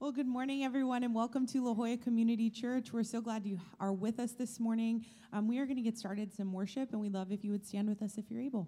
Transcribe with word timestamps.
Well, 0.00 0.12
good 0.12 0.26
morning, 0.26 0.64
everyone, 0.64 1.04
and 1.04 1.14
welcome 1.14 1.46
to 1.48 1.62
La 1.62 1.74
Jolla 1.74 1.98
Community 1.98 2.48
Church. 2.48 2.90
We're 2.90 3.02
so 3.02 3.20
glad 3.20 3.44
you 3.44 3.60
are 3.78 3.92
with 3.92 4.18
us 4.18 4.32
this 4.32 4.58
morning. 4.58 5.04
Um, 5.30 5.46
we 5.46 5.58
are 5.58 5.66
going 5.66 5.76
to 5.76 5.82
get 5.82 5.98
started 5.98 6.32
some 6.32 6.54
worship, 6.54 6.92
and 6.92 7.02
we'd 7.02 7.12
love 7.12 7.30
if 7.30 7.44
you 7.44 7.50
would 7.50 7.66
stand 7.66 7.86
with 7.86 8.00
us 8.00 8.16
if 8.16 8.30
you're 8.30 8.40
able. 8.40 8.66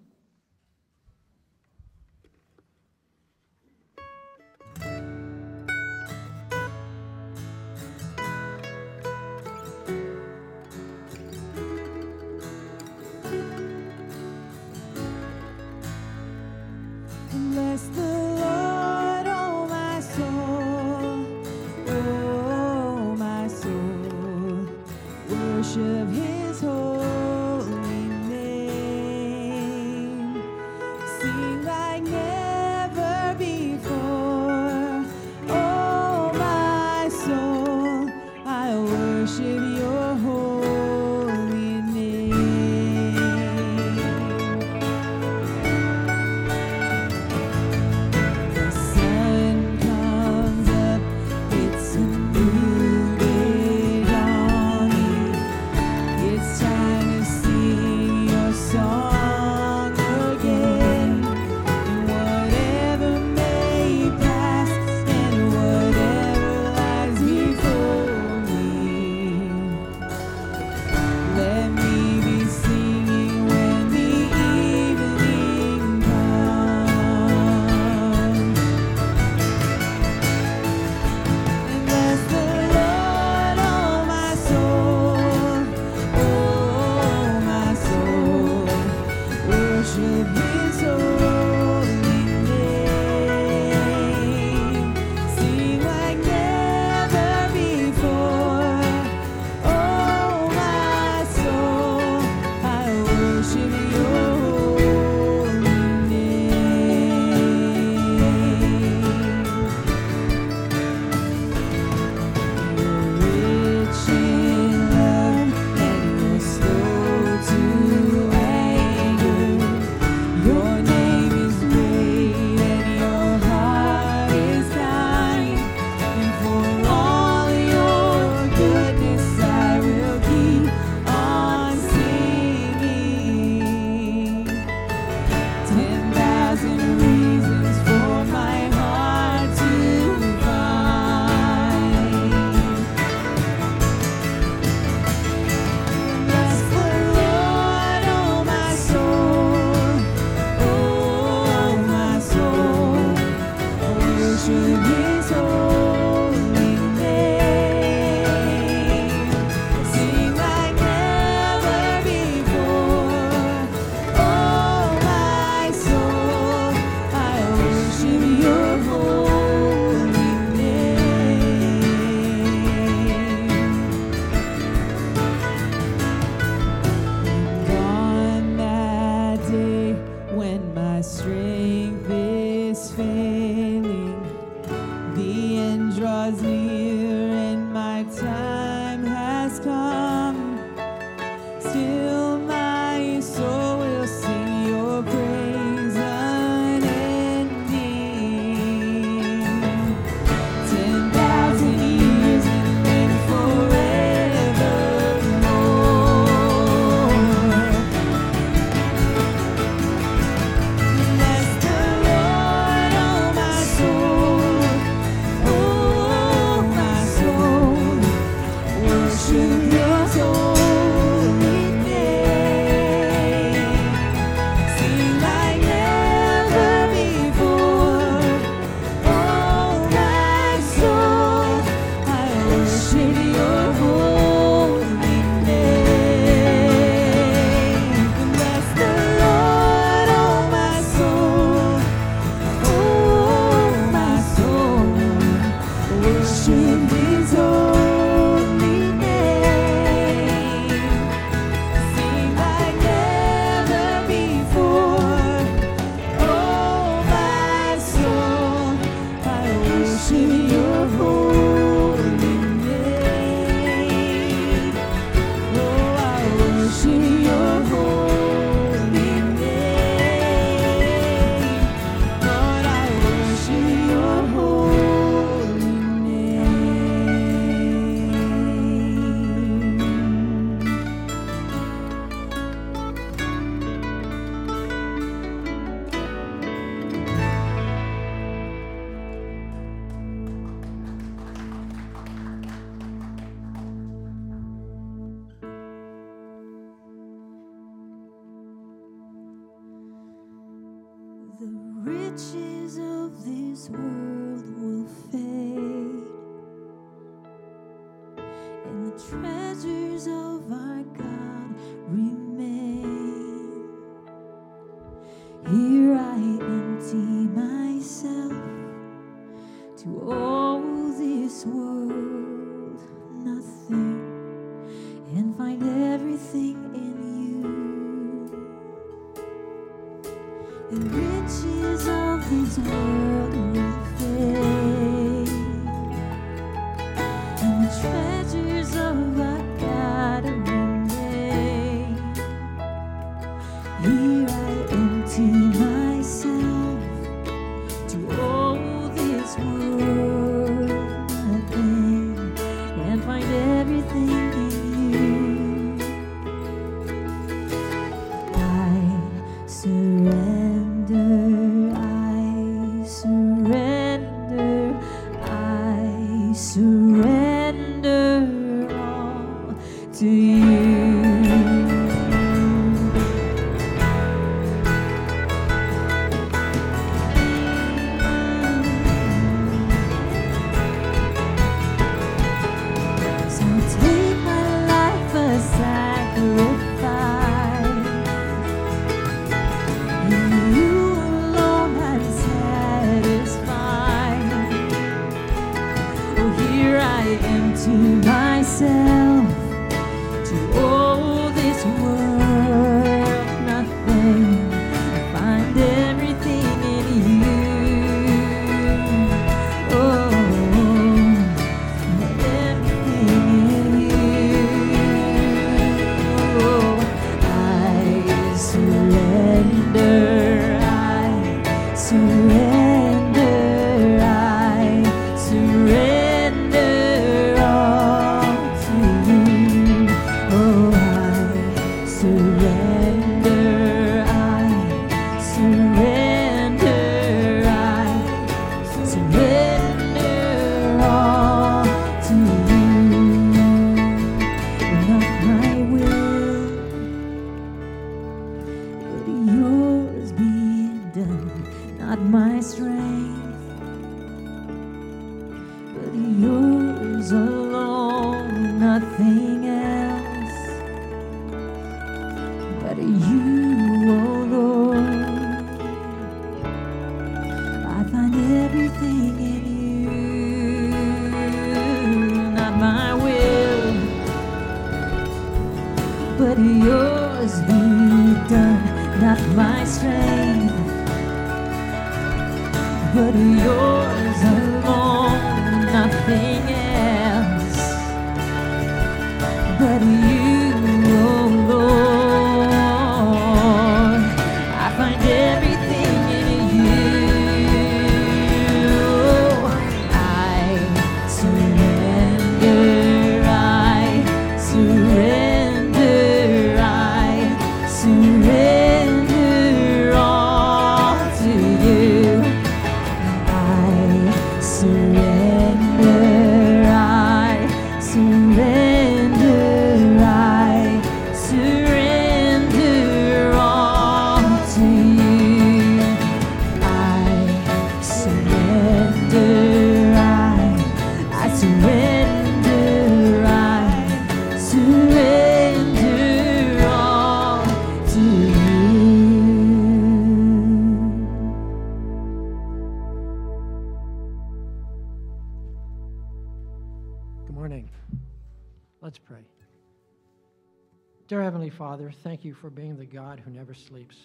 Father, 551.57 551.91
thank 552.03 552.25
you 552.25 552.33
for 552.33 552.49
being 552.49 552.77
the 552.77 552.85
God 552.85 553.19
who 553.19 553.31
never 553.31 553.53
sleeps. 553.53 553.95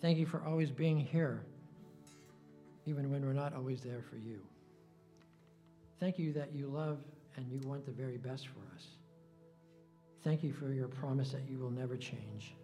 Thank 0.00 0.18
you 0.18 0.26
for 0.26 0.42
always 0.44 0.70
being 0.70 0.98
here, 0.98 1.44
even 2.86 3.10
when 3.10 3.24
we're 3.24 3.34
not 3.34 3.54
always 3.54 3.82
there 3.82 4.02
for 4.08 4.16
you. 4.16 4.40
Thank 5.98 6.18
you 6.18 6.32
that 6.32 6.54
you 6.54 6.68
love 6.68 6.98
and 7.36 7.46
you 7.50 7.60
want 7.68 7.84
the 7.84 7.92
very 7.92 8.16
best 8.16 8.48
for 8.48 8.60
us. 8.74 8.86
Thank 10.24 10.42
you 10.42 10.52
for 10.52 10.72
your 10.72 10.88
promise 10.88 11.32
that 11.32 11.48
you 11.48 11.58
will 11.58 11.70
never 11.70 11.96
change. 11.96 12.54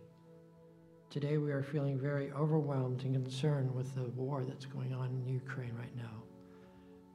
Today 1.11 1.37
we 1.37 1.53
are 1.53 1.63
feeling 1.63 1.99
very 1.99 2.33
overwhelmed 2.33 3.05
and 3.05 3.15
concerned 3.15 3.75
with 3.75 3.95
the 3.95 4.09
war 4.11 4.45
that's 4.45 4.65
going 4.67 4.95
on 4.95 5.11
in 5.11 5.33
Ukraine 5.33 5.75
right 5.79 5.95
now. 5.97 6.23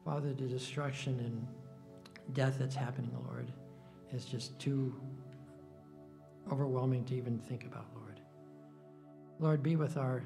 Father, 0.06 0.34
the 0.34 0.48
destruction 0.48 1.20
and 1.20 1.48
death 2.34 2.58
that's 2.60 2.76
happening, 2.76 3.12
Lord, 3.28 3.52
is 4.14 4.26
just 4.26 4.58
too 4.60 4.94
overwhelming 6.50 7.04
to 7.06 7.16
even 7.16 7.40
think 7.40 7.66
about, 7.66 7.88
Lord. 7.96 8.20
Lord, 9.40 9.64
be 9.64 9.76
with 9.76 9.98
our 9.98 10.24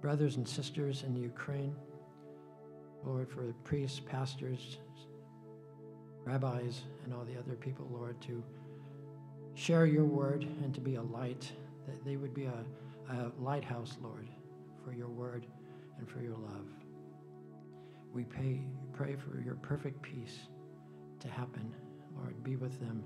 brothers 0.00 0.36
and 0.36 0.48
sisters 0.48 1.02
in 1.02 1.16
Ukraine. 1.16 1.74
Lord, 3.04 3.28
for 3.28 3.42
the 3.42 3.52
priests, 3.64 4.00
pastors, 4.00 4.78
rabbis, 6.24 6.82
and 7.04 7.14
all 7.14 7.24
the 7.24 7.38
other 7.38 7.54
people, 7.54 7.88
Lord, 7.92 8.20
to 8.22 8.42
share 9.54 9.86
your 9.86 10.04
word 10.04 10.42
and 10.62 10.74
to 10.74 10.80
be 10.80 10.96
a 10.96 11.02
light, 11.02 11.50
that 11.86 12.04
they 12.04 12.16
would 12.16 12.34
be 12.34 12.44
a, 12.44 12.64
a 13.12 13.32
lighthouse, 13.38 13.96
Lord, 14.02 14.28
for 14.84 14.92
your 14.92 15.08
word 15.08 15.46
and 15.98 16.08
for 16.08 16.20
your 16.20 16.36
love. 16.36 16.66
We 18.12 18.24
pray, 18.24 18.62
pray 18.92 19.16
for 19.16 19.40
your 19.40 19.54
perfect 19.56 20.02
peace 20.02 20.38
to 21.20 21.28
happen. 21.28 21.74
Lord, 22.16 22.42
be 22.42 22.56
with 22.56 22.78
them, 22.80 23.02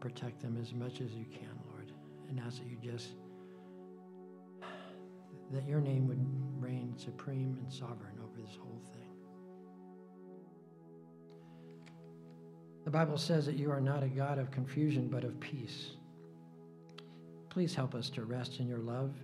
protect 0.00 0.40
them 0.40 0.58
as 0.60 0.72
much 0.72 1.00
as 1.00 1.12
you 1.12 1.24
can, 1.24 1.58
Lord, 1.70 1.92
and 2.28 2.40
ask 2.40 2.58
that 2.58 2.68
you 2.68 2.76
just, 2.82 3.10
that 5.52 5.66
your 5.66 5.80
name 5.80 6.06
would 6.08 6.24
reign 6.62 6.94
supreme 6.96 7.58
and 7.62 7.72
sovereign 7.72 8.18
over 8.22 8.40
this 8.40 8.56
whole 8.56 8.82
thing. 8.92 9.02
The 12.84 12.90
Bible 12.90 13.18
says 13.18 13.46
that 13.46 13.56
you 13.56 13.70
are 13.70 13.80
not 13.80 14.02
a 14.02 14.08
God 14.08 14.38
of 14.38 14.50
confusion, 14.50 15.08
but 15.08 15.24
of 15.24 15.38
peace. 15.40 15.92
Please 17.48 17.74
help 17.74 17.94
us 17.94 18.10
to 18.10 18.24
rest 18.24 18.60
in 18.60 18.68
your 18.68 18.78
love 18.78 19.14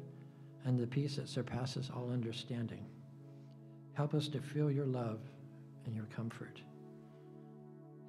and 0.64 0.78
the 0.78 0.86
peace 0.86 1.16
that 1.16 1.28
surpasses 1.28 1.90
all 1.94 2.10
understanding. 2.10 2.86
Help 3.94 4.14
us 4.14 4.26
to 4.28 4.40
feel 4.40 4.70
your 4.70 4.86
love 4.86 5.20
and 5.84 5.94
your 5.94 6.06
comfort. 6.06 6.60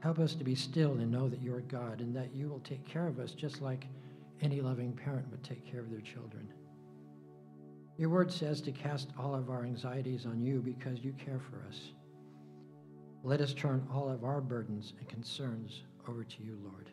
Help 0.04 0.20
us 0.20 0.36
to 0.36 0.44
be 0.44 0.54
still 0.54 0.92
and 0.92 1.10
know 1.10 1.30
that 1.30 1.42
you 1.42 1.56
are 1.56 1.62
God 1.62 2.02
and 2.02 2.14
that 2.14 2.36
you 2.36 2.50
will 2.50 2.60
take 2.60 2.86
care 2.86 3.08
of 3.08 3.20
us 3.20 3.32
just 3.32 3.62
like 3.62 3.88
any 4.42 4.60
loving 4.60 4.92
parent 4.92 5.32
would 5.32 5.46
take 5.46 5.66
care 5.66 5.80
of 5.80 5.90
their 5.90 6.02
children. 6.02 6.46
Your 7.98 8.10
word 8.10 8.30
says 8.30 8.60
to 8.64 8.74
cast 8.74 9.12
all 9.18 9.34
of 9.34 9.50
our 9.50 9.64
anxieties 9.64 10.26
on 10.26 10.42
you 10.42 10.60
because 10.60 11.00
you 11.00 11.14
care 11.14 11.40
for 11.40 11.66
us. 11.70 11.80
Let 13.24 13.40
us 13.40 13.54
turn 13.54 13.88
all 13.94 14.10
of 14.10 14.26
our 14.26 14.42
burdens 14.42 14.92
and 15.00 15.08
concerns 15.08 15.84
over 16.06 16.26
to 16.26 16.44
you, 16.44 16.60
Lord. 16.62 16.90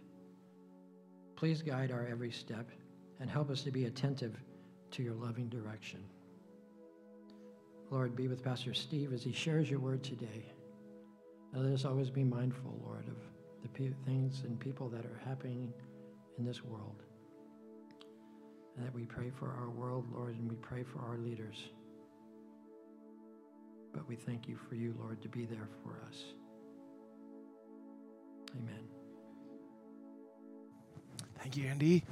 Please 1.35 1.63
guide 1.63 1.91
our 1.91 2.07
every 2.07 2.31
step 2.31 2.71
and 3.19 3.29
help 3.29 3.51
us 3.51 3.63
to 3.63 3.73
be 3.73 3.87
attentive 3.87 4.39
to 4.93 5.03
your 5.03 5.15
loving 5.15 5.49
direction. 5.49 6.05
Lord, 7.91 8.15
be 8.15 8.29
with 8.29 8.45
Pastor 8.45 8.73
Steve 8.73 9.13
as 9.13 9.25
he 9.25 9.33
shares 9.33 9.69
your 9.69 9.81
word 9.81 10.05
today. 10.05 10.53
Let 11.53 11.73
us 11.73 11.85
always 11.85 12.11
be 12.11 12.23
mindful, 12.23 12.81
Lord, 12.85 13.07
of 13.09 13.17
the 13.63 13.69
pe- 13.69 13.95
things 14.07 14.43
and 14.45 14.59
people 14.59 14.89
that 14.91 15.05
are 15.05 15.21
happening 15.27 15.73
in 16.39 16.45
this 16.45 16.65
world. 16.65 17.03
And 18.77 18.87
that 18.87 18.95
we 18.95 19.05
pray 19.05 19.31
for 19.31 19.49
our 19.49 19.69
world, 19.69 20.07
Lord, 20.13 20.37
and 20.37 20.49
we 20.49 20.57
pray 20.57 20.85
for 20.85 21.01
our 21.01 21.19
leaders. 21.19 21.57
But 23.93 24.09
we 24.09 24.15
thank 24.15 24.47
you 24.47 24.57
for 24.69 24.77
you, 24.77 24.95
Lord, 25.01 25.21
to 25.23 25.29
be 25.29 25.45
there 25.45 25.69
for 25.83 26.01
us. 26.09 26.23
Amen. 28.57 28.85
Thank 31.41 31.57
you, 31.57 31.67
Andy. 31.67 32.05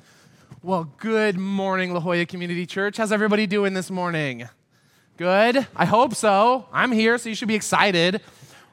Well, 0.62 0.92
good 0.98 1.38
morning, 1.38 1.94
La 1.94 2.00
Jolla 2.00 2.26
Community 2.26 2.66
Church. 2.66 2.96
How's 2.96 3.12
everybody 3.12 3.46
doing 3.46 3.74
this 3.74 3.90
morning? 3.90 4.48
Good? 5.16 5.66
I 5.76 5.84
hope 5.84 6.14
so. 6.14 6.66
I'm 6.72 6.90
here, 6.90 7.18
so 7.18 7.28
you 7.28 7.36
should 7.36 7.48
be 7.48 7.54
excited. 7.54 8.20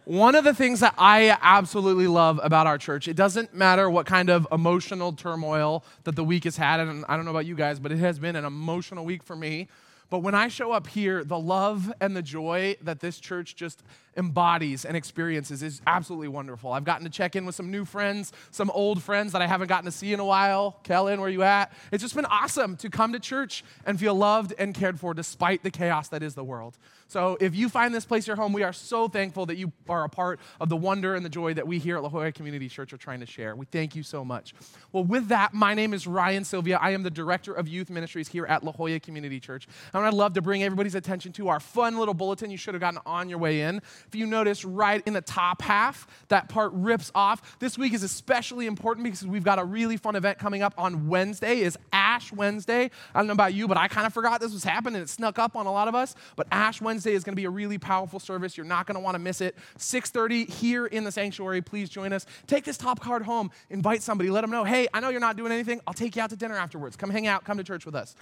One 0.06 0.36
of 0.36 0.44
the 0.44 0.54
things 0.54 0.82
that 0.82 0.94
I 1.00 1.36
absolutely 1.42 2.06
love 2.06 2.40
about 2.44 2.68
our 2.68 2.78
church, 2.78 3.08
it 3.08 3.16
doesn't 3.16 3.56
matter 3.56 3.90
what 3.90 4.06
kind 4.06 4.30
of 4.30 4.48
emotional 4.52 5.14
turmoil 5.14 5.84
that 6.04 6.16
the 6.16 6.24
week 6.24 6.44
has 6.44 6.58
had, 6.58 6.80
and 6.80 7.04
I 7.10 7.16
don't 7.16 7.26
know 7.26 7.32
about 7.32 7.48
you 7.48 7.56
guys, 7.56 7.80
but 7.80 7.92
it 7.92 7.98
has 7.98 8.20
been 8.20 8.36
an 8.36 8.46
emotional 8.46 9.04
week 9.04 9.24
for 9.24 9.36
me. 9.36 9.68
But 10.12 10.20
when 10.20 10.36
I 10.36 10.48
show 10.48 10.72
up 10.72 10.86
here, 10.86 11.24
the 11.24 11.40
love 11.40 11.92
and 12.00 12.16
the 12.16 12.22
joy 12.22 12.76
that 12.84 13.00
this 13.00 13.20
church 13.20 13.56
just 13.56 13.82
embodies 14.18 14.86
and 14.86 14.96
experiences 14.96 15.62
is 15.62 15.82
absolutely 15.88 16.28
wonderful. 16.28 16.72
I've 16.72 16.84
gotten 16.84 17.06
to 17.06 17.10
check 17.10 17.36
in 17.36 17.46
with 17.46 17.56
some 17.56 17.72
new 17.72 17.86
friends, 17.86 18.32
some 18.52 18.70
old 18.72 19.02
friends 19.02 19.34
that 19.34 19.42
I 19.42 19.48
haven't 19.48 19.68
gotten 19.68 19.86
to 19.86 19.92
see 19.92 20.14
in 20.14 20.20
a 20.20 20.26
while. 20.26 20.80
Kellen, 20.84 21.20
where 21.20 21.28
are 21.28 21.32
you 21.32 21.44
at? 21.44 21.72
It's 21.92 22.02
just 22.02 22.16
been 22.16 22.26
awesome 22.26 22.78
to 22.78 22.90
come 22.90 23.14
to 23.14 23.20
church 23.20 23.64
and 23.86 24.00
feel 24.00 24.16
loved 24.16 24.54
and 24.58 24.74
cared 24.74 25.00
for 25.00 25.14
despite 25.14 25.64
the 25.64 25.72
chaos 25.72 26.10
that 26.10 26.24
is 26.24 26.36
the 26.36 26.44
world. 26.44 26.78
So 27.08 27.38
if 27.40 27.56
you 27.56 27.70
find 27.70 27.94
this 27.94 28.06
place 28.06 28.26
your 28.26 28.36
home, 28.36 28.52
we 28.52 28.64
are 28.64 28.74
so 28.74 29.08
thankful 29.08 29.46
that 29.46 29.58
you 29.58 29.72
are 29.88 30.04
a 30.04 30.10
part 30.10 30.40
of 30.60 30.70
the 30.70 30.76
wonder 30.76 31.14
and 31.14 31.24
the 31.24 31.30
joy 31.30 31.54
that 31.54 31.68
we 31.68 31.78
here 31.78 31.98
at 31.98 32.04
La 32.04 32.10
Jolla 32.10 32.32
Community 32.32 32.68
Church 32.68 32.94
are 32.94 32.98
trying 32.98 33.20
to 33.20 33.26
share. 33.28 33.56
We 33.56 33.66
thank 33.68 33.96
you 33.96 34.02
so 34.02 34.26
much. 34.26 34.54
Well, 34.92 35.04
with 35.04 35.28
that, 35.28 35.54
my 35.54 35.76
name 35.76 35.94
is 35.94 36.08
Ryan 36.08 36.44
Sylvia. 36.44 36.80
I 36.82 36.92
am 36.92 37.04
the 37.04 37.12
Director 37.12 37.54
of 37.54 37.68
Youth 37.68 37.90
Ministries 37.92 38.28
here 38.28 38.46
at 38.48 38.64
La 38.64 38.72
Jolla 38.72 39.00
Community 39.00 39.40
Church. 39.40 39.68
And 39.94 40.04
I'd 40.04 40.14
love 40.14 40.34
to 40.34 40.42
bring 40.42 40.64
everybody's 40.64 40.96
attention 40.96 41.32
to 41.34 41.48
our 41.50 41.60
fun 41.60 41.98
little 41.98 42.16
bulletin 42.16 42.50
you 42.50 42.58
should 42.58 42.74
have 42.74 42.82
gotten 42.82 43.00
on 43.06 43.30
your 43.30 43.38
way 43.38 43.62
in. 43.62 43.82
If 44.08 44.16
you 44.16 44.26
notice 44.26 44.66
right 44.66 45.02
in 45.06 45.14
the 45.14 45.22
top 45.22 45.62
half, 45.62 46.08
that 46.30 46.50
part 46.50 46.72
rips 46.74 47.12
off. 47.16 47.58
This 47.60 47.78
week 47.78 47.94
is 47.94 48.04
especially 48.04 48.68
important 48.68 49.04
because 49.04 49.26
we've 49.26 49.44
got 49.44 49.60
a 49.60 49.64
really 49.64 49.98
fun 49.98 50.16
event 50.16 50.40
coming 50.40 50.62
up 50.62 50.74
on 50.78 51.08
Wednesday 51.08 51.62
is 51.62 51.78
Ash 51.92 52.32
Wednesday. 52.32 52.90
I 53.14 53.20
don't 53.20 53.28
know 53.28 53.34
about 53.34 53.54
you, 53.54 53.68
but 53.68 53.78
I 53.78 53.88
kind 53.88 54.08
of 54.08 54.14
forgot 54.14 54.40
this 54.40 54.54
was 54.54 54.64
happening. 54.64 55.02
It 55.02 55.10
snuck 55.10 55.40
up 55.40 55.56
on 55.56 55.66
a 55.66 55.72
lot 55.72 55.88
of 55.88 55.96
us. 55.96 56.16
But 56.36 56.48
Ash 56.52 56.82
Wednesday 56.82 57.14
is 57.14 57.24
going 57.24 57.34
to 57.34 57.40
be 57.40 57.46
a 57.46 57.50
really 57.50 57.78
powerful 57.78 58.20
service. 58.20 58.58
You're 58.58 58.66
not 58.66 58.86
going 58.86 58.96
to 58.96 59.02
want 59.02 59.16
to 59.16 59.20
miss 59.20 59.42
it. 59.42 59.56
6:30 59.78 60.50
here 60.50 60.86
in 60.86 61.04
the 61.04 61.12
sanctuary. 61.12 61.62
Please 61.62 61.90
join 61.90 62.14
us. 62.14 62.26
Take 62.48 62.64
this 62.64 62.78
top 62.78 63.00
card 63.00 63.24
home. 63.24 63.52
Invite 63.70 64.02
somebody. 64.02 64.30
Let 64.30 64.42
them 64.42 64.52
know, 64.52 64.64
"Hey, 64.64 64.88
I 64.94 65.00
know 65.00 65.10
you're 65.10 65.20
not 65.20 65.38
doing 65.38 65.52
anything. 65.52 65.82
I'll 65.88 65.94
take 65.94 66.16
you 66.16 66.22
out 66.22 66.30
to 66.30 66.36
dinner 66.36 66.56
afterwards. 66.56 66.96
Come 66.96 67.10
hang 67.10 67.28
out. 67.28 67.44
Come 67.44 67.58
to 67.58 67.64
church 67.64 67.86
with 67.86 67.96
us." 67.96 68.16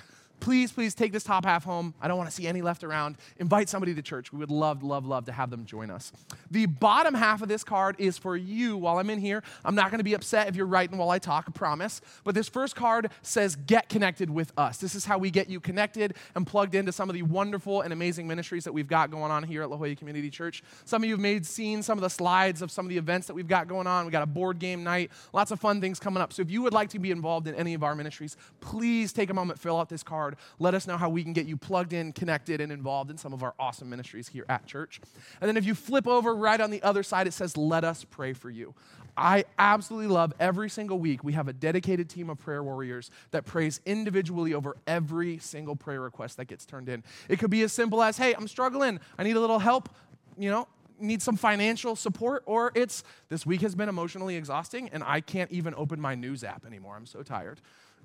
Please, 0.44 0.74
please 0.74 0.94
take 0.94 1.14
this 1.14 1.24
top 1.24 1.46
half 1.46 1.64
home. 1.64 1.94
I 2.02 2.10
don't 2.10 2.18
want 2.18 2.30
to 2.30 2.36
see 2.36 2.48
any 2.48 2.62
left 2.62 2.84
around. 2.84 3.16
Invite 3.38 3.70
somebody 3.70 3.96
to 3.96 4.02
church. 4.02 4.34
We 4.34 4.40
would 4.40 4.52
love, 4.52 4.84
love, 4.84 5.06
love 5.06 5.24
to 5.26 5.32
have 5.32 5.50
them 5.50 5.66
join 5.66 5.90
us. 5.90 6.12
The 6.52 6.66
bottom 6.66 7.14
half 7.14 7.42
of 7.42 7.48
this 7.48 7.64
card 7.64 7.96
is 7.98 8.18
for 8.18 8.36
you 8.36 8.76
while 8.76 9.00
I'm 9.00 9.10
in 9.10 9.20
here. 9.20 9.42
I'm 9.64 9.74
not 9.74 9.90
going 9.90 10.00
to 10.00 10.04
be 10.04 10.14
upset 10.14 10.50
if 10.50 10.58
you're 10.58 10.66
writing 10.66 10.98
while 10.98 11.12
I 11.12 11.18
talk, 11.18 11.46
I 11.48 11.52
promise. 11.52 12.02
But 12.26 12.36
this 12.36 12.50
first 12.50 12.76
card 12.76 13.10
says, 13.22 13.56
Get 13.56 13.88
connected 13.88 14.30
with 14.30 14.52
us. 14.58 14.80
This 14.80 14.96
is 14.96 15.06
how 15.06 15.18
we 15.18 15.32
get 15.32 15.50
you 15.50 15.62
connected 15.62 16.16
and 16.36 16.46
plugged 16.46 16.76
into 16.76 16.92
some 16.92 17.10
of 17.10 17.14
the 17.14 17.22
wonderful 17.22 17.80
and 17.80 17.94
amazing 17.94 18.28
ministries 18.28 18.66
that 18.66 18.74
we've 18.74 18.88
got 18.88 19.12
going 19.12 19.32
on 19.32 19.44
here 19.44 19.64
at 19.64 19.70
La 19.70 19.78
Jolla 19.78 19.96
Community 19.96 20.30
Church. 20.30 20.62
Some 20.84 21.04
of 21.04 21.08
you 21.08 21.14
have 21.14 21.22
made 21.22 21.46
seen 21.46 21.82
some 21.82 21.98
of 21.98 22.02
the 22.02 22.10
slides 22.10 22.62
of 22.62 22.70
some 22.70 22.86
of 22.86 22.90
the 22.90 22.98
events 22.98 23.28
that 23.28 23.34
we've 23.34 23.48
got 23.48 23.70
going 23.70 23.88
on. 23.88 24.06
We 24.06 24.12
got 24.12 24.24
a 24.24 24.26
board 24.26 24.60
game 24.60 24.84
night, 24.84 25.10
lots 25.32 25.52
of 25.52 25.62
fun 25.62 25.80
things 25.80 26.02
coming 26.02 26.22
up. 26.22 26.34
So 26.34 26.42
if 26.42 26.52
you 26.52 26.62
would 26.64 26.74
like 26.74 26.90
to 26.90 27.00
be 27.00 27.12
involved 27.12 27.48
in 27.48 27.56
any 27.56 27.76
of 27.76 27.84
our 27.84 27.96
ministries, 27.96 28.36
please 28.60 29.14
take 29.14 29.30
a 29.30 29.34
moment, 29.34 29.58
fill 29.58 29.80
out 29.80 29.88
this 29.88 30.04
card. 30.04 30.33
Let 30.60 30.74
us 30.74 30.88
know 30.88 30.98
how 30.98 31.10
we 31.10 31.24
can 31.24 31.34
get 31.34 31.46
you 31.46 31.58
plugged 31.58 31.94
in, 31.94 32.14
connected, 32.14 32.62
and 32.62 32.72
involved 32.72 33.12
in 33.12 33.18
some 33.18 33.34
of 33.34 33.44
our 33.44 33.54
awesome 33.60 33.90
ministries 33.90 34.28
here 34.28 34.46
at 34.50 34.66
church. 34.66 35.00
And 35.42 35.48
then 35.48 35.58
if 35.58 35.66
you 35.66 35.76
flip 35.76 36.08
over 36.08 36.36
right 36.36 36.60
on 36.60 36.72
the 36.72 36.82
other 36.84 37.04
side, 37.04 37.28
it 37.28 37.34
says, 37.34 37.58
Let 37.58 37.84
us 37.84 38.04
pray 38.04 38.34
for 38.34 38.50
you. 38.50 38.74
I 39.16 39.46
absolutely 39.60 40.08
love 40.08 40.34
every 40.40 40.70
single 40.70 40.98
week 40.98 41.24
we 41.24 41.34
have 41.34 41.48
a 41.48 41.54
dedicated 41.54 42.10
team 42.10 42.30
of 42.30 42.40
prayer 42.40 42.64
warriors 42.64 43.12
that 43.32 43.46
prays 43.46 43.80
individually 43.86 44.54
over 44.54 44.76
every 44.88 45.38
single 45.38 45.76
prayer 45.76 46.02
request 46.02 46.38
that 46.38 46.46
gets 46.46 46.66
turned 46.66 46.90
in. 46.90 47.04
It 47.30 47.38
could 47.38 47.52
be 47.52 47.62
as 47.62 47.72
simple 47.72 48.02
as, 48.02 48.18
hey, 48.18 48.34
I'm 48.34 48.48
struggling. 48.48 49.00
I 49.18 49.24
need 49.24 49.36
a 49.36 49.40
little 49.40 49.60
help. 49.60 49.90
You 50.38 50.50
know, 50.50 50.68
need 51.00 51.22
some 51.22 51.36
financial 51.36 51.96
support, 51.96 52.44
or 52.46 52.72
it's 52.76 53.04
this 53.30 53.46
week 53.46 53.62
has 53.62 53.76
been 53.76 53.90
emotionally 53.90 54.36
exhausting 54.36 54.90
and 54.90 55.04
I 55.04 55.22
can't 55.22 55.52
even 55.52 55.76
open 55.76 56.00
my 56.00 56.16
news 56.16 56.44
app 56.44 56.66
anymore. 56.66 56.96
I'm 56.96 57.06
so 57.06 57.22
tired 57.22 57.62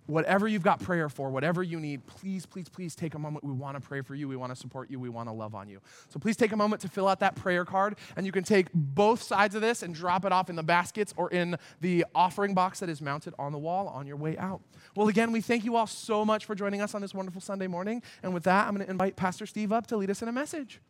whatever 0.08 0.48
you've 0.48 0.62
got 0.62 0.80
prayer 0.80 1.08
for, 1.08 1.30
whatever 1.30 1.62
you 1.62 1.78
need, 1.78 2.04
please, 2.06 2.46
please, 2.46 2.68
please 2.68 2.94
take 2.94 3.14
a 3.14 3.18
moment. 3.18 3.44
We 3.44 3.52
want 3.52 3.76
to 3.76 3.80
pray 3.80 4.00
for 4.00 4.14
you. 4.14 4.26
We 4.26 4.36
want 4.36 4.50
to 4.50 4.56
support 4.56 4.90
you. 4.90 4.98
We 4.98 5.10
want 5.10 5.28
to 5.28 5.32
love 5.32 5.54
on 5.54 5.68
you. 5.68 5.80
So 6.08 6.18
please 6.18 6.36
take 6.36 6.52
a 6.52 6.56
moment 6.56 6.80
to 6.82 6.88
fill 6.88 7.06
out 7.06 7.20
that 7.20 7.36
prayer 7.36 7.64
card. 7.64 7.96
And 8.16 8.24
you 8.24 8.32
can 8.32 8.42
take 8.42 8.68
both 8.72 9.22
sides 9.22 9.54
of 9.54 9.60
this 9.60 9.82
and 9.82 9.94
drop 9.94 10.24
it 10.24 10.32
off 10.32 10.48
in 10.48 10.56
the 10.56 10.62
baskets 10.62 11.12
or 11.16 11.30
in 11.30 11.56
the 11.80 12.06
offering 12.14 12.54
box 12.54 12.80
that 12.80 12.88
is 12.88 13.02
mounted 13.02 13.34
on 13.38 13.52
the 13.52 13.58
wall 13.58 13.88
on 13.88 14.06
your 14.06 14.16
way 14.16 14.36
out. 14.38 14.62
Well, 14.96 15.08
again, 15.08 15.30
we 15.30 15.42
thank 15.42 15.64
you 15.64 15.76
all 15.76 15.86
so 15.86 16.24
much 16.24 16.46
for 16.46 16.54
joining 16.54 16.80
us 16.80 16.94
on 16.94 17.02
this 17.02 17.12
wonderful 17.12 17.42
Sunday 17.42 17.66
morning. 17.66 18.02
And 18.22 18.32
with 18.32 18.44
that, 18.44 18.66
I'm 18.66 18.74
going 18.74 18.86
to 18.86 18.90
invite 18.90 19.14
Pastor 19.14 19.44
Steve 19.44 19.72
up 19.72 19.86
to 19.88 19.96
lead 19.96 20.10
us 20.10 20.22
in 20.22 20.28
a 20.28 20.32
message. 20.32 20.80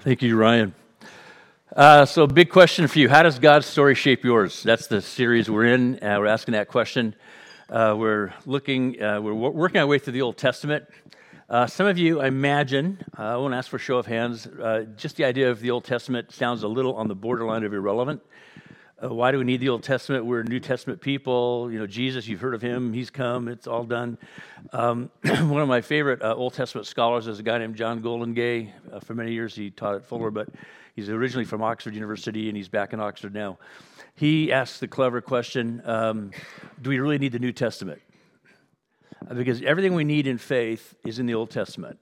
Thank 0.00 0.22
you, 0.22 0.36
Ryan. 0.36 0.74
Uh, 1.74 2.04
so, 2.04 2.26
big 2.26 2.50
question 2.50 2.86
for 2.86 2.98
you 2.98 3.08
How 3.08 3.22
does 3.22 3.38
God's 3.38 3.66
story 3.66 3.94
shape 3.94 4.22
yours? 4.22 4.62
That's 4.62 4.86
the 4.86 5.02
series 5.02 5.50
we're 5.50 5.66
in. 5.66 6.02
Uh, 6.02 6.18
we're 6.20 6.26
asking 6.26 6.52
that 6.52 6.68
question. 6.68 7.16
Uh, 7.70 7.94
we're 7.96 8.34
looking, 8.44 9.02
uh, 9.02 9.18
we're 9.22 9.32
working 9.32 9.80
our 9.80 9.86
way 9.86 9.98
through 9.98 10.12
the 10.12 10.20
Old 10.20 10.36
Testament. 10.36 10.84
Uh, 11.48 11.66
some 11.66 11.86
of 11.86 11.96
you, 11.96 12.20
I 12.20 12.26
imagine, 12.26 13.02
uh, 13.18 13.22
I 13.22 13.36
won't 13.36 13.54
ask 13.54 13.70
for 13.70 13.76
a 13.76 13.80
show 13.80 13.96
of 13.96 14.04
hands, 14.04 14.46
uh, 14.46 14.84
just 14.96 15.16
the 15.16 15.24
idea 15.24 15.50
of 15.50 15.60
the 15.60 15.70
Old 15.70 15.84
Testament 15.84 16.30
sounds 16.30 16.62
a 16.62 16.68
little 16.68 16.94
on 16.94 17.08
the 17.08 17.14
borderline 17.14 17.64
of 17.64 17.72
irrelevant. 17.72 18.20
Uh, 19.02 19.14
why 19.14 19.32
do 19.32 19.38
we 19.38 19.44
need 19.44 19.60
the 19.60 19.70
Old 19.70 19.82
Testament? 19.82 20.26
We're 20.26 20.42
New 20.42 20.60
Testament 20.60 21.00
people. 21.00 21.70
You 21.72 21.78
know, 21.78 21.86
Jesus, 21.86 22.28
you've 22.28 22.40
heard 22.40 22.54
of 22.54 22.60
him. 22.60 22.92
He's 22.92 23.08
come. 23.08 23.48
It's 23.48 23.66
all 23.66 23.84
done. 23.84 24.18
Um, 24.74 25.10
one 25.22 25.62
of 25.62 25.68
my 25.68 25.80
favorite 25.80 26.22
Old 26.22 26.52
Testament 26.52 26.86
scholars 26.86 27.26
is 27.26 27.38
a 27.38 27.42
guy 27.42 27.56
named 27.56 27.76
John 27.76 28.02
Goldingay. 28.02 28.70
for 29.04 29.14
many 29.14 29.32
years, 29.32 29.54
he 29.54 29.70
taught 29.70 29.94
at 29.94 30.04
Fuller, 30.04 30.30
but 30.30 30.48
he's 30.94 31.08
originally 31.08 31.46
from 31.46 31.62
Oxford 31.62 31.94
University, 31.94 32.48
and 32.48 32.56
he's 32.58 32.68
back 32.68 32.92
in 32.92 33.00
Oxford 33.00 33.32
now 33.32 33.58
he 34.14 34.52
asks 34.52 34.78
the 34.78 34.88
clever 34.88 35.20
question 35.20 35.82
um, 35.84 36.30
Do 36.80 36.90
we 36.90 36.98
really 36.98 37.18
need 37.18 37.32
the 37.32 37.38
New 37.38 37.52
Testament? 37.52 38.00
Uh, 39.28 39.34
because 39.34 39.62
everything 39.62 39.94
we 39.94 40.04
need 40.04 40.26
in 40.26 40.38
faith 40.38 40.94
is 41.04 41.18
in 41.18 41.26
the 41.26 41.34
Old 41.34 41.50
Testament. 41.50 41.98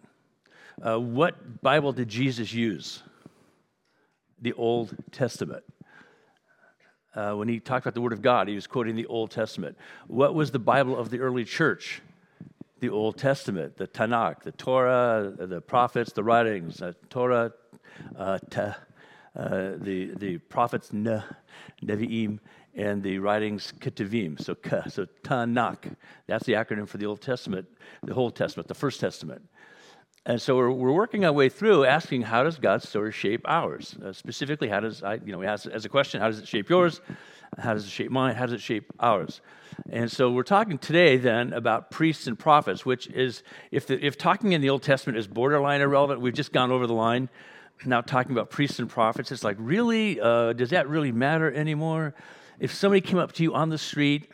Uh, 0.81 0.99
what 0.99 1.62
Bible 1.62 1.92
did 1.92 2.09
Jesus 2.09 2.52
use? 2.52 3.02
The 4.40 4.52
Old 4.54 4.95
Testament. 5.12 5.64
Uh, 7.14 7.35
when 7.35 7.47
he 7.47 7.61
talked 7.61 7.85
about 7.85 7.95
the 7.95 8.00
Word 8.00 8.14
of 8.14 8.23
God, 8.23 8.49
he 8.49 8.54
was 8.54 8.66
quoting 8.66 8.97
the 8.97 9.07
Old 9.07 9.31
Testament. 9.31 9.76
What 10.07 10.35
was 10.35 10.50
the 10.50 10.59
Bible 10.59 10.99
of 10.99 11.11
the 11.11 11.21
early 11.21 11.45
church? 11.45 12.02
the 12.83 12.90
Old 12.90 13.16
Testament, 13.16 13.76
the 13.76 13.87
Tanakh, 13.87 14.42
the 14.42 14.50
Torah, 14.50 15.33
the 15.38 15.61
prophets, 15.61 16.12
the 16.12 16.25
writings, 16.25 16.83
uh, 16.83 16.92
Torah, 17.09 17.52
uh, 18.19 18.40
ta, 18.50 18.76
uh, 19.36 19.72
the, 19.76 20.12
the 20.16 20.38
prophets, 20.38 20.92
ne, 20.92 21.22
Nevi'im, 21.82 22.38
and 22.74 23.02
the 23.02 23.18
writings, 23.18 23.72
Ketuvim, 23.80 24.40
so 24.40 24.54
ka, 24.54 24.82
so 24.88 25.06
Tanakh. 25.22 25.94
That's 26.26 26.44
the 26.44 26.54
acronym 26.54 26.88
for 26.88 26.98
the 26.98 27.06
Old 27.06 27.20
Testament, 27.20 27.66
the 28.02 28.14
whole 28.14 28.30
Testament, 28.30 28.68
the 28.68 28.74
First 28.74 29.00
Testament. 29.00 29.42
And 30.24 30.40
so 30.40 30.56
we're, 30.56 30.70
we're 30.70 30.92
working 30.92 31.24
our 31.24 31.32
way 31.32 31.48
through 31.48 31.84
asking 31.84 32.22
how 32.22 32.44
does 32.44 32.56
God's 32.58 32.88
story 32.88 33.10
shape 33.10 33.42
ours? 33.44 33.96
Uh, 34.02 34.12
specifically, 34.12 34.68
how 34.68 34.80
does 34.80 35.02
I, 35.02 35.14
you 35.14 35.32
know, 35.32 35.38
we 35.38 35.46
ask 35.46 35.66
as 35.66 35.84
a 35.84 35.88
question, 35.88 36.20
how 36.20 36.28
does 36.28 36.38
it 36.38 36.46
shape 36.46 36.70
yours? 36.70 37.00
How 37.58 37.74
does 37.74 37.84
it 37.84 37.90
shape 37.90 38.10
mine? 38.10 38.36
How 38.36 38.46
does 38.46 38.54
it 38.54 38.60
shape 38.60 38.92
ours? 39.00 39.40
And 39.90 40.10
so 40.10 40.30
we're 40.30 40.44
talking 40.44 40.78
today 40.78 41.16
then 41.16 41.52
about 41.52 41.90
priests 41.90 42.26
and 42.26 42.38
prophets, 42.38 42.86
which 42.86 43.08
is, 43.08 43.42
if, 43.70 43.86
the, 43.86 44.04
if 44.04 44.16
talking 44.16 44.52
in 44.52 44.60
the 44.60 44.70
Old 44.70 44.82
Testament 44.82 45.18
is 45.18 45.26
borderline 45.26 45.80
irrelevant, 45.80 46.20
we've 46.20 46.34
just 46.34 46.52
gone 46.52 46.70
over 46.70 46.86
the 46.86 46.94
line. 46.94 47.28
Now 47.84 48.00
talking 48.00 48.32
about 48.32 48.50
priests 48.50 48.78
and 48.78 48.88
prophets, 48.88 49.32
it's 49.32 49.44
like, 49.44 49.56
really? 49.58 50.20
Uh, 50.20 50.52
does 50.52 50.70
that 50.70 50.88
really 50.88 51.12
matter 51.12 51.52
anymore? 51.52 52.14
If 52.58 52.72
somebody 52.74 53.00
came 53.00 53.18
up 53.18 53.32
to 53.32 53.42
you 53.42 53.54
on 53.54 53.70
the 53.70 53.78
street 53.78 54.30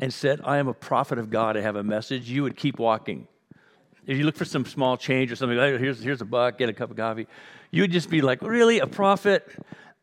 and 0.00 0.12
said, 0.12 0.40
I 0.44 0.58
am 0.58 0.68
a 0.68 0.74
prophet 0.74 1.18
of 1.18 1.30
God, 1.30 1.56
I 1.56 1.60
have 1.60 1.76
a 1.76 1.82
message, 1.82 2.30
you 2.30 2.42
would 2.42 2.56
keep 2.56 2.78
walking 2.78 3.26
if 4.06 4.18
you 4.18 4.24
look 4.24 4.36
for 4.36 4.44
some 4.44 4.64
small 4.64 4.96
change 4.96 5.30
or 5.30 5.36
something, 5.36 5.56
like, 5.56 5.78
here's, 5.78 6.02
here's 6.02 6.20
a 6.20 6.24
buck, 6.24 6.58
get 6.58 6.68
a 6.68 6.72
cup 6.72 6.90
of 6.90 6.96
coffee, 6.96 7.26
you 7.70 7.82
would 7.82 7.92
just 7.92 8.10
be 8.10 8.20
like, 8.20 8.42
really, 8.42 8.80
a 8.80 8.86
prophet? 8.86 9.48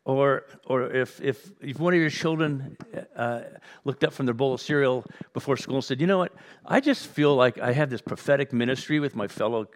Or, 0.06 0.44
or 0.66 0.90
if, 0.90 1.20
if, 1.20 1.52
if 1.60 1.78
one 1.78 1.92
of 1.92 2.00
your 2.00 2.10
children 2.10 2.76
uh, 3.14 3.42
looked 3.84 4.02
up 4.02 4.14
from 4.14 4.26
their 4.26 4.34
bowl 4.34 4.54
of 4.54 4.60
cereal 4.60 5.04
before 5.34 5.56
school 5.58 5.76
and 5.76 5.84
said, 5.84 6.00
you 6.00 6.06
know 6.06 6.18
what, 6.18 6.32
I 6.64 6.80
just 6.80 7.06
feel 7.06 7.36
like 7.36 7.58
I 7.58 7.72
have 7.72 7.90
this 7.90 8.00
prophetic 8.00 8.52
ministry 8.52 8.98
with 8.98 9.14
my 9.14 9.28
fellow, 9.28 9.68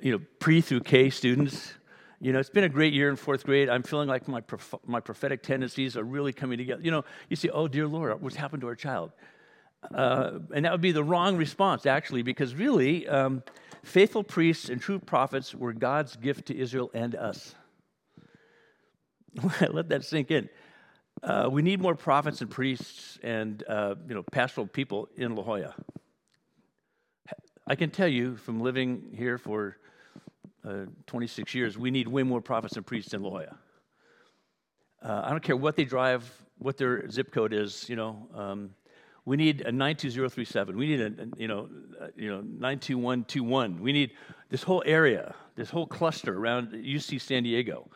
you 0.00 0.12
know, 0.12 0.20
pre 0.38 0.60
through 0.60 0.80
K 0.80 1.10
students. 1.10 1.72
You 2.20 2.32
know, 2.32 2.40
it's 2.40 2.50
been 2.50 2.64
a 2.64 2.68
great 2.68 2.92
year 2.92 3.10
in 3.10 3.16
fourth 3.16 3.44
grade. 3.44 3.68
I'm 3.68 3.84
feeling 3.84 4.08
like 4.08 4.26
my, 4.26 4.40
prof- 4.40 4.74
my 4.86 4.98
prophetic 4.98 5.42
tendencies 5.42 5.96
are 5.96 6.02
really 6.02 6.32
coming 6.32 6.58
together. 6.58 6.82
You 6.82 6.90
know, 6.90 7.04
you 7.28 7.36
say, 7.36 7.48
oh, 7.48 7.68
dear 7.68 7.86
Lord, 7.86 8.20
what's 8.20 8.34
happened 8.34 8.62
to 8.62 8.66
our 8.66 8.74
child? 8.74 9.12
Uh, 9.94 10.40
and 10.52 10.64
that 10.64 10.72
would 10.72 10.80
be 10.80 10.90
the 10.90 11.04
wrong 11.04 11.36
response, 11.36 11.86
actually, 11.86 12.22
because 12.22 12.56
really, 12.56 13.06
um, 13.06 13.44
faithful 13.84 14.24
priests 14.24 14.68
and 14.68 14.80
true 14.80 14.98
prophets 14.98 15.54
were 15.54 15.72
God's 15.72 16.16
gift 16.16 16.46
to 16.46 16.58
Israel 16.58 16.90
and 16.92 17.14
us. 17.14 17.54
Let 19.70 19.88
that 19.90 20.04
sink 20.04 20.32
in. 20.32 20.48
Uh, 21.22 21.48
we 21.50 21.62
need 21.62 21.80
more 21.80 21.94
prophets 21.94 22.40
and 22.40 22.50
priests 22.50 23.18
and 23.22 23.62
uh, 23.68 23.94
you 24.08 24.14
know 24.14 24.22
pastoral 24.22 24.66
people 24.66 25.08
in 25.16 25.34
La 25.34 25.42
Jolla. 25.42 25.74
I 27.66 27.74
can 27.74 27.90
tell 27.90 28.08
you 28.08 28.36
from 28.36 28.60
living 28.60 29.14
here 29.14 29.36
for 29.36 29.76
uh, 30.64 30.86
26 31.06 31.54
years, 31.54 31.78
we 31.78 31.90
need 31.90 32.08
way 32.08 32.22
more 32.22 32.40
prophets 32.40 32.76
and 32.76 32.86
priests 32.86 33.14
in 33.14 33.22
La. 33.22 33.42
Uh, 35.00 35.22
I 35.24 35.30
don't 35.30 35.42
care 35.42 35.56
what 35.56 35.76
they 35.76 35.84
drive, 35.84 36.30
what 36.58 36.76
their 36.76 37.08
zip 37.10 37.32
code 37.32 37.52
is. 37.52 37.88
You 37.88 37.96
know, 37.96 38.28
um, 38.34 38.70
we 39.24 39.36
need 39.36 39.60
a 39.60 39.70
92037. 39.70 40.76
We 40.76 40.86
need 40.86 41.00
a, 41.00 41.12
you 41.36 41.48
know, 41.48 41.68
uh, 42.00 42.08
you 42.16 42.30
know, 42.30 42.40
92121. 42.40 43.80
We 43.80 43.92
need 43.92 44.12
this 44.48 44.62
whole 44.62 44.82
area, 44.86 45.34
this 45.54 45.70
whole 45.70 45.86
cluster 45.86 46.36
around 46.36 46.72
UC 46.72 47.20
San 47.20 47.42
Diego. 47.44 47.88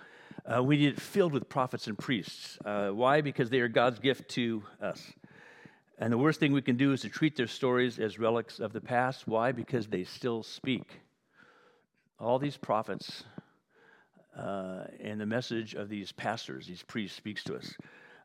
Uh, 0.45 0.63
we 0.63 0.77
need 0.77 0.89
it 0.89 1.01
filled 1.01 1.33
with 1.33 1.49
prophets 1.49 1.87
and 1.87 1.99
priests. 1.99 2.59
Uh, 2.65 2.91
why? 2.91 3.21
Because 3.21 3.51
they 3.51 3.61
are 3.61 3.69
God's 3.69 3.99
gift 3.99 4.29
to 4.31 4.63
us. 4.81 5.01
And 5.99 6.13
the 6.13 6.19
worst 6.19 6.41
thing 6.41 6.53
we 6.53 6.63
can 6.63 6.77
do 6.77 6.93
is 6.93 7.03
to 7.03 7.09
treat 7.09 7.37
their 7.37 7.47
stories 7.47 7.99
as 7.99 8.19
relics 8.19 8.59
of 8.59 8.73
the 8.73 8.81
past. 8.81 9.29
Why? 9.29 9.53
Because 9.53 9.87
they 9.87 10.05
still 10.05 10.43
speak. 10.43 11.01
All 12.23 12.39
these 12.39 12.57
prophets 12.57 13.25
uh, 14.39 14.85
and 15.03 15.21
the 15.21 15.27
message 15.27 15.75
of 15.75 15.89
these 15.89 16.13
pastors, 16.13 16.69
these 16.69 16.85
priests, 16.85 17.17
speaks 17.17 17.43
to 17.45 17.57
us. 17.57 17.75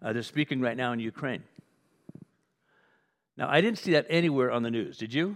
Uh, 0.03 0.13
they're 0.13 0.21
speaking 0.21 0.61
right 0.61 0.77
now 0.77 0.93
in 0.93 0.99
Ukraine. 0.99 1.41
Now, 3.37 3.49
I 3.49 3.59
didn't 3.59 3.79
see 3.79 3.93
that 3.93 4.05
anywhere 4.07 4.51
on 4.51 4.61
the 4.61 4.69
news. 4.69 4.99
Did 4.99 5.15
you? 5.15 5.35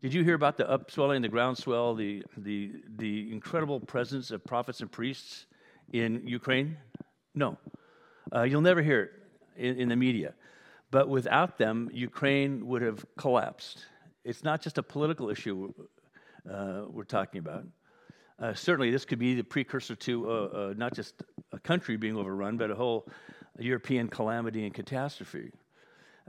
Did 0.00 0.14
you 0.14 0.22
hear 0.22 0.34
about 0.34 0.56
the 0.56 0.70
upswelling, 0.70 1.20
the 1.22 1.28
groundswell, 1.28 1.96
the, 1.96 2.22
the, 2.36 2.74
the 2.96 3.32
incredible 3.32 3.80
presence 3.80 4.30
of 4.30 4.44
prophets 4.44 4.80
and 4.80 4.90
priests 4.90 5.46
in 5.92 6.24
Ukraine? 6.24 6.76
No. 7.34 7.58
Uh, 8.32 8.42
you'll 8.42 8.60
never 8.60 8.82
hear 8.82 9.02
it 9.02 9.10
in, 9.56 9.80
in, 9.80 9.88
the 9.88 9.96
media. 9.96 10.34
But 10.92 11.08
without 11.08 11.58
them, 11.58 11.90
Ukraine 11.92 12.68
would 12.68 12.82
have 12.82 13.04
collapsed. 13.16 13.86
It's 14.24 14.44
not 14.44 14.62
just 14.62 14.78
a 14.78 14.82
political 14.84 15.28
issue 15.30 15.74
uh, 16.50 16.82
we're 16.88 17.04
talking 17.04 17.38
about. 17.38 17.64
Uh, 18.40 18.54
certainly, 18.54 18.90
this 18.90 19.04
could 19.04 19.18
be 19.18 19.34
the 19.34 19.42
precursor 19.42 19.96
to 19.96 20.30
uh, 20.30 20.32
uh, 20.32 20.74
not 20.76 20.94
just 20.94 21.22
a 21.52 21.58
country 21.58 21.96
being 21.96 22.16
overrun, 22.16 22.56
but 22.56 22.70
a 22.70 22.74
whole 22.74 23.08
European 23.58 24.08
calamity 24.08 24.64
and 24.64 24.72
catastrophe. 24.72 25.50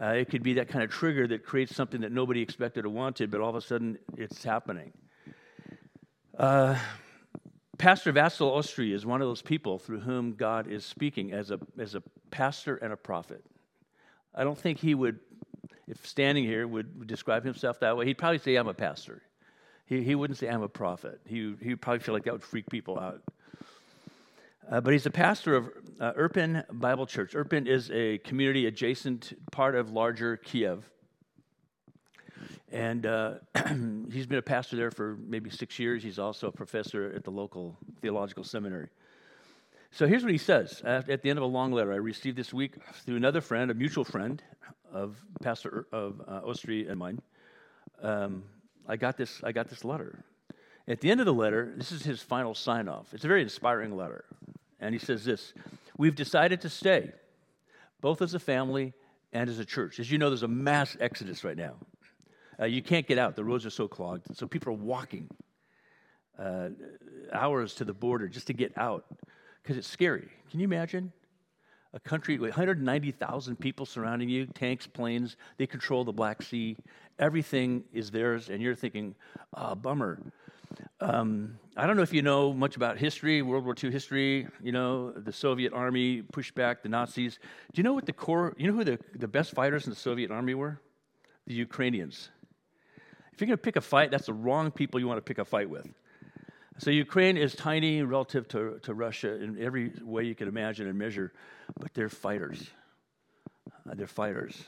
Uh, 0.01 0.07
it 0.07 0.29
could 0.29 0.41
be 0.41 0.53
that 0.53 0.69
kind 0.69 0.83
of 0.83 0.89
trigger 0.89 1.27
that 1.27 1.45
creates 1.45 1.75
something 1.75 2.01
that 2.01 2.11
nobody 2.11 2.41
expected 2.41 2.85
or 2.85 2.89
wanted, 2.89 3.29
but 3.29 3.41
all 3.41 3.49
of 3.49 3.55
a 3.55 3.61
sudden 3.61 3.97
it's 4.17 4.43
happening. 4.43 4.91
Uh, 6.37 6.77
pastor 7.77 8.13
Vasil 8.13 8.57
Ostry 8.57 8.93
is 8.93 9.05
one 9.05 9.21
of 9.21 9.27
those 9.27 9.41
people 9.41 9.77
through 9.77 9.99
whom 9.99 10.33
God 10.33 10.67
is 10.67 10.85
speaking 10.85 11.33
as 11.33 11.51
a, 11.51 11.59
as 11.77 11.95
a 11.95 12.03
pastor 12.31 12.77
and 12.77 12.93
a 12.93 12.97
prophet. 12.97 13.43
I 14.33 14.45
don't 14.45 14.57
think 14.57 14.79
he 14.79 14.95
would, 14.95 15.19
if 15.87 16.07
standing 16.07 16.45
here, 16.45 16.65
would 16.65 17.05
describe 17.05 17.43
himself 17.43 17.81
that 17.81 17.97
way. 17.97 18.05
He'd 18.05 18.17
probably 18.17 18.39
say, 18.39 18.55
I'm 18.55 18.67
a 18.69 18.73
pastor. 18.73 19.21
He, 19.89 20.03
he 20.03 20.13
wouldn't 20.13 20.37
say, 20.37 20.47
I'm 20.47 20.61
a 20.61 20.69
prophet. 20.69 21.19
He, 21.25 21.55
he 21.61 21.69
would 21.69 21.81
probably 21.81 21.99
feel 21.99 22.13
like 22.13 22.23
that 22.25 22.33
would 22.33 22.43
freak 22.43 22.69
people 22.69 22.99
out. 22.99 23.23
Uh, 24.69 24.79
but 24.79 24.93
he's 24.93 25.07
a 25.07 25.11
pastor 25.11 25.55
of 25.55 25.69
uh, 25.99 26.13
Irpin 26.13 26.63
Bible 26.71 27.07
Church. 27.07 27.33
Irpin 27.33 27.67
is 27.67 27.89
a 27.89 28.19
community 28.19 28.67
adjacent 28.67 29.33
part 29.51 29.73
of 29.73 29.91
larger 29.91 30.37
Kiev. 30.37 30.87
And 32.71 33.07
uh, 33.07 33.33
he's 34.11 34.27
been 34.27 34.37
a 34.37 34.43
pastor 34.43 34.75
there 34.75 34.91
for 34.91 35.17
maybe 35.25 35.49
six 35.49 35.79
years. 35.79 36.03
He's 36.03 36.19
also 36.19 36.49
a 36.49 36.51
professor 36.51 37.11
at 37.15 37.23
the 37.23 37.31
local 37.31 37.75
theological 37.99 38.43
seminary. 38.43 38.89
So 39.89 40.05
here's 40.05 40.21
what 40.21 40.31
he 40.31 40.37
says 40.37 40.83
at 40.85 41.23
the 41.23 41.31
end 41.31 41.39
of 41.39 41.43
a 41.43 41.47
long 41.47 41.71
letter 41.71 41.91
I 41.91 41.95
received 41.95 42.37
this 42.37 42.53
week 42.53 42.75
through 43.05 43.15
another 43.15 43.41
friend, 43.41 43.71
a 43.71 43.73
mutual 43.73 44.03
friend 44.03 44.39
of 44.93 45.17
Pastor 45.41 45.87
of 45.91 46.21
uh, 46.27 46.41
Ostry 46.41 46.87
and 46.87 46.99
mine. 46.99 47.19
Um, 48.03 48.43
I 48.89 48.97
got 48.97 49.15
this. 49.15 49.39
I 49.43 49.51
got 49.51 49.69
this 49.69 49.85
letter. 49.85 50.25
At 50.87 51.01
the 51.01 51.11
end 51.11 51.19
of 51.19 51.27
the 51.27 51.33
letter, 51.33 51.71
this 51.77 51.91
is 51.91 52.03
his 52.03 52.21
final 52.21 52.55
sign 52.55 52.89
off. 52.89 53.13
It's 53.13 53.23
a 53.23 53.27
very 53.27 53.43
inspiring 53.43 53.95
letter. 53.95 54.25
And 54.79 54.93
he 54.93 54.99
says 54.99 55.23
this 55.23 55.53
We've 55.97 56.15
decided 56.15 56.61
to 56.61 56.69
stay, 56.69 57.11
both 58.01 58.21
as 58.21 58.33
a 58.33 58.39
family 58.39 58.93
and 59.31 59.49
as 59.49 59.59
a 59.59 59.65
church. 59.65 59.99
As 59.99 60.11
you 60.11 60.17
know, 60.17 60.29
there's 60.29 60.43
a 60.43 60.47
mass 60.47 60.97
exodus 60.99 61.43
right 61.43 61.57
now. 61.57 61.75
Uh, 62.59 62.65
you 62.65 62.81
can't 62.81 63.07
get 63.07 63.17
out, 63.17 63.35
the 63.35 63.43
roads 63.43 63.65
are 63.65 63.69
so 63.69 63.87
clogged. 63.87 64.35
So 64.35 64.47
people 64.47 64.73
are 64.73 64.77
walking 64.77 65.29
uh, 66.37 66.69
hours 67.31 67.75
to 67.75 67.85
the 67.85 67.93
border 67.93 68.27
just 68.27 68.47
to 68.47 68.53
get 68.53 68.77
out 68.77 69.05
because 69.61 69.77
it's 69.77 69.87
scary. 69.87 70.27
Can 70.49 70.59
you 70.59 70.65
imagine? 70.65 71.13
A 71.93 71.99
country 71.99 72.37
with 72.37 72.51
190,000 72.51 73.59
people 73.59 73.85
surrounding 73.85 74.29
you, 74.29 74.45
tanks, 74.45 74.85
planes, 74.85 75.37
they 75.57 75.65
control 75.65 76.03
the 76.03 76.11
Black 76.11 76.41
Sea. 76.41 76.77
Everything 77.19 77.83
is 77.93 78.11
theirs, 78.11 78.49
and 78.49 78.61
you're 78.61 78.75
thinking, 78.75 79.15
oh, 79.53 79.75
bummer. 79.75 80.19
Um, 81.01 81.59
I 81.75 81.85
don't 81.85 81.95
know 81.95 82.01
if 82.01 82.13
you 82.13 82.21
know 82.21 82.53
much 82.53 82.75
about 82.75 82.97
history, 82.97 83.41
World 83.41 83.65
War 83.65 83.75
II 83.81 83.91
history. 83.91 84.47
You 84.61 84.71
know, 84.71 85.11
the 85.11 85.33
Soviet 85.33 85.73
army 85.73 86.21
pushed 86.21 86.55
back 86.55 86.81
the 86.81 86.89
Nazis. 86.89 87.39
Do 87.73 87.79
you 87.79 87.83
know 87.83 87.93
what 87.93 88.05
the 88.05 88.13
core, 88.13 88.55
you 88.57 88.67
know 88.67 88.77
who 88.77 88.83
the, 88.83 88.99
the 89.15 89.27
best 89.27 89.51
fighters 89.51 89.85
in 89.85 89.89
the 89.89 89.95
Soviet 89.95 90.31
army 90.31 90.53
were? 90.53 90.79
The 91.47 91.53
Ukrainians. 91.53 92.29
If 93.33 93.41
you're 93.41 93.47
going 93.47 93.57
to 93.57 93.61
pick 93.63 93.75
a 93.75 93.81
fight, 93.81 94.11
that's 94.11 94.25
the 94.25 94.33
wrong 94.33 94.71
people 94.71 94.99
you 94.99 95.07
want 95.07 95.17
to 95.17 95.21
pick 95.21 95.37
a 95.37 95.45
fight 95.45 95.69
with. 95.69 95.87
So 96.77 96.91
Ukraine 96.91 97.35
is 97.35 97.55
tiny 97.55 98.03
relative 98.03 98.47
to, 98.49 98.79
to 98.83 98.93
Russia 98.93 99.41
in 99.41 99.61
every 99.61 99.91
way 100.01 100.23
you 100.23 100.35
can 100.35 100.47
imagine 100.47 100.87
and 100.87 100.97
measure, 100.97 101.33
but 101.77 101.93
they're 101.93 102.09
fighters. 102.09 102.69
Uh, 103.89 103.95
they're 103.95 104.07
fighters. 104.07 104.63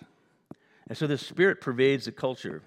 And 0.91 0.97
so 0.97 1.08
the 1.08 1.17
spirit 1.17 1.62
pervades 1.62 2.04
the 2.04 2.12
culture. 2.12 2.63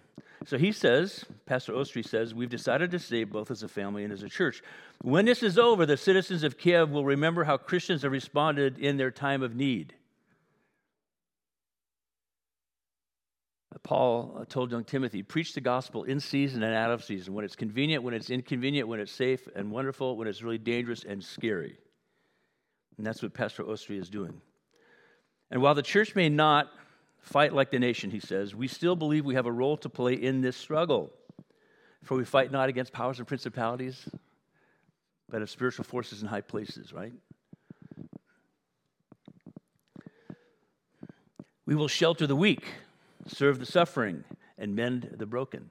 So 0.46 0.56
he 0.56 0.72
says, 0.72 1.26
Pastor 1.44 1.74
Ostry 1.74 2.02
says, 2.02 2.32
we've 2.32 2.48
decided 2.48 2.90
to 2.92 2.98
stay 2.98 3.24
both 3.24 3.50
as 3.50 3.62
a 3.62 3.68
family 3.68 4.02
and 4.02 4.10
as 4.10 4.22
a 4.22 4.30
church. 4.30 4.62
When 5.02 5.26
this 5.26 5.42
is 5.42 5.58
over, 5.58 5.84
the 5.84 5.98
citizens 5.98 6.42
of 6.42 6.56
Kiev 6.56 6.88
will 6.88 7.04
remember 7.04 7.44
how 7.44 7.58
Christians 7.58 8.00
have 8.00 8.12
responded 8.12 8.78
in 8.78 8.96
their 8.96 9.10
time 9.10 9.42
of 9.42 9.54
need. 9.54 9.92
Uh, 13.74 13.78
Paul 13.82 14.38
uh, 14.40 14.46
told 14.48 14.70
young 14.70 14.84
Timothy, 14.84 15.22
preach 15.22 15.52
the 15.52 15.60
gospel 15.60 16.04
in 16.04 16.18
season 16.18 16.62
and 16.62 16.74
out 16.74 16.92
of 16.92 17.04
season, 17.04 17.34
when 17.34 17.44
it's 17.44 17.56
convenient, 17.56 18.04
when 18.04 18.14
it's 18.14 18.30
inconvenient, 18.30 18.88
when 18.88 19.00
it's 19.00 19.12
safe 19.12 19.46
and 19.54 19.70
wonderful, 19.70 20.16
when 20.16 20.28
it's 20.28 20.42
really 20.42 20.56
dangerous 20.56 21.04
and 21.04 21.22
scary. 21.22 21.76
And 22.96 23.06
that's 23.06 23.22
what 23.22 23.34
Pastor 23.34 23.64
Ostry 23.64 24.00
is 24.00 24.08
doing. 24.08 24.40
And 25.50 25.60
while 25.60 25.74
the 25.74 25.82
church 25.82 26.14
may 26.16 26.30
not 26.30 26.70
Fight 27.24 27.54
like 27.54 27.70
the 27.70 27.78
nation, 27.78 28.10
he 28.10 28.20
says. 28.20 28.54
We 28.54 28.68
still 28.68 28.94
believe 28.94 29.24
we 29.24 29.34
have 29.34 29.46
a 29.46 29.52
role 29.52 29.78
to 29.78 29.88
play 29.88 30.12
in 30.12 30.42
this 30.42 30.58
struggle. 30.58 31.10
For 32.02 32.18
we 32.18 32.24
fight 32.26 32.52
not 32.52 32.68
against 32.68 32.92
powers 32.92 33.18
and 33.18 33.26
principalities, 33.26 34.06
but 35.30 35.40
of 35.40 35.48
spiritual 35.48 35.86
forces 35.86 36.20
in 36.20 36.28
high 36.28 36.42
places, 36.42 36.92
right? 36.92 37.14
We 41.64 41.74
will 41.74 41.88
shelter 41.88 42.26
the 42.26 42.36
weak, 42.36 42.66
serve 43.26 43.58
the 43.58 43.64
suffering, 43.64 44.24
and 44.58 44.76
mend 44.76 45.14
the 45.16 45.24
broken. 45.24 45.70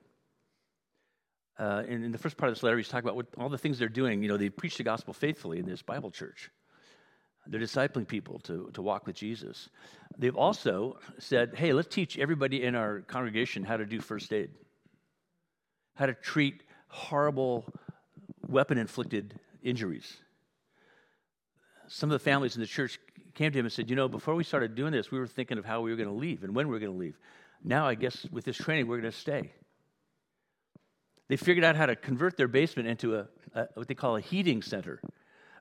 Uh, 1.60 1.84
in, 1.88 2.04
in, 2.04 2.12
the 2.12 2.18
first 2.18 2.36
part 2.36 2.50
of 2.50 2.56
this 2.56 2.64
letter, 2.64 2.78
he's 2.78 2.88
talking 2.88 3.06
about 3.06 3.16
what, 3.16 3.28
all 3.38 3.50
the 3.50 3.60
things 3.60 3.78
they're 3.78 3.90
doing. 3.90 4.24
You 4.24 4.28
know, 4.28 4.38
they 4.38 4.50
preach 4.50 4.78
the 4.78 4.84
gospel 4.84 5.14
faithfully 5.14 5.60
in 5.60 5.68
this 5.68 5.84
Bible 5.84 6.10
church. 6.10 6.50
They're 7.48 7.60
discipling 7.60 8.08
people 8.08 8.40
to, 8.40 8.70
to 8.74 8.82
walk 8.82 9.06
with 9.06 9.16
Jesus. 9.16 9.70
They've 10.18 10.36
also 10.36 10.98
said, 11.20 11.56
hey, 11.56 11.74
let's 11.74 11.94
teach 11.94 12.18
everybody 12.18 12.64
in 12.64 12.76
our 12.76 13.02
congregation 13.02 13.64
how 13.64 13.78
to 13.78 13.86
do 13.86 14.00
first 14.00 14.32
aid, 14.32 14.52
how 15.96 16.06
to 16.06 16.14
treat 16.14 16.64
horrible 16.88 17.66
weapon 18.48 18.78
inflicted 18.78 19.40
injuries. 19.62 20.18
Some 21.88 22.10
of 22.10 22.14
the 22.14 22.24
families 22.24 22.56
in 22.56 22.62
the 22.62 22.68
church 22.68 23.00
came 23.34 23.52
to 23.52 23.60
him 23.60 23.66
and 23.66 23.74
said, 23.74 23.90
You 23.90 23.96
know, 23.96 24.08
before 24.08 24.36
we 24.36 24.44
started 24.44 24.76
doing 24.76 24.92
this, 24.92 25.12
we 25.12 25.20
were 25.20 25.28
thinking 25.28 25.58
of 25.58 25.66
how 25.66 25.82
we 25.82 25.90
were 25.92 25.98
going 25.98 26.10
to 26.10 26.16
leave 26.16 26.44
and 26.44 26.56
when 26.56 26.68
we 26.68 26.74
were 26.74 26.80
going 26.80 26.94
to 26.94 26.98
leave. 26.98 27.18
Now, 27.64 27.88
I 27.88 27.96
guess 27.96 28.26
with 28.32 28.46
this 28.46 28.58
training, 28.58 28.88
we're 28.88 29.00
going 29.00 29.12
to 29.12 29.18
stay. 29.18 29.54
They 31.30 31.38
figured 31.38 31.64
out 31.64 31.76
how 31.76 31.86
to 31.86 31.96
convert 31.96 32.38
their 32.38 32.48
basement 32.48 32.88
into 32.88 33.16
a, 33.16 33.28
a, 33.56 33.68
what 33.74 33.88
they 33.88 33.96
call 33.96 34.18
a 34.18 34.22
heating 34.22 34.62
center, 34.62 35.02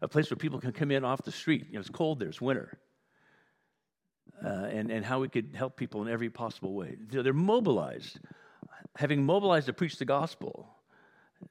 a 0.03 0.09
place 0.09 0.29
where 0.31 0.37
people 0.37 0.61
can 0.61 0.73
come 0.73 0.91
in 0.91 1.05
off 1.05 1.23
the 1.23 1.33
street. 1.33 1.67
You 1.69 1.75
know, 1.75 1.81
it's 1.81 1.89
cold 1.89 2.19
there, 2.19 2.29
it's 2.29 2.41
winter. 2.41 2.79
Uh, 4.45 4.49
and, 4.49 4.91
and 4.91 5.05
how 5.05 5.21
we 5.21 5.29
could 5.29 5.55
help 5.55 5.77
people 5.77 6.03
in 6.03 6.09
every 6.09 6.29
possible 6.29 6.75
way. 6.75 6.97
They're 7.09 7.33
mobilized, 7.33 8.19
having 8.97 9.25
mobilized 9.25 9.67
to 9.67 9.73
preach 9.73 9.99
the 9.99 10.05
gospel, 10.05 10.69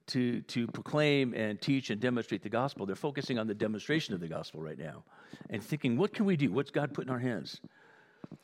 to, 0.07 0.41
to 0.41 0.67
proclaim 0.67 1.33
and 1.33 1.59
teach 1.61 1.89
and 1.89 2.01
demonstrate 2.01 2.43
the 2.43 2.49
gospel. 2.49 2.85
They're 2.85 2.95
focusing 2.95 3.39
on 3.39 3.47
the 3.47 3.53
demonstration 3.53 4.13
of 4.13 4.19
the 4.19 4.27
gospel 4.27 4.61
right 4.61 4.77
now 4.77 5.03
and 5.49 5.63
thinking, 5.63 5.97
what 5.97 6.13
can 6.13 6.25
we 6.25 6.35
do? 6.35 6.51
What's 6.51 6.71
God 6.71 6.93
put 6.93 7.05
in 7.05 7.11
our 7.11 7.19
hands? 7.19 7.61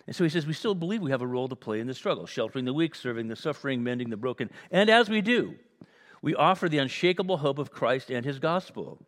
And 0.06 0.15
so 0.15 0.24
he 0.24 0.30
says, 0.30 0.48
we 0.48 0.54
still 0.54 0.76
believe 0.76 1.02
we 1.02 1.12
have 1.12 1.22
a 1.22 1.28
role 1.28 1.48
to 1.50 1.56
play 1.56 1.80
in 1.80 1.88
the 1.88 1.93
struggle, 1.93 2.26
sheltering 2.26 2.65
the 2.65 2.74
weak, 2.74 2.96
serving 2.96 3.28
the 3.28 3.36
suffering, 3.36 3.84
mending 3.84 4.10
the 4.10 4.17
broken. 4.17 4.50
And 4.72 4.89
as 4.89 5.10
we 5.10 5.22
do, 5.22 5.56
we 6.22 6.36
offer 6.36 6.67
the 6.70 6.80
unshakable 6.80 7.38
hope 7.38 7.60
of 7.60 7.72
Christ 7.72 8.10
and 8.10 8.26
his 8.26 8.39
gospel. 8.39 9.00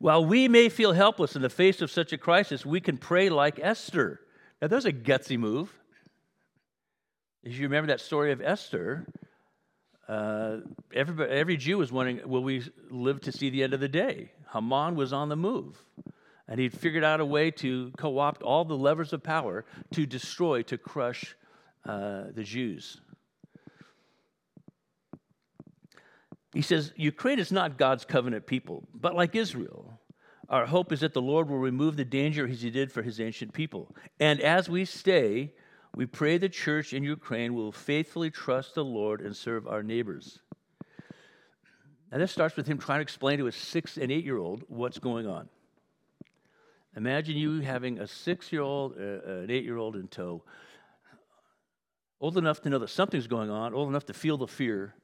While 0.00 0.24
we 0.24 0.48
may 0.48 0.70
feel 0.70 0.92
helpless 0.92 1.36
in 1.36 1.42
the 1.42 1.50
face 1.50 1.82
of 1.82 1.90
such 1.90 2.14
a 2.14 2.18
crisis, 2.18 2.64
we 2.64 2.80
can 2.80 2.96
pray 2.96 3.28
like 3.28 3.60
Esther. 3.62 4.18
Now, 4.60 4.68
there's 4.68 4.86
a 4.86 4.92
gutsy 4.94 5.38
move. 5.38 5.70
If 7.42 7.56
you 7.56 7.64
remember 7.64 7.88
that 7.88 8.00
story 8.00 8.32
of 8.32 8.40
Esther, 8.40 9.06
uh, 10.08 10.60
every, 10.94 11.58
Jew 11.58 11.76
was 11.76 11.92
wondering, 11.92 12.26
will 12.26 12.42
we 12.42 12.62
live 12.88 13.20
to 13.22 13.32
see 13.32 13.50
the 13.50 13.62
end 13.62 13.74
of 13.74 13.80
the 13.80 13.88
day? 13.88 14.32
Haman 14.54 14.96
was 14.96 15.12
on 15.12 15.28
the 15.28 15.36
move. 15.36 15.84
And 16.48 16.58
he'd 16.58 16.72
figured 16.72 17.04
out 17.04 17.20
a 17.20 17.26
way 17.26 17.50
to 17.50 17.92
co 17.98 18.18
opt 18.20 18.42
all 18.42 18.64
the 18.64 18.78
levers 18.78 19.12
of 19.12 19.22
power 19.22 19.66
to 19.92 20.06
destroy, 20.06 20.62
to 20.62 20.78
crush 20.78 21.36
uh, 21.84 22.24
the 22.34 22.42
Jews. 22.42 23.02
He 26.52 26.62
says, 26.62 26.92
Ukraine 26.96 27.38
is 27.38 27.52
not 27.52 27.78
God's 27.78 28.04
covenant 28.04 28.46
people, 28.46 28.88
but 28.92 29.14
like 29.14 29.36
Israel, 29.36 30.00
our 30.48 30.66
hope 30.66 30.92
is 30.92 31.00
that 31.00 31.14
the 31.14 31.22
Lord 31.22 31.48
will 31.48 31.58
remove 31.58 31.96
the 31.96 32.04
danger 32.04 32.46
as 32.46 32.62
he 32.62 32.70
did 32.70 32.90
for 32.90 33.02
his 33.02 33.20
ancient 33.20 33.52
people. 33.52 33.94
And 34.18 34.40
as 34.40 34.68
we 34.68 34.84
stay, 34.84 35.52
we 35.94 36.06
pray 36.06 36.38
the 36.38 36.48
church 36.48 36.92
in 36.92 37.04
Ukraine 37.04 37.54
will 37.54 37.70
faithfully 37.70 38.30
trust 38.30 38.74
the 38.74 38.84
Lord 38.84 39.20
and 39.20 39.36
serve 39.36 39.68
our 39.68 39.82
neighbors. 39.82 40.40
Now, 42.10 42.18
this 42.18 42.32
starts 42.32 42.56
with 42.56 42.66
him 42.66 42.78
trying 42.78 42.98
to 42.98 43.02
explain 43.02 43.38
to 43.38 43.46
a 43.46 43.52
six 43.52 43.96
and 43.96 44.10
eight 44.10 44.24
year 44.24 44.38
old 44.38 44.64
what's 44.66 44.98
going 44.98 45.28
on. 45.28 45.48
Imagine 46.96 47.36
you 47.36 47.60
having 47.60 48.00
a 48.00 48.06
six 48.08 48.52
year 48.52 48.62
old, 48.62 48.96
uh, 48.98 49.42
an 49.42 49.50
eight 49.50 49.64
year 49.64 49.76
old 49.76 49.94
in 49.94 50.08
tow, 50.08 50.42
old 52.20 52.36
enough 52.36 52.60
to 52.62 52.68
know 52.68 52.80
that 52.80 52.90
something's 52.90 53.28
going 53.28 53.50
on, 53.50 53.72
old 53.74 53.88
enough 53.88 54.06
to 54.06 54.12
feel 54.12 54.36
the 54.36 54.48
fear, 54.48 54.94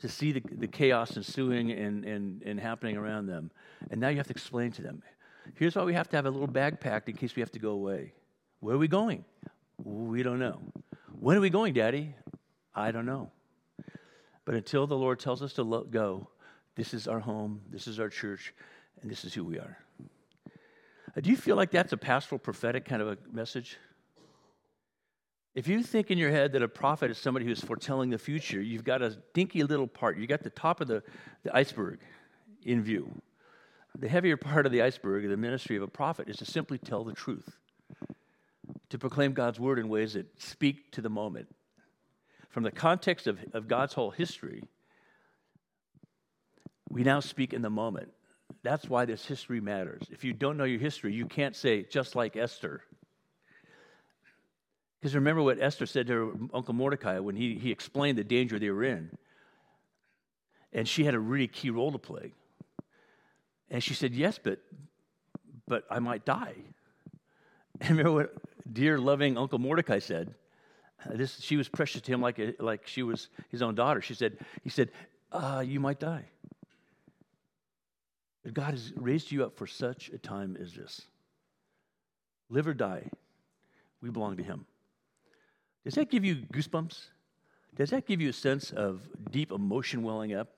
to 0.00 0.08
see 0.08 0.32
the, 0.32 0.42
the 0.58 0.66
chaos 0.68 1.16
ensuing 1.16 1.70
and, 1.70 2.04
and, 2.04 2.42
and 2.42 2.60
happening 2.60 2.96
around 2.96 3.26
them. 3.26 3.50
And 3.90 4.00
now 4.00 4.08
you 4.08 4.18
have 4.18 4.26
to 4.26 4.32
explain 4.32 4.72
to 4.72 4.82
them 4.82 5.02
here's 5.54 5.76
why 5.76 5.84
we 5.84 5.94
have 5.94 6.08
to 6.10 6.16
have 6.16 6.26
a 6.26 6.30
little 6.30 6.46
bag 6.46 6.80
packed 6.80 7.08
in 7.08 7.16
case 7.16 7.36
we 7.36 7.40
have 7.40 7.52
to 7.52 7.58
go 7.58 7.70
away. 7.70 8.12
Where 8.60 8.74
are 8.74 8.78
we 8.78 8.88
going? 8.88 9.24
We 9.82 10.22
don't 10.22 10.38
know. 10.38 10.60
When 11.18 11.36
are 11.36 11.40
we 11.40 11.50
going, 11.50 11.74
Daddy? 11.74 12.14
I 12.74 12.90
don't 12.90 13.06
know. 13.06 13.30
But 14.44 14.54
until 14.54 14.86
the 14.86 14.96
Lord 14.96 15.18
tells 15.18 15.42
us 15.42 15.52
to 15.54 15.86
go, 15.90 16.28
this 16.74 16.94
is 16.94 17.08
our 17.08 17.20
home, 17.20 17.62
this 17.70 17.86
is 17.86 17.98
our 17.98 18.08
church, 18.08 18.54
and 19.00 19.10
this 19.10 19.24
is 19.24 19.34
who 19.34 19.44
we 19.44 19.58
are. 19.58 19.78
Do 21.20 21.30
you 21.30 21.36
feel 21.36 21.56
like 21.56 21.70
that's 21.70 21.92
a 21.92 21.96
pastoral 21.96 22.38
prophetic 22.38 22.84
kind 22.84 23.00
of 23.00 23.08
a 23.08 23.18
message? 23.32 23.78
If 25.56 25.68
you 25.68 25.82
think 25.82 26.10
in 26.10 26.18
your 26.18 26.30
head 26.30 26.52
that 26.52 26.62
a 26.62 26.68
prophet 26.68 27.10
is 27.10 27.16
somebody 27.16 27.46
who's 27.46 27.62
foretelling 27.62 28.10
the 28.10 28.18
future, 28.18 28.60
you've 28.60 28.84
got 28.84 29.00
a 29.00 29.16
dinky 29.32 29.62
little 29.62 29.86
part. 29.86 30.18
You 30.18 30.26
got 30.26 30.42
the 30.42 30.50
top 30.50 30.82
of 30.82 30.86
the, 30.86 31.02
the 31.44 31.56
iceberg 31.56 32.00
in 32.62 32.82
view. 32.82 33.10
The 33.98 34.06
heavier 34.06 34.36
part 34.36 34.66
of 34.66 34.72
the 34.72 34.82
iceberg, 34.82 35.24
of 35.24 35.30
the 35.30 35.36
ministry 35.38 35.74
of 35.76 35.82
a 35.82 35.88
prophet, 35.88 36.28
is 36.28 36.36
to 36.36 36.44
simply 36.44 36.76
tell 36.76 37.04
the 37.04 37.14
truth, 37.14 37.56
to 38.90 38.98
proclaim 38.98 39.32
God's 39.32 39.58
word 39.58 39.78
in 39.78 39.88
ways 39.88 40.12
that 40.12 40.26
speak 40.38 40.92
to 40.92 41.00
the 41.00 41.08
moment. 41.08 41.48
From 42.50 42.62
the 42.62 42.70
context 42.70 43.26
of, 43.26 43.38
of 43.54 43.66
God's 43.66 43.94
whole 43.94 44.10
history, 44.10 44.62
we 46.90 47.02
now 47.02 47.20
speak 47.20 47.54
in 47.54 47.62
the 47.62 47.70
moment. 47.70 48.12
That's 48.62 48.90
why 48.90 49.06
this 49.06 49.24
history 49.24 49.62
matters. 49.62 50.02
If 50.10 50.22
you 50.22 50.34
don't 50.34 50.58
know 50.58 50.64
your 50.64 50.80
history, 50.80 51.14
you 51.14 51.24
can't 51.24 51.56
say, 51.56 51.82
just 51.84 52.14
like 52.14 52.36
Esther. 52.36 52.82
Because 55.00 55.14
remember 55.14 55.42
what 55.42 55.60
Esther 55.60 55.86
said 55.86 56.06
to 56.06 56.12
her 56.12 56.32
Uncle 56.54 56.74
Mordecai 56.74 57.18
when 57.18 57.36
he, 57.36 57.56
he 57.56 57.70
explained 57.70 58.18
the 58.18 58.24
danger 58.24 58.58
they 58.58 58.70
were 58.70 58.84
in. 58.84 59.10
And 60.72 60.88
she 60.88 61.04
had 61.04 61.14
a 61.14 61.18
really 61.18 61.48
key 61.48 61.70
role 61.70 61.92
to 61.92 61.98
play. 61.98 62.32
And 63.70 63.82
she 63.82 63.94
said, 63.94 64.14
Yes, 64.14 64.38
but, 64.42 64.60
but 65.66 65.84
I 65.90 65.98
might 65.98 66.24
die. 66.24 66.54
And 67.78 67.90
remember 67.90 68.12
what 68.12 68.34
dear, 68.72 68.98
loving 68.98 69.36
Uncle 69.36 69.58
Mordecai 69.58 69.98
said? 69.98 70.34
This, 71.10 71.38
she 71.40 71.56
was 71.56 71.68
precious 71.68 72.00
to 72.02 72.12
him 72.12 72.20
like, 72.20 72.38
a, 72.38 72.54
like 72.58 72.86
she 72.86 73.02
was 73.02 73.28
his 73.50 73.62
own 73.62 73.74
daughter. 73.74 74.00
She 74.00 74.14
said, 74.14 74.38
He 74.64 74.70
said, 74.70 74.90
uh, 75.30 75.62
You 75.64 75.78
might 75.78 76.00
die. 76.00 76.24
But 78.42 78.54
God 78.54 78.70
has 78.72 78.92
raised 78.96 79.30
you 79.30 79.44
up 79.44 79.56
for 79.56 79.66
such 79.66 80.08
a 80.08 80.18
time 80.18 80.56
as 80.60 80.72
this. 80.72 81.02
Live 82.48 82.68
or 82.68 82.74
die, 82.74 83.10
we 84.00 84.10
belong 84.10 84.36
to 84.36 84.42
Him. 84.42 84.66
Does 85.86 85.94
that 85.94 86.10
give 86.10 86.24
you 86.24 86.34
goosebumps? 86.52 86.98
Does 87.76 87.90
that 87.90 88.06
give 88.06 88.20
you 88.20 88.30
a 88.30 88.32
sense 88.32 88.72
of 88.72 89.08
deep 89.30 89.52
emotion 89.52 90.02
welling 90.02 90.34
up? 90.34 90.48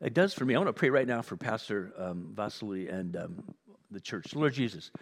It 0.00 0.14
does 0.14 0.32
for 0.32 0.44
me. 0.44 0.54
I 0.54 0.58
want 0.58 0.68
to 0.68 0.72
pray 0.72 0.90
right 0.90 1.08
now 1.08 1.22
for 1.22 1.36
Pastor 1.36 1.92
um, 1.98 2.28
Vasily 2.36 2.86
and 2.86 3.16
um, 3.16 3.42
the 3.90 3.98
church. 3.98 4.32
Lord 4.32 4.54
Jesus, 4.54 4.92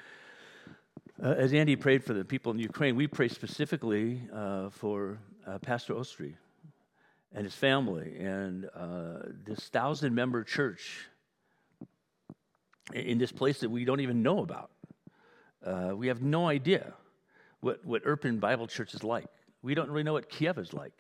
uh, 1.23 1.35
as 1.37 1.53
Andy 1.53 1.77
prayed 1.77 2.03
for 2.03 2.15
the 2.15 2.25
people 2.25 2.51
in 2.51 2.59
Ukraine, 2.59 2.97
we 2.97 3.07
pray 3.09 3.29
specifically 3.29 4.23
uh, 4.33 4.71
for 4.71 5.19
uh, 5.47 5.59
Pastor 5.59 5.93
Ostry 5.93 6.33
and 7.35 7.45
his 7.45 7.55
family 7.55 8.17
and 8.21 8.71
uh, 8.75 9.19
this 9.45 9.69
thousand 9.69 10.15
member 10.15 10.45
church 10.45 11.11
in 12.95 13.19
this 13.19 13.33
place 13.33 13.61
that 13.61 13.69
we 13.69 13.85
don't 13.85 14.01
even 14.01 14.23
know 14.23 14.39
about. 14.39 14.71
Uh, 15.63 15.93
we 15.95 16.07
have 16.07 16.23
no 16.23 16.49
idea 16.49 16.95
what, 17.61 17.85
what 17.85 18.03
Irpin 18.07 18.41
Bible 18.41 18.67
Church 18.67 18.95
is 18.95 19.05
like. 19.05 19.29
We 19.63 19.75
don't 19.75 19.91
really 19.91 20.05
know 20.05 20.13
what 20.13 20.29
Kiev 20.29 20.59
is 20.59 20.73
like. 20.73 20.93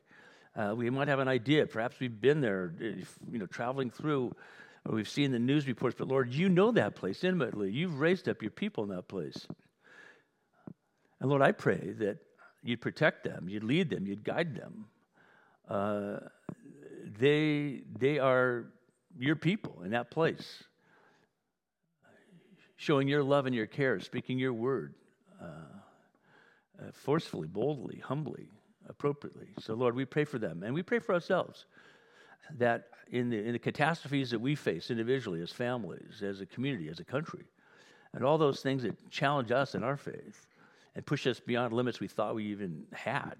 Uh, 0.57 0.75
we 0.77 0.91
might 0.91 1.09
have 1.09 1.21
an 1.21 1.29
idea. 1.29 1.67
Perhaps 1.67 2.01
we've 2.01 2.21
been 2.21 2.41
there, 2.41 2.73
you 2.81 3.39
know, 3.39 3.47
traveling 3.47 3.91
through, 3.91 4.35
or 4.85 4.95
we've 4.95 5.09
seen 5.09 5.31
the 5.31 5.39
news 5.39 5.67
reports. 5.67 5.95
But 5.99 6.09
Lord, 6.09 6.33
you 6.33 6.49
know 6.49 6.73
that 6.73 6.97
place 6.97 7.23
intimately. 7.23 7.71
You've 7.71 8.01
raised 8.01 8.29
up 8.29 8.43
your 8.43 8.51
people 8.51 8.85
in 8.85 8.91
that 8.91 9.07
place. 9.07 9.47
And 11.21 11.31
Lord, 11.31 11.43
I 11.43 11.53
pray 11.53 11.95
that 11.99 12.19
you'd 12.63 12.81
protect 12.81 13.25
them, 13.25 13.49
you'd 13.49 13.65
lead 13.65 13.91
them, 13.91 14.07
you'd 14.07 14.25
guide 14.25 14.57
them. 14.57 14.87
Uh, 15.69 16.19
they, 17.19 17.83
they 17.99 18.19
are 18.19 18.73
your 19.19 19.37
people 19.37 19.83
in 19.85 19.91
that 19.93 20.11
place 20.11 20.65
showing 22.77 23.09
your 23.09 23.23
love 23.23 23.47
and 23.47 23.55
your 23.55 23.67
care, 23.67 24.01
speaking 24.01 24.39
your 24.39 24.53
word 24.53 24.95
uh, 25.43 25.78
uh, 26.81 26.91
forcefully, 26.93 27.49
boldly, 27.49 27.99
humbly, 28.05 28.49
appropriately. 28.89 29.49
So, 29.61 29.75
Lord, 29.75 29.95
we 29.95 30.05
pray 30.05 30.25
for 30.25 30.39
them 30.39 30.63
and 30.63 30.75
we 30.75 30.83
pray 30.83 30.99
for 30.99 31.15
ourselves 31.15 31.67
that 32.59 32.89
in 33.11 33.31
the, 33.31 33.39
in 33.39 33.53
the 33.53 33.59
catastrophes 33.59 34.31
that 34.31 34.41
we 34.41 34.55
face 34.55 34.91
individually, 34.91 35.43
as 35.43 35.51
families, 35.51 36.23
as 36.23 36.41
a 36.41 36.47
community, 36.47 36.89
as 36.89 37.01
a 37.01 37.05
country, 37.05 37.45
and 38.15 38.25
all 38.25 38.39
those 38.39 38.61
things 38.61 38.83
that 38.83 39.11
challenge 39.11 39.51
us 39.51 39.75
in 39.75 39.83
our 39.83 39.97
faith 39.97 40.47
and 40.95 41.05
push 41.05 41.27
us 41.27 41.41
beyond 41.41 41.73
limits 41.73 42.01
we 42.01 42.09
thought 42.09 42.35
we 42.35 42.45
even 42.47 42.85
had, 42.93 43.37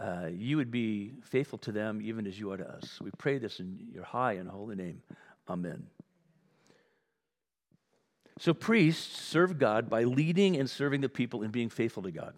uh, 0.00 0.28
you 0.32 0.56
would 0.56 0.70
be 0.70 1.12
faithful 1.22 1.58
to 1.58 1.72
them 1.72 2.00
even 2.02 2.26
as 2.26 2.38
you 2.38 2.52
are 2.52 2.56
to 2.56 2.68
us. 2.68 3.00
We 3.00 3.10
pray 3.18 3.38
this 3.38 3.58
in 3.58 3.78
your 3.92 4.04
high 4.04 4.34
and 4.34 4.48
holy 4.48 4.76
name. 4.76 5.02
Amen. 5.48 5.86
So, 8.38 8.54
priests 8.54 9.20
serve 9.20 9.58
God 9.58 9.90
by 9.90 10.04
leading 10.04 10.56
and 10.56 10.70
serving 10.70 11.00
the 11.00 11.08
people 11.08 11.42
and 11.42 11.52
being 11.52 11.68
faithful 11.68 12.02
to 12.04 12.10
God. 12.10 12.34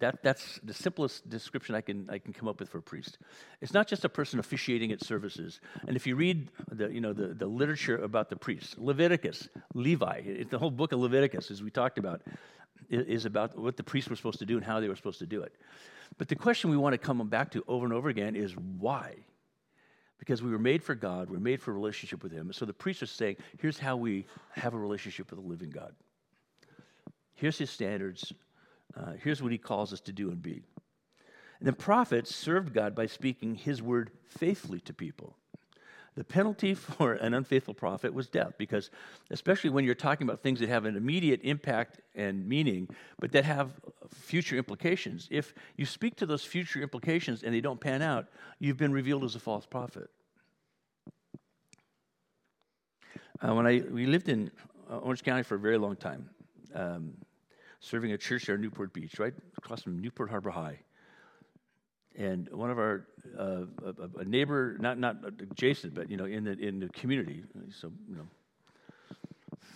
That, 0.00 0.22
that's 0.22 0.58
the 0.62 0.72
simplest 0.72 1.28
description 1.28 1.74
I 1.74 1.82
can, 1.82 2.08
I 2.10 2.18
can 2.18 2.32
come 2.32 2.48
up 2.48 2.58
with 2.58 2.70
for 2.70 2.78
a 2.78 2.82
priest. 2.82 3.18
It's 3.60 3.74
not 3.74 3.86
just 3.86 4.04
a 4.04 4.08
person 4.08 4.38
officiating 4.38 4.92
at 4.92 5.04
services. 5.04 5.60
And 5.86 5.94
if 5.94 6.06
you 6.06 6.16
read 6.16 6.50
the, 6.70 6.88
you 6.88 7.02
know, 7.02 7.12
the, 7.12 7.34
the 7.34 7.46
literature 7.46 7.98
about 7.98 8.30
the 8.30 8.36
priests, 8.36 8.76
Leviticus, 8.78 9.48
Levi, 9.74 10.22
it, 10.24 10.50
the 10.50 10.58
whole 10.58 10.70
book 10.70 10.92
of 10.92 11.00
Leviticus, 11.00 11.50
as 11.50 11.62
we 11.62 11.70
talked 11.70 11.98
about, 11.98 12.22
is 12.88 13.26
about 13.26 13.58
what 13.58 13.76
the 13.76 13.82
priests 13.82 14.08
were 14.08 14.16
supposed 14.16 14.38
to 14.38 14.46
do 14.46 14.56
and 14.56 14.64
how 14.64 14.80
they 14.80 14.88
were 14.88 14.96
supposed 14.96 15.18
to 15.18 15.26
do 15.26 15.42
it. 15.42 15.54
But 16.16 16.28
the 16.28 16.36
question 16.36 16.70
we 16.70 16.76
want 16.78 16.94
to 16.94 16.98
come 16.98 17.26
back 17.28 17.50
to 17.52 17.62
over 17.68 17.84
and 17.84 17.92
over 17.92 18.08
again 18.08 18.36
is 18.36 18.56
why? 18.56 19.16
Because 20.20 20.42
we 20.42 20.50
were 20.50 20.58
made 20.58 20.84
for 20.84 20.94
God, 20.94 21.30
we 21.30 21.36
are 21.36 21.40
made 21.40 21.60
for 21.60 21.72
a 21.72 21.74
relationship 21.74 22.22
with 22.22 22.30
Him. 22.30 22.52
So 22.52 22.64
the 22.64 22.72
priests 22.72 23.02
are 23.02 23.06
saying, 23.06 23.36
here's 23.58 23.78
how 23.78 23.96
we 23.96 24.26
have 24.52 24.74
a 24.74 24.78
relationship 24.78 25.30
with 25.30 25.40
the 25.40 25.46
living 25.46 25.70
God. 25.70 25.94
Here's 27.34 27.58
His 27.58 27.70
standards, 27.70 28.32
uh, 28.96 29.12
here's 29.22 29.42
what 29.42 29.52
he 29.52 29.58
calls 29.58 29.92
us 29.92 30.00
to 30.02 30.12
do 30.12 30.30
and 30.30 30.42
be. 30.42 30.62
And 31.58 31.68
the 31.68 31.72
prophets 31.72 32.34
served 32.34 32.72
God 32.72 32.94
by 32.94 33.06
speaking 33.06 33.54
his 33.54 33.82
word 33.82 34.10
faithfully 34.28 34.80
to 34.80 34.94
people. 34.94 35.36
The 36.16 36.24
penalty 36.24 36.74
for 36.74 37.14
an 37.14 37.34
unfaithful 37.34 37.74
prophet 37.74 38.12
was 38.12 38.28
death, 38.28 38.54
because 38.58 38.90
especially 39.30 39.70
when 39.70 39.84
you're 39.84 39.94
talking 39.94 40.26
about 40.26 40.42
things 40.42 40.60
that 40.60 40.68
have 40.68 40.84
an 40.84 40.96
immediate 40.96 41.40
impact 41.42 42.00
and 42.14 42.46
meaning, 42.46 42.88
but 43.18 43.32
that 43.32 43.44
have 43.44 43.72
future 44.12 44.56
implications, 44.56 45.28
if 45.30 45.54
you 45.76 45.86
speak 45.86 46.16
to 46.16 46.26
those 46.26 46.44
future 46.44 46.80
implications 46.80 47.42
and 47.42 47.54
they 47.54 47.60
don't 47.60 47.80
pan 47.80 48.02
out, 48.02 48.26
you've 48.58 48.76
been 48.76 48.92
revealed 48.92 49.24
as 49.24 49.34
a 49.34 49.40
false 49.40 49.66
prophet. 49.66 50.08
Uh, 53.42 53.54
when 53.54 53.66
I 53.66 53.82
we 53.90 54.04
lived 54.04 54.28
in 54.28 54.50
uh, 54.90 54.98
Orange 54.98 55.22
County 55.22 55.42
for 55.42 55.54
a 55.54 55.58
very 55.58 55.78
long 55.78 55.96
time, 55.96 56.28
um, 56.74 57.14
serving 57.80 58.12
a 58.12 58.18
church 58.18 58.46
there 58.46 58.56
in 58.56 58.60
Newport 58.60 58.92
Beach, 58.92 59.18
right 59.18 59.32
across 59.56 59.82
from 59.82 59.98
Newport 59.98 60.28
Harbor 60.28 60.50
High. 60.50 60.80
And 62.16 62.48
one 62.50 62.70
of 62.70 62.78
our 62.78 63.06
uh, 63.38 63.62
a, 63.84 64.20
a, 64.20 64.24
neighbor, 64.24 64.76
not 64.80 64.98
not 64.98 65.16
adjacent, 65.24 65.94
but 65.94 66.10
you 66.10 66.16
know, 66.16 66.24
in 66.24 66.44
the 66.44 66.52
in 66.52 66.80
the 66.80 66.88
community, 66.88 67.44
so 67.70 67.92
you 68.08 68.16
know, 68.16 68.26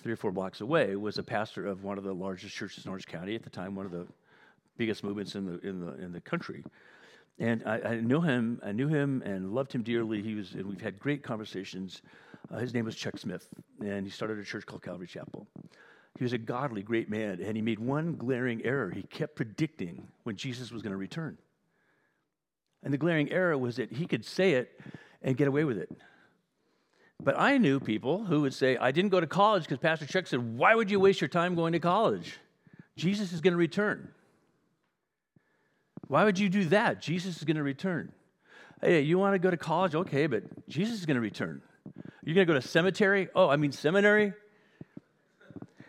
three 0.03 0.13
or 0.13 0.17
four 0.17 0.33
blocks 0.33 0.61
away, 0.61 0.97
was 0.97 1.19
a 1.19 1.23
pastor 1.23 1.67
of 1.67 1.85
one 1.85 1.97
of 1.97 2.05
the 2.05 2.13
largest 2.13 2.55
churches 2.55 2.85
in 2.85 2.91
Orange 2.91 3.07
County 3.07 3.35
at 3.35 3.45
the 3.45 3.51
time, 3.51 3.75
one 3.75 3.87
of 3.87 3.93
the 3.93 4.07
biggest 4.77 5.05
movements 5.05 5.37
in 5.37 5.47
the 5.47 5.61
in 5.67 5.81
the 5.81 5.95
in 6.03 6.13
the 6.13 6.21
country. 6.21 6.65
And 7.39 7.63
I, 7.67 7.81
I 7.81 8.01
knew 8.01 8.21
him, 8.21 8.61
I 8.65 8.73
knew 8.73 8.89
him, 8.89 9.23
and 9.25 9.53
loved 9.53 9.73
him 9.73 9.83
dearly. 9.83 10.23
He 10.23 10.35
was, 10.35 10.53
and 10.53 10.67
we've 10.67 10.81
had 10.81 10.99
great 10.99 11.23
conversations. 11.23 12.03
Uh, 12.53 12.59
his 12.59 12.75
name 12.75 12.85
was 12.85 12.95
Chuck 12.95 13.19
Smith, 13.19 13.49
and 13.81 14.05
he 14.05 14.11
started 14.11 14.39
a 14.39 14.45
church 14.45 14.67
called 14.67 14.83
Calvary 14.83 15.07
Chapel. 15.07 15.47
He 16.17 16.23
was 16.23 16.33
a 16.33 16.39
godly, 16.39 16.83
great 16.83 17.11
man, 17.11 17.41
and 17.41 17.57
he 17.57 17.63
made 17.63 17.81
one 17.81 18.15
glaring 18.15 18.65
error. 18.65 18.91
He 18.91 19.03
kept 19.03 19.35
predicting 19.35 20.07
when 20.23 20.37
Jesus 20.37 20.71
was 20.71 20.81
going 20.81 20.93
to 20.93 20.97
return. 20.97 21.39
And 22.85 22.93
the 22.93 22.99
glaring 22.99 23.33
error 23.33 23.59
was 23.59 23.77
that 23.77 23.93
he 23.93 24.07
could 24.07 24.25
say 24.25 24.53
it 24.53 24.79
and 25.23 25.37
get 25.37 25.49
away 25.49 25.65
with 25.65 25.79
it. 25.79 25.91
But 27.21 27.39
I 27.39 27.59
knew 27.59 27.81
people 27.81 28.25
who 28.25 28.43
would 28.43 28.55
say, 28.55 28.77
I 28.77 28.93
didn't 28.93 29.11
go 29.11 29.21
to 29.21 29.27
college 29.27 29.63
because 29.65 29.79
Pastor 29.79 30.07
Chuck 30.07 30.27
said, 30.27 30.59
Why 30.59 30.75
would 30.75 30.91
you 30.91 31.01
waste 31.01 31.21
your 31.21 31.29
time 31.29 31.55
going 31.55 31.73
to 31.73 31.81
college? 31.81 32.39
Jesus 32.97 33.33
is 33.33 33.41
going 33.41 33.53
to 33.53 33.59
return. 33.59 34.09
Why 36.07 36.25
would 36.25 36.39
you 36.39 36.49
do 36.49 36.67
that? 36.67 37.01
Jesus 37.01 37.39
is 37.39 37.45
going 37.45 37.57
to 37.57 37.63
return. 37.63 38.13
Hey, 38.81 39.01
you 39.01 39.19
want 39.19 39.35
to 39.35 39.39
go 39.39 39.51
to 39.51 39.57
college? 39.57 39.95
Okay, 39.95 40.27
but 40.27 40.69
Jesus 40.69 40.99
is 40.99 41.07
going 41.07 41.15
to 41.17 41.21
return. 41.21 41.63
You're 42.23 42.35
going 42.35 42.47
to 42.47 42.53
go 42.53 42.61
to 42.61 42.67
cemetery? 42.67 43.29
Oh, 43.35 43.49
I 43.49 43.57
mean 43.57 43.73
seminary? 43.73 44.35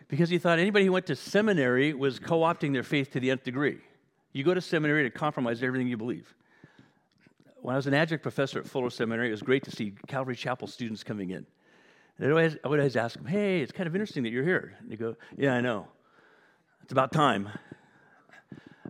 because 0.08 0.28
he 0.28 0.38
thought 0.38 0.58
anybody 0.58 0.86
who 0.86 0.92
went 0.92 1.06
to 1.06 1.16
seminary 1.16 1.92
was 1.92 2.18
co 2.18 2.40
opting 2.40 2.72
their 2.72 2.82
faith 2.82 3.10
to 3.12 3.20
the 3.20 3.30
nth 3.30 3.44
degree. 3.44 3.78
You 4.32 4.44
go 4.44 4.54
to 4.54 4.60
seminary 4.60 5.02
to 5.04 5.10
compromise 5.10 5.62
everything 5.62 5.88
you 5.88 5.96
believe. 5.96 6.34
When 7.62 7.74
I 7.74 7.76
was 7.76 7.86
an 7.86 7.94
adjunct 7.94 8.22
professor 8.22 8.58
at 8.58 8.66
Fuller 8.66 8.90
Seminary, 8.90 9.28
it 9.28 9.32
was 9.32 9.42
great 9.42 9.64
to 9.64 9.70
see 9.70 9.94
Calvary 10.06 10.36
Chapel 10.36 10.68
students 10.68 11.02
coming 11.02 11.30
in. 11.30 11.46
And 12.18 12.28
I, 12.28 12.30
always, 12.30 12.56
I 12.64 12.68
would 12.68 12.78
always 12.78 12.96
ask 12.96 13.16
them, 13.16 13.26
hey, 13.26 13.60
it's 13.60 13.72
kind 13.72 13.86
of 13.86 13.94
interesting 13.94 14.22
that 14.22 14.30
you're 14.30 14.44
here. 14.44 14.74
And 14.80 14.90
they 14.90 14.96
go, 14.96 15.16
yeah, 15.36 15.54
I 15.54 15.60
know. 15.60 15.88
It's 16.82 16.92
about 16.92 17.12
time. 17.12 17.48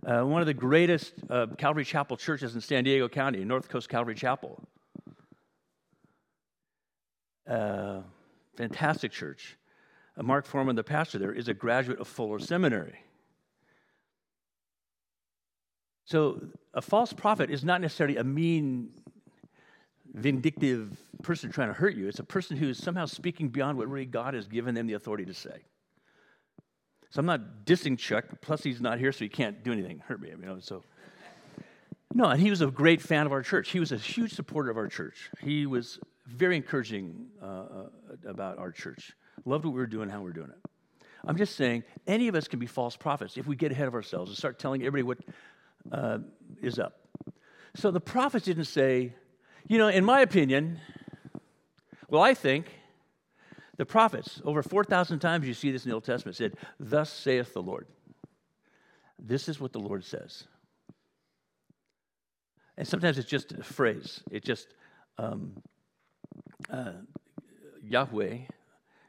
Uh, 0.05 0.23
one 0.23 0.41
of 0.41 0.47
the 0.47 0.53
greatest 0.53 1.13
uh, 1.29 1.47
Calvary 1.57 1.83
Chapel 1.83 2.15
churches 2.15 2.55
in 2.55 2.61
San 2.61 2.83
Diego 2.83 3.09
County, 3.09 3.43
North 3.43 3.67
Coast 3.67 3.89
Calvary 3.89 4.15
Chapel. 4.15 4.61
Uh, 7.49 8.01
fantastic 8.55 9.11
church. 9.11 9.57
Mark 10.21 10.45
Foreman, 10.45 10.75
the 10.75 10.83
pastor 10.83 11.17
there, 11.17 11.31
is 11.31 11.47
a 11.47 11.53
graduate 11.53 11.99
of 11.99 12.07
Fuller 12.07 12.39
Seminary. 12.39 12.99
So 16.07 16.39
a 16.73 16.81
false 16.81 17.11
prophet 17.11 17.49
is 17.49 17.65
not 17.65 17.81
necessarily 17.81 18.15
a 18.15 18.23
mean, 18.23 18.91
vindictive 20.13 20.97
person 21.21 21.51
trying 21.51 21.67
to 21.67 21.73
hurt 21.73 21.95
you. 21.95 22.07
It's 22.07 22.19
a 22.19 22.23
person 22.23 22.55
who 22.55 22.69
is 22.69 22.77
somehow 22.77 23.07
speaking 23.07 23.49
beyond 23.49 23.77
what 23.77 23.89
really 23.89 24.05
God 24.05 24.33
has 24.33 24.47
given 24.47 24.73
them 24.73 24.87
the 24.87 24.93
authority 24.93 25.25
to 25.25 25.33
say. 25.33 25.65
So 27.09 27.19
I'm 27.19 27.25
not 27.25 27.65
dissing 27.65 27.97
Chuck. 27.97 28.23
Plus, 28.39 28.63
he's 28.63 28.79
not 28.79 28.99
here, 28.99 29.11
so 29.11 29.19
he 29.19 29.29
can't 29.29 29.65
do 29.65 29.73
anything 29.73 29.99
hurt 29.99 30.21
me. 30.21 30.29
You 30.29 30.37
know, 30.37 30.59
so 30.61 30.81
no, 32.13 32.29
and 32.29 32.41
he 32.41 32.49
was 32.51 32.61
a 32.61 32.67
great 32.67 33.01
fan 33.01 33.25
of 33.25 33.33
our 33.33 33.41
church. 33.41 33.71
He 33.71 33.81
was 33.81 33.91
a 33.91 33.97
huge 33.97 34.33
supporter 34.33 34.69
of 34.69 34.77
our 34.77 34.87
church. 34.87 35.29
He 35.41 35.65
was 35.65 35.99
very 36.25 36.55
encouraging 36.55 37.27
uh, 37.41 37.45
uh 37.45 37.87
about 38.25 38.59
our 38.59 38.71
church. 38.71 39.11
Loved 39.43 39.65
what 39.65 39.73
we 39.73 39.79
were 39.81 39.87
doing, 39.87 40.07
how 40.07 40.19
we 40.19 40.25
were 40.25 40.33
doing 40.33 40.51
it. 40.51 40.71
I'm 41.25 41.35
just 41.35 41.57
saying, 41.57 41.83
any 42.07 42.29
of 42.29 42.35
us 42.35 42.47
can 42.47 42.59
be 42.59 42.65
false 42.65 42.95
prophets 42.95 43.35
if 43.35 43.45
we 43.45 43.57
get 43.57 43.73
ahead 43.73 43.89
of 43.89 43.93
ourselves 43.93 44.31
and 44.31 44.37
start 44.37 44.57
telling 44.57 44.81
everybody 44.83 45.03
what 45.03 45.17
uh, 45.91 46.19
is 46.61 46.79
up. 46.79 46.99
So 47.75 47.91
the 47.91 47.99
prophets 47.99 48.45
didn't 48.45 48.65
say, 48.65 49.13
you 49.67 49.77
know, 49.77 49.87
in 49.87 50.03
my 50.03 50.21
opinion, 50.21 50.79
well, 52.09 52.21
I 52.21 52.33
think 52.33 52.67
the 53.77 53.85
prophets, 53.85 54.41
over 54.43 54.63
4,000 54.63 55.19
times 55.19 55.47
you 55.47 55.53
see 55.53 55.71
this 55.71 55.85
in 55.85 55.89
the 55.89 55.95
Old 55.95 56.05
Testament, 56.05 56.35
said, 56.35 56.55
Thus 56.79 57.11
saith 57.11 57.53
the 57.53 57.61
Lord. 57.61 57.87
This 59.19 59.49
is 59.49 59.59
what 59.59 59.73
the 59.73 59.79
Lord 59.79 60.03
says. 60.03 60.45
And 62.77 62.87
sometimes 62.87 63.17
it's 63.17 63.29
just 63.29 63.51
a 63.51 63.63
phrase. 63.63 64.21
It 64.31 64.43
just, 64.43 64.67
um, 65.17 65.61
uh, 66.69 66.93
Yahweh 67.83 68.39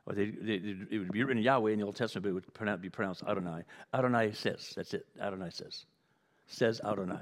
or 0.08 0.14
they, 0.14 0.30
they, 0.30 0.54
it 0.90 0.98
would 0.98 1.12
be 1.12 1.22
written 1.22 1.42
Yahweh 1.42 1.72
in 1.72 1.78
the 1.78 1.84
Old 1.84 1.96
Testament, 1.96 2.22
but 2.22 2.30
it 2.30 2.32
would 2.32 2.54
pronounce, 2.54 2.80
be 2.80 2.88
pronounced 2.88 3.22
Adonai. 3.28 3.62
Adonai 3.92 4.32
says, 4.32 4.72
that's 4.74 4.94
it. 4.94 5.04
Adonai 5.20 5.50
says. 5.50 5.84
Says 6.48 6.80
Adonai. 6.84 7.20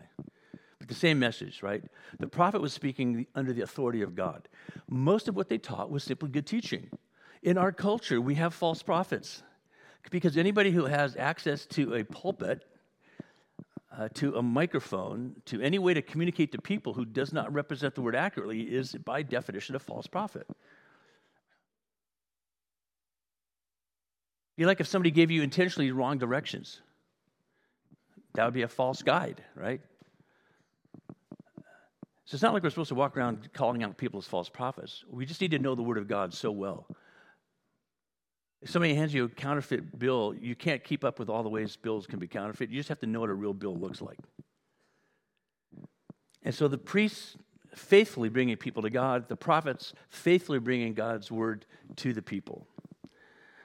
But 0.79 0.89
the 0.89 0.95
same 0.95 1.19
message, 1.19 1.62
right? 1.62 1.83
The 2.19 2.29
prophet 2.29 2.61
was 2.61 2.73
speaking 2.73 3.27
under 3.35 3.53
the 3.53 3.62
authority 3.62 4.03
of 4.03 4.15
God. 4.15 4.49
Most 4.89 5.29
of 5.29 5.37
what 5.37 5.49
they 5.49 5.59
taught 5.59 5.91
was 5.91 6.05
simply 6.05 6.31
good 6.31 6.47
teaching. 6.47 6.91
In 7.43 7.59
our 7.59 7.73
culture, 7.73 8.21
we 8.21 8.37
have 8.37 8.55
false 8.55 8.83
prophets 8.83 9.43
because 10.11 10.37
anybody 10.37 10.71
who 10.71 10.85
has 10.85 11.17
access 11.17 11.67
to 11.67 11.95
a 11.95 12.05
pulpit, 12.05 12.65
uh, 13.97 14.09
to 14.15 14.37
a 14.37 14.43
microphone, 14.43 15.35
to 15.47 15.61
any 15.61 15.79
way 15.79 15.95
to 15.95 16.03
communicate 16.03 16.53
to 16.53 16.61
people 16.61 16.95
who 16.95 17.05
does 17.05 17.33
not 17.33 17.53
represent 17.53 17.95
the 17.95 18.03
word 18.03 18.15
accurately 18.15 18.62
is, 18.62 18.93
by 18.93 19.23
definition, 19.23 19.75
a 19.75 19.79
false 19.79 20.07
prophet. 20.07 20.47
Be 24.57 24.65
like 24.65 24.81
if 24.81 24.87
somebody 24.87 25.11
gave 25.11 25.31
you 25.31 25.43
intentionally 25.43 25.91
wrong 25.91 26.19
directions. 26.19 26.81
That 28.37 28.44
would 28.44 28.55
be 28.55 28.62
a 28.62 28.68
false 28.68 29.03
guide, 29.03 29.42
right? 29.55 29.81
So 32.27 32.35
it's 32.35 32.42
not 32.42 32.53
like 32.53 32.62
we're 32.62 32.70
supposed 32.70 32.90
to 32.90 32.94
walk 32.94 33.16
around 33.16 33.49
calling 33.55 33.83
out 33.83 33.96
people 33.96 34.18
as 34.18 34.27
false 34.27 34.51
prophets. 34.51 35.05
We 35.11 35.25
just 35.25 35.40
need 35.40 35.53
to 35.53 35.59
know 35.59 35.75
the 35.75 35.83
Word 35.83 35.96
of 35.96 36.07
God 36.07 36.35
so 36.35 36.51
well. 36.51 36.87
If 38.61 38.70
somebody 38.70 38.94
hands 38.94 39.14
you 39.14 39.25
a 39.25 39.29
counterfeit 39.29 39.99
bill, 39.99 40.35
you 40.38 40.55
can't 40.55 40.85
keep 40.85 41.03
up 41.03 41.18
with 41.18 41.31
all 41.31 41.42
the 41.42 41.49
ways 41.49 41.77
bills 41.77 42.07
can 42.07 42.18
be 42.18 42.27
counterfeit. 42.27 42.68
You 42.68 42.77
just 42.77 42.90
have 42.90 43.01
to 43.01 43.07
know 43.07 43.20
what 43.20 43.31
a 43.31 43.35
real 43.35 43.55
bill 43.55 43.75
looks 43.75 44.03
like. 44.03 44.18
And 46.42 46.55
so 46.55 46.68
the 46.68 46.79
priests 46.79 47.37
faithfully 47.75 48.29
bringing 48.29 48.57
people 48.57 48.83
to 48.83 48.90
God, 48.90 49.29
the 49.29 49.37
prophets 49.37 49.94
faithfully 50.11 50.59
bringing 50.59 50.92
God's 50.92 51.31
word 51.31 51.64
to 51.96 52.12
the 52.12 52.22
people. 52.22 52.66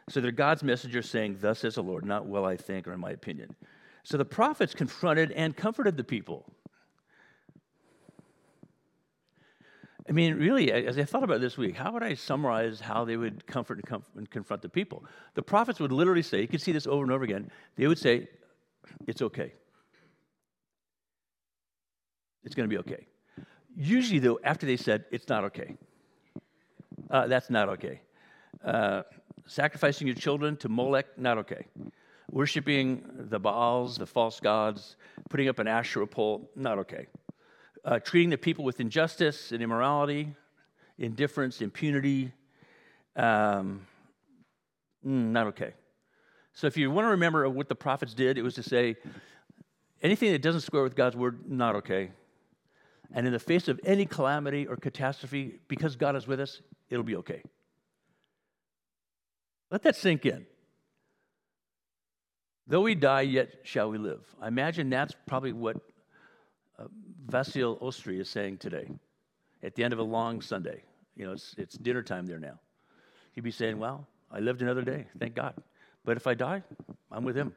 So 0.07 0.21
they're 0.21 0.31
God's 0.31 0.63
messengers 0.63 1.09
saying, 1.09 1.39
Thus 1.41 1.59
says 1.59 1.75
the 1.75 1.83
Lord, 1.83 2.05
not 2.05 2.25
well 2.25 2.45
I 2.45 2.55
think 2.55 2.87
or 2.87 2.93
in 2.93 3.01
my 3.01 3.11
opinion. 3.11 3.55
So 4.03 4.17
the 4.17 4.25
prophets 4.25 4.73
confronted 4.73 5.31
and 5.31 5.55
comforted 5.55 5.97
the 5.97 6.03
people. 6.03 6.51
I 10.09 10.13
mean, 10.13 10.35
really, 10.35 10.71
as 10.71 10.97
I 10.97 11.03
thought 11.03 11.23
about 11.23 11.41
this 11.41 11.57
week, 11.57 11.75
how 11.75 11.91
would 11.93 12.03
I 12.03 12.15
summarize 12.15 12.79
how 12.81 13.05
they 13.05 13.17
would 13.17 13.45
comfort 13.45 13.79
and, 13.79 14.03
and 14.17 14.29
confront 14.29 14.61
the 14.61 14.69
people? 14.69 15.05
The 15.35 15.43
prophets 15.43 15.79
would 15.79 15.91
literally 15.91 16.23
say, 16.23 16.41
you 16.41 16.47
can 16.47 16.59
see 16.59 16.71
this 16.71 16.87
over 16.87 17.03
and 17.03 17.11
over 17.11 17.23
again, 17.23 17.51
they 17.75 17.87
would 17.87 17.99
say, 17.99 18.27
it's 19.07 19.21
okay. 19.21 19.53
It's 22.43 22.55
going 22.55 22.67
to 22.67 22.73
be 22.73 22.79
okay. 22.79 23.07
Usually, 23.75 24.19
though, 24.19 24.39
after 24.43 24.65
they 24.65 24.75
said, 24.75 25.05
it's 25.11 25.29
not 25.29 25.43
okay, 25.45 25.77
uh, 27.09 27.27
that's 27.27 27.49
not 27.49 27.69
okay. 27.69 28.01
Uh, 28.65 29.03
sacrificing 29.45 30.07
your 30.07 30.15
children 30.15 30.57
to 30.57 30.67
Molech, 30.67 31.17
not 31.17 31.37
okay. 31.37 31.67
Worshipping 32.31 33.03
the 33.29 33.39
Baals, 33.39 33.97
the 33.97 34.05
false 34.05 34.39
gods, 34.39 34.95
putting 35.29 35.49
up 35.49 35.59
an 35.59 35.67
Asherah 35.67 36.07
pole, 36.07 36.49
not 36.55 36.79
okay. 36.79 37.07
Uh, 37.83 37.99
treating 37.99 38.29
the 38.29 38.37
people 38.37 38.63
with 38.63 38.79
injustice 38.79 39.51
and 39.51 39.61
immorality, 39.61 40.33
indifference, 40.97 41.61
impunity, 41.61 42.31
um, 43.17 43.85
mm, 45.05 45.31
not 45.31 45.47
okay. 45.47 45.73
So 46.53 46.67
if 46.67 46.77
you 46.77 46.89
want 46.89 47.05
to 47.05 47.09
remember 47.09 47.49
what 47.49 47.67
the 47.67 47.75
prophets 47.75 48.13
did, 48.13 48.37
it 48.37 48.43
was 48.43 48.55
to 48.55 48.63
say 48.63 48.95
anything 50.01 50.31
that 50.31 50.41
doesn't 50.41 50.61
square 50.61 50.83
with 50.83 50.95
God's 50.95 51.17
word, 51.17 51.49
not 51.49 51.75
okay. 51.75 52.11
And 53.13 53.27
in 53.27 53.33
the 53.33 53.39
face 53.39 53.67
of 53.67 53.77
any 53.83 54.05
calamity 54.05 54.67
or 54.67 54.77
catastrophe, 54.77 55.59
because 55.67 55.97
God 55.97 56.15
is 56.15 56.27
with 56.27 56.39
us, 56.39 56.61
it'll 56.89 57.03
be 57.03 57.17
okay. 57.17 57.41
Let 59.69 59.83
that 59.83 59.97
sink 59.97 60.25
in. 60.25 60.45
Though 62.71 62.79
we 62.79 62.95
die, 62.95 63.23
yet 63.23 63.49
shall 63.63 63.91
we 63.91 63.97
live. 63.97 64.21
I 64.41 64.47
imagine 64.47 64.89
that's 64.89 65.13
probably 65.27 65.51
what 65.51 65.75
uh, 66.79 66.85
Vasil 67.29 67.77
Ostri 67.81 68.17
is 68.17 68.29
saying 68.29 68.59
today 68.59 68.87
at 69.61 69.75
the 69.75 69.83
end 69.83 69.91
of 69.91 69.99
a 69.99 70.03
long 70.03 70.39
Sunday. 70.39 70.81
You 71.17 71.25
know, 71.25 71.33
it's, 71.33 71.53
it's 71.57 71.77
dinner 71.77 72.01
time 72.01 72.27
there 72.27 72.39
now. 72.39 72.57
He'd 73.33 73.43
be 73.43 73.51
saying, 73.51 73.77
Well, 73.77 74.07
I 74.31 74.39
lived 74.39 74.61
another 74.61 74.83
day, 74.83 75.03
thank 75.19 75.35
God. 75.35 75.53
But 76.05 76.15
if 76.15 76.27
I 76.27 76.33
die, 76.33 76.63
I'm 77.11 77.25
with 77.25 77.35
him. 77.35 77.51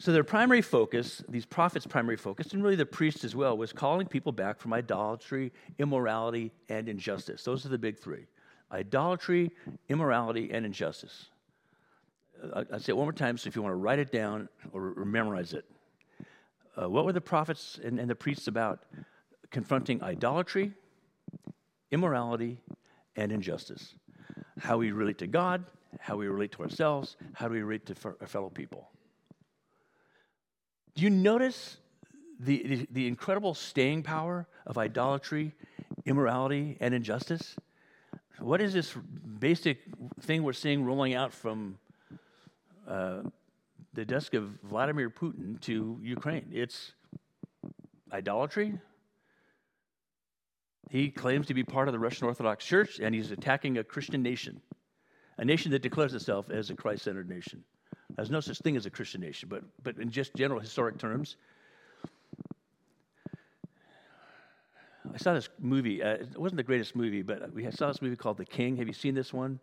So 0.00 0.10
their 0.10 0.24
primary 0.24 0.62
focus, 0.62 1.22
these 1.28 1.46
prophets' 1.46 1.86
primary 1.86 2.16
focus, 2.16 2.52
and 2.52 2.64
really 2.64 2.74
the 2.74 2.84
priests 2.84 3.22
as 3.22 3.36
well, 3.36 3.56
was 3.56 3.72
calling 3.72 4.08
people 4.08 4.32
back 4.32 4.58
from 4.58 4.72
idolatry, 4.72 5.52
immorality, 5.78 6.50
and 6.68 6.88
injustice. 6.88 7.44
Those 7.44 7.64
are 7.64 7.68
the 7.68 7.78
big 7.78 7.96
three 7.96 8.26
idolatry, 8.72 9.52
immorality, 9.88 10.50
and 10.52 10.66
injustice. 10.66 11.29
I'll 12.54 12.80
say 12.80 12.92
it 12.92 12.96
one 12.96 13.06
more 13.06 13.12
time 13.12 13.36
so 13.38 13.48
if 13.48 13.56
you 13.56 13.62
want 13.62 13.72
to 13.72 13.76
write 13.76 13.98
it 13.98 14.10
down 14.10 14.48
or, 14.72 14.94
or 14.96 15.04
memorize 15.04 15.52
it. 15.52 15.64
Uh, 16.80 16.88
what 16.88 17.04
were 17.04 17.12
the 17.12 17.20
prophets 17.20 17.78
and, 17.82 17.98
and 17.98 18.08
the 18.08 18.14
priests 18.14 18.46
about? 18.46 18.84
Confronting 19.50 20.02
idolatry, 20.02 20.72
immorality, 21.90 22.60
and 23.16 23.32
injustice. 23.32 23.94
How 24.58 24.78
we 24.78 24.92
relate 24.92 25.18
to 25.18 25.26
God, 25.26 25.64
how 25.98 26.16
we 26.16 26.28
relate 26.28 26.52
to 26.52 26.62
ourselves, 26.62 27.16
how 27.34 27.48
do 27.48 27.54
we 27.54 27.62
relate 27.62 27.86
to 27.86 28.14
our 28.20 28.26
fellow 28.26 28.48
people. 28.48 28.88
Do 30.94 31.02
you 31.02 31.10
notice 31.10 31.78
the, 32.38 32.62
the, 32.66 32.88
the 32.90 33.06
incredible 33.08 33.54
staying 33.54 34.02
power 34.02 34.46
of 34.66 34.78
idolatry, 34.78 35.54
immorality, 36.06 36.76
and 36.80 36.94
injustice? 36.94 37.56
What 38.38 38.60
is 38.60 38.72
this 38.72 38.94
basic 39.38 39.80
thing 40.20 40.42
we're 40.42 40.52
seeing 40.52 40.84
rolling 40.84 41.14
out 41.14 41.32
from 41.32 41.78
uh, 42.90 43.22
the 43.94 44.04
desk 44.04 44.34
of 44.34 44.50
Vladimir 44.64 45.10
Putin 45.10 45.60
to 45.60 45.98
Ukraine? 46.02 46.50
It's 46.52 46.92
idolatry. 48.12 48.78
He 50.90 51.08
claims 51.08 51.46
to 51.46 51.54
be 51.54 51.62
part 51.62 51.86
of 51.86 51.92
the 51.92 52.00
Russian 52.00 52.26
Orthodox 52.26 52.64
Church, 52.64 52.98
and 52.98 53.14
he's 53.14 53.30
attacking 53.30 53.78
a 53.78 53.84
Christian 53.84 54.22
nation, 54.22 54.60
a 55.38 55.44
nation 55.44 55.70
that 55.70 55.82
declares 55.82 56.14
itself 56.14 56.50
as 56.50 56.70
a 56.70 56.74
Christ 56.74 57.04
centered 57.04 57.28
nation. 57.28 57.62
There's 58.16 58.30
no 58.30 58.40
such 58.40 58.58
thing 58.58 58.76
as 58.76 58.86
a 58.86 58.90
Christian 58.90 59.20
nation, 59.20 59.48
but, 59.48 59.62
but 59.84 59.96
in 59.98 60.10
just 60.10 60.34
general 60.34 60.58
historic 60.58 60.98
terms, 60.98 61.36
I 65.14 65.16
saw 65.16 65.32
this 65.32 65.48
movie. 65.60 66.02
Uh, 66.02 66.14
it 66.14 66.38
wasn't 66.38 66.56
the 66.56 66.64
greatest 66.64 66.96
movie, 66.96 67.22
but 67.22 67.52
we 67.52 67.70
saw 67.70 67.88
this 67.88 68.02
movie 68.02 68.16
called 68.16 68.36
The 68.36 68.44
King. 68.44 68.76
Have 68.76 68.88
you 68.88 68.94
seen 68.94 69.14
this 69.14 69.32
one? 69.32 69.60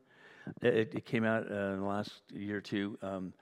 It, 0.61 0.93
it 0.93 1.05
came 1.05 1.23
out 1.23 1.51
uh, 1.51 1.55
in 1.73 1.79
the 1.81 1.85
last 1.85 2.11
year 2.33 2.57
or 2.57 2.61
two, 2.61 2.97
um, 3.01 3.33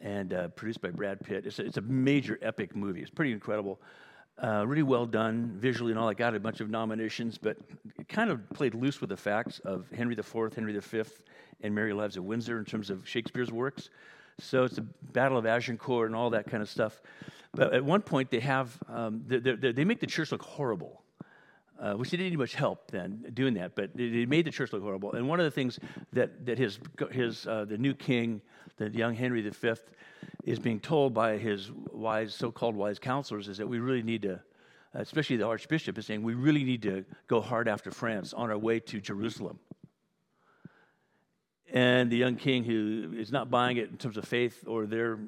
and 0.00 0.32
uh, 0.32 0.48
produced 0.48 0.80
by 0.80 0.90
Brad 0.90 1.20
Pitt. 1.20 1.46
It's 1.46 1.58
a, 1.58 1.64
it's 1.64 1.76
a 1.76 1.82
major 1.82 2.38
epic 2.42 2.74
movie. 2.74 3.00
It's 3.00 3.10
pretty 3.10 3.32
incredible. 3.32 3.80
Uh, 4.42 4.64
really 4.66 4.82
well 4.82 5.06
done 5.06 5.52
visually 5.56 5.92
and 5.92 5.98
all. 5.98 6.08
I 6.08 6.14
got 6.14 6.34
a 6.34 6.40
bunch 6.40 6.60
of 6.60 6.70
nominations, 6.70 7.38
but 7.38 7.58
it 7.98 8.08
kind 8.08 8.30
of 8.30 8.48
played 8.50 8.74
loose 8.74 9.00
with 9.00 9.10
the 9.10 9.16
facts 9.16 9.60
of 9.60 9.86
Henry 9.90 10.14
IV, 10.14 10.54
Henry 10.54 10.76
V, 10.76 11.02
and 11.60 11.74
Merry 11.74 11.92
Wives 11.92 12.16
of 12.16 12.24
Windsor 12.24 12.58
in 12.58 12.64
terms 12.64 12.90
of 12.90 13.06
Shakespeare's 13.06 13.52
works. 13.52 13.90
So 14.40 14.64
it's 14.64 14.76
the 14.76 14.86
Battle 15.12 15.36
of 15.36 15.44
Agincourt 15.44 16.06
and 16.06 16.16
all 16.16 16.30
that 16.30 16.50
kind 16.50 16.62
of 16.62 16.68
stuff. 16.68 17.02
But 17.54 17.74
at 17.74 17.84
one 17.84 18.00
point, 18.00 18.30
they 18.30 18.40
have 18.40 18.76
um, 18.88 19.22
they, 19.26 19.38
they, 19.38 19.72
they 19.72 19.84
make 19.84 20.00
the 20.00 20.06
church 20.06 20.32
look 20.32 20.42
horrible 20.42 21.01
uh, 21.82 21.94
which 21.94 22.10
didn't 22.10 22.30
need 22.30 22.38
much 22.38 22.54
help 22.54 22.90
then 22.92 23.24
doing 23.34 23.54
that, 23.54 23.74
but 23.74 23.90
it, 23.96 24.28
made 24.28 24.44
the 24.44 24.52
church 24.52 24.72
look 24.72 24.82
horrible. 24.82 25.12
And 25.12 25.28
one 25.28 25.40
of 25.40 25.44
the 25.44 25.50
things 25.50 25.80
that, 26.12 26.46
that 26.46 26.56
his, 26.56 26.78
his 27.10 27.44
uh, 27.46 27.64
the 27.64 27.76
new 27.76 27.92
king, 27.92 28.40
the 28.76 28.88
young 28.88 29.14
Henry 29.14 29.42
V, 29.42 29.72
is 30.44 30.60
being 30.60 30.78
told 30.78 31.12
by 31.12 31.38
his 31.38 31.72
wise, 31.90 32.34
so-called 32.34 32.76
wise 32.76 33.00
counselors 33.00 33.48
is 33.48 33.58
that 33.58 33.68
we 33.68 33.80
really 33.80 34.04
need 34.04 34.22
to, 34.22 34.40
especially 34.94 35.36
the 35.36 35.46
archbishop 35.46 35.98
is 35.98 36.06
saying, 36.06 36.22
we 36.22 36.34
really 36.34 36.62
need 36.62 36.82
to 36.82 37.04
go 37.26 37.40
hard 37.40 37.66
after 37.66 37.90
France 37.90 38.32
on 38.32 38.48
our 38.48 38.58
way 38.58 38.78
to 38.78 39.00
Jerusalem. 39.00 39.58
And 41.72 42.12
the 42.12 42.16
young 42.16 42.36
king, 42.36 42.62
who 42.62 43.12
is 43.18 43.32
not 43.32 43.50
buying 43.50 43.78
it 43.78 43.90
in 43.90 43.96
terms 43.96 44.16
of 44.18 44.24
faith 44.24 44.64
or 44.68 44.86
their 44.86 45.18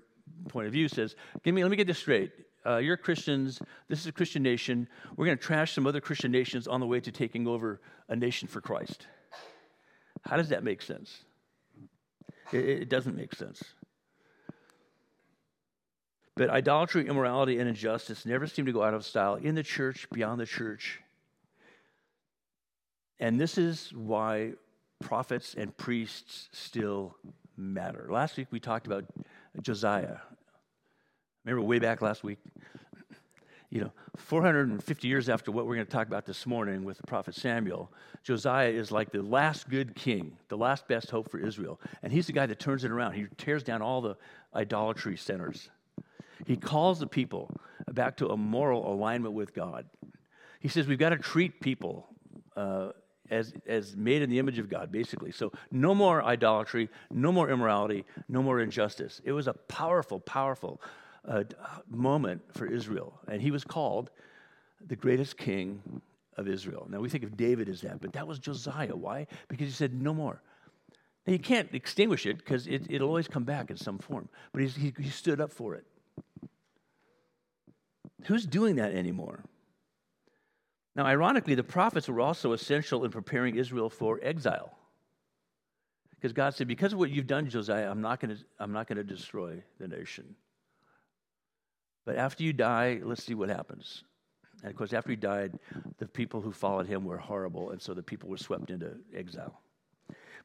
point 0.48 0.66
of 0.66 0.72
view, 0.72 0.88
says, 0.88 1.16
"Give 1.42 1.54
me, 1.54 1.64
let 1.64 1.70
me 1.70 1.76
get 1.76 1.86
this 1.86 1.98
straight 1.98 2.32
uh, 2.66 2.76
you're 2.78 2.96
Christians, 2.96 3.60
this 3.88 4.00
is 4.00 4.06
a 4.06 4.12
Christian 4.12 4.42
nation. 4.42 4.88
We're 5.16 5.26
going 5.26 5.38
to 5.38 5.44
trash 5.44 5.72
some 5.72 5.86
other 5.86 6.00
Christian 6.00 6.32
nations 6.32 6.66
on 6.66 6.80
the 6.80 6.86
way 6.86 7.00
to 7.00 7.12
taking 7.12 7.46
over 7.46 7.80
a 8.08 8.16
nation 8.16 8.48
for 8.48 8.60
Christ. 8.60 9.06
How 10.22 10.36
does 10.36 10.48
that 10.48 10.64
make 10.64 10.80
sense? 10.80 11.24
It, 12.52 12.64
it 12.68 12.88
doesn't 12.88 13.16
make 13.16 13.34
sense. 13.34 13.62
But 16.36 16.50
idolatry, 16.50 17.06
immorality, 17.06 17.58
and 17.58 17.68
injustice 17.68 18.26
never 18.26 18.46
seem 18.46 18.66
to 18.66 18.72
go 18.72 18.82
out 18.82 18.94
of 18.94 19.04
style 19.04 19.36
in 19.36 19.54
the 19.54 19.62
church, 19.62 20.08
beyond 20.12 20.40
the 20.40 20.46
church. 20.46 21.00
And 23.20 23.40
this 23.40 23.56
is 23.56 23.92
why 23.94 24.54
prophets 25.00 25.54
and 25.56 25.76
priests 25.76 26.48
still 26.52 27.16
matter. 27.56 28.08
Last 28.10 28.36
week 28.36 28.48
we 28.50 28.58
talked 28.58 28.86
about 28.86 29.04
Josiah, 29.62 30.16
Remember 31.44 31.66
way 31.66 31.78
back 31.78 32.00
last 32.00 32.24
week? 32.24 32.38
You 33.70 33.80
know, 33.80 33.92
450 34.16 35.08
years 35.08 35.28
after 35.28 35.50
what 35.50 35.66
we're 35.66 35.74
going 35.74 35.86
to 35.86 35.92
talk 35.92 36.06
about 36.06 36.26
this 36.26 36.46
morning 36.46 36.84
with 36.84 36.96
the 36.96 37.02
prophet 37.02 37.34
Samuel, 37.34 37.92
Josiah 38.22 38.68
is 38.68 38.92
like 38.92 39.10
the 39.10 39.22
last 39.22 39.68
good 39.68 39.94
king, 39.96 40.36
the 40.48 40.56
last 40.56 40.86
best 40.86 41.10
hope 41.10 41.28
for 41.28 41.38
Israel. 41.38 41.80
And 42.02 42.12
he's 42.12 42.26
the 42.28 42.32
guy 42.32 42.46
that 42.46 42.60
turns 42.60 42.84
it 42.84 42.90
around. 42.90 43.14
He 43.14 43.26
tears 43.36 43.62
down 43.62 43.82
all 43.82 44.00
the 44.00 44.16
idolatry 44.54 45.16
centers. 45.16 45.70
He 46.46 46.56
calls 46.56 47.00
the 47.00 47.06
people 47.06 47.50
back 47.90 48.16
to 48.18 48.28
a 48.28 48.36
moral 48.36 48.90
alignment 48.92 49.34
with 49.34 49.52
God. 49.52 49.86
He 50.60 50.68
says 50.68 50.86
we've 50.86 50.98
got 50.98 51.10
to 51.10 51.18
treat 51.18 51.60
people 51.60 52.06
uh, 52.56 52.90
as, 53.28 53.52
as 53.66 53.96
made 53.96 54.22
in 54.22 54.30
the 54.30 54.38
image 54.38 54.58
of 54.58 54.68
God, 54.68 54.92
basically. 54.92 55.32
So 55.32 55.52
no 55.72 55.94
more 55.94 56.22
idolatry, 56.22 56.90
no 57.10 57.32
more 57.32 57.50
immorality, 57.50 58.04
no 58.28 58.42
more 58.42 58.60
injustice. 58.60 59.20
It 59.24 59.32
was 59.32 59.48
a 59.48 59.54
powerful, 59.54 60.20
powerful 60.20 60.80
uh, 61.28 61.44
moment 61.88 62.42
for 62.52 62.66
Israel. 62.66 63.20
And 63.28 63.40
he 63.40 63.50
was 63.50 63.64
called 63.64 64.10
the 64.86 64.96
greatest 64.96 65.36
king 65.36 66.02
of 66.36 66.48
Israel. 66.48 66.86
Now 66.90 67.00
we 67.00 67.08
think 67.08 67.24
of 67.24 67.36
David 67.36 67.68
as 67.68 67.80
that, 67.82 68.00
but 68.00 68.12
that 68.12 68.26
was 68.26 68.38
Josiah. 68.38 68.94
Why? 68.94 69.26
Because 69.48 69.66
he 69.66 69.72
said, 69.72 69.94
no 69.94 70.12
more. 70.12 70.42
Now 71.26 71.32
you 71.32 71.38
can't 71.38 71.72
extinguish 71.72 72.26
it 72.26 72.38
because 72.38 72.66
it, 72.66 72.90
will 72.90 73.08
always 73.08 73.28
come 73.28 73.44
back 73.44 73.70
in 73.70 73.76
some 73.76 73.98
form. 73.98 74.28
But 74.52 74.62
he, 74.62 74.92
he 74.98 75.10
stood 75.10 75.40
up 75.40 75.52
for 75.52 75.74
it. 75.74 75.84
Who's 78.24 78.46
doing 78.46 78.76
that 78.76 78.92
anymore? 78.92 79.44
Now, 80.96 81.06
ironically, 81.06 81.54
the 81.54 81.64
prophets 81.64 82.08
were 82.08 82.20
also 82.20 82.52
essential 82.52 83.04
in 83.04 83.10
preparing 83.10 83.56
Israel 83.56 83.90
for 83.90 84.20
exile. 84.22 84.76
Because 86.14 86.32
God 86.32 86.54
said, 86.54 86.68
Because 86.68 86.92
of 86.92 86.98
what 86.98 87.10
you've 87.10 87.26
done, 87.26 87.48
Josiah, 87.48 87.90
I'm 87.90 88.00
not 88.00 88.20
going 88.20 88.96
to 88.96 89.04
destroy 89.04 89.62
the 89.78 89.88
nation. 89.88 90.36
But 92.04 92.16
after 92.16 92.42
you 92.42 92.52
die, 92.52 93.00
let's 93.02 93.24
see 93.24 93.34
what 93.34 93.48
happens. 93.48 94.04
And 94.62 94.70
of 94.70 94.76
course, 94.76 94.92
after 94.92 95.10
he 95.10 95.16
died, 95.16 95.58
the 95.98 96.06
people 96.06 96.40
who 96.40 96.52
followed 96.52 96.86
him 96.86 97.04
were 97.04 97.18
horrible, 97.18 97.70
and 97.70 97.80
so 97.80 97.94
the 97.94 98.02
people 98.02 98.28
were 98.28 98.38
swept 98.38 98.70
into 98.70 98.96
exile. 99.14 99.60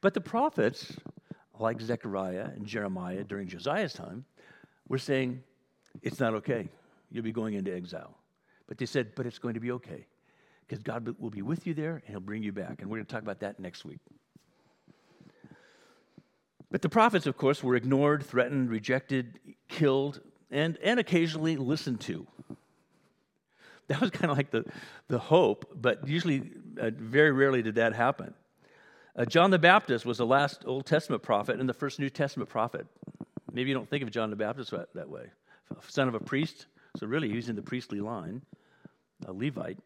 But 0.02 0.14
the 0.14 0.22
prophets, 0.22 0.98
like 1.60 1.82
Zechariah 1.82 2.50
and 2.56 2.66
Jeremiah 2.66 3.24
during 3.24 3.48
Josiah's 3.48 3.94
time, 3.94 4.26
were 4.88 4.98
saying, 4.98 5.44
It's 6.02 6.20
not 6.20 6.34
okay. 6.36 6.70
You'll 7.12 7.24
be 7.24 7.32
going 7.32 7.54
into 7.56 7.74
exile. 7.74 8.18
But 8.68 8.78
they 8.78 8.86
said, 8.86 9.14
But 9.16 9.26
it's 9.26 9.40
going 9.40 9.54
to 9.54 9.60
be 9.60 9.72
okay, 9.72 10.06
because 10.68 10.84
God 10.84 11.16
will 11.20 11.30
be 11.30 11.42
with 11.42 11.68
you 11.68 11.74
there 11.74 11.96
and 11.96 12.04
he'll 12.08 12.20
bring 12.20 12.44
you 12.44 12.52
back. 12.52 12.82
And 12.82 12.90
we're 12.90 12.98
going 12.98 13.06
to 13.06 13.12
talk 13.12 13.24
about 13.24 13.40
that 13.42 13.60
next 13.60 13.86
week. 13.86 14.00
But 16.72 16.82
the 16.82 16.90
prophets, 16.90 17.26
of 17.26 17.36
course, 17.36 17.64
were 17.64 17.76
ignored, 17.76 18.24
threatened, 18.24 18.70
rejected, 18.70 19.40
killed, 19.68 20.22
and, 20.52 20.78
and 20.84 21.00
occasionally 21.00 21.58
listened 21.58 22.02
to. 22.02 22.28
That 23.88 24.02
was 24.02 24.12
kind 24.12 24.30
of 24.30 24.38
like 24.38 24.52
the, 24.52 24.66
the 25.08 25.18
hope, 25.18 25.72
but 25.76 26.08
usually, 26.08 26.52
uh, 26.80 26.92
very 26.96 27.32
rarely 27.32 27.64
did 27.64 27.76
that 27.76 27.94
happen. 27.94 28.36
Uh, 29.16 29.26
John 29.26 29.50
the 29.50 29.60
Baptist 29.60 30.06
was 30.06 30.20
the 30.20 30.26
last 30.26 30.64
Old 30.66 30.86
Testament 30.86 31.24
prophet 31.24 31.60
and 31.60 31.68
the 31.68 31.74
first 31.74 32.00
New 32.00 32.10
Testament 32.10 32.50
prophet. 32.50 32.86
Maybe 33.52 33.70
you 33.70 33.76
don't 33.76 33.90
think 33.90 34.04
of 34.04 34.12
John 34.12 34.30
the 34.30 34.36
Baptist 34.36 34.72
that, 34.72 34.94
that 34.94 35.10
way. 35.10 35.32
Son 35.88 36.08
of 36.08 36.14
a 36.14 36.20
priest, 36.20 36.68
so 36.98 37.08
really 37.08 37.30
he's 37.30 37.50
in 37.50 37.56
the 37.56 37.64
priestly 37.64 38.00
line, 38.00 38.44
a 39.26 39.34
Levite. 39.34 39.80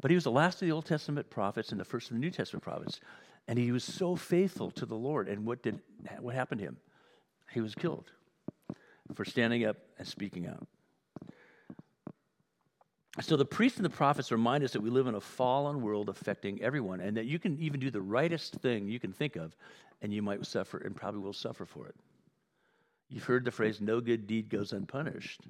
But 0.00 0.10
he 0.10 0.14
was 0.14 0.24
the 0.24 0.30
last 0.30 0.62
of 0.62 0.68
the 0.68 0.72
Old 0.72 0.86
Testament 0.86 1.28
prophets 1.28 1.70
and 1.72 1.80
the 1.80 1.84
first 1.84 2.10
of 2.10 2.14
the 2.14 2.20
New 2.20 2.30
Testament 2.30 2.62
prophets. 2.62 3.00
And 3.48 3.58
he 3.58 3.72
was 3.72 3.84
so 3.84 4.16
faithful 4.16 4.70
to 4.72 4.86
the 4.86 4.96
Lord. 4.96 5.28
And 5.28 5.44
what, 5.46 5.62
did, 5.62 5.80
what 6.20 6.34
happened 6.34 6.60
to 6.60 6.66
him? 6.66 6.76
He 7.52 7.60
was 7.60 7.74
killed 7.74 8.10
for 9.14 9.24
standing 9.24 9.64
up 9.64 9.76
and 9.98 10.06
speaking 10.06 10.46
out. 10.46 10.66
So 13.20 13.36
the 13.36 13.46
priests 13.46 13.78
and 13.78 13.84
the 13.84 13.90
prophets 13.90 14.30
remind 14.30 14.62
us 14.62 14.72
that 14.72 14.82
we 14.82 14.90
live 14.90 15.06
in 15.06 15.14
a 15.14 15.20
fallen 15.20 15.80
world 15.80 16.10
affecting 16.10 16.60
everyone, 16.60 17.00
and 17.00 17.16
that 17.16 17.24
you 17.24 17.38
can 17.38 17.58
even 17.60 17.80
do 17.80 17.90
the 17.90 18.00
rightest 18.00 18.54
thing 18.56 18.88
you 18.88 19.00
can 19.00 19.12
think 19.12 19.36
of, 19.36 19.56
and 20.02 20.12
you 20.12 20.20
might 20.20 20.44
suffer 20.44 20.78
and 20.78 20.94
probably 20.94 21.20
will 21.20 21.32
suffer 21.32 21.64
for 21.64 21.86
it. 21.86 21.94
You've 23.08 23.24
heard 23.24 23.44
the 23.44 23.50
phrase, 23.50 23.80
no 23.80 24.00
good 24.00 24.26
deed 24.26 24.50
goes 24.50 24.72
unpunished. 24.72 25.40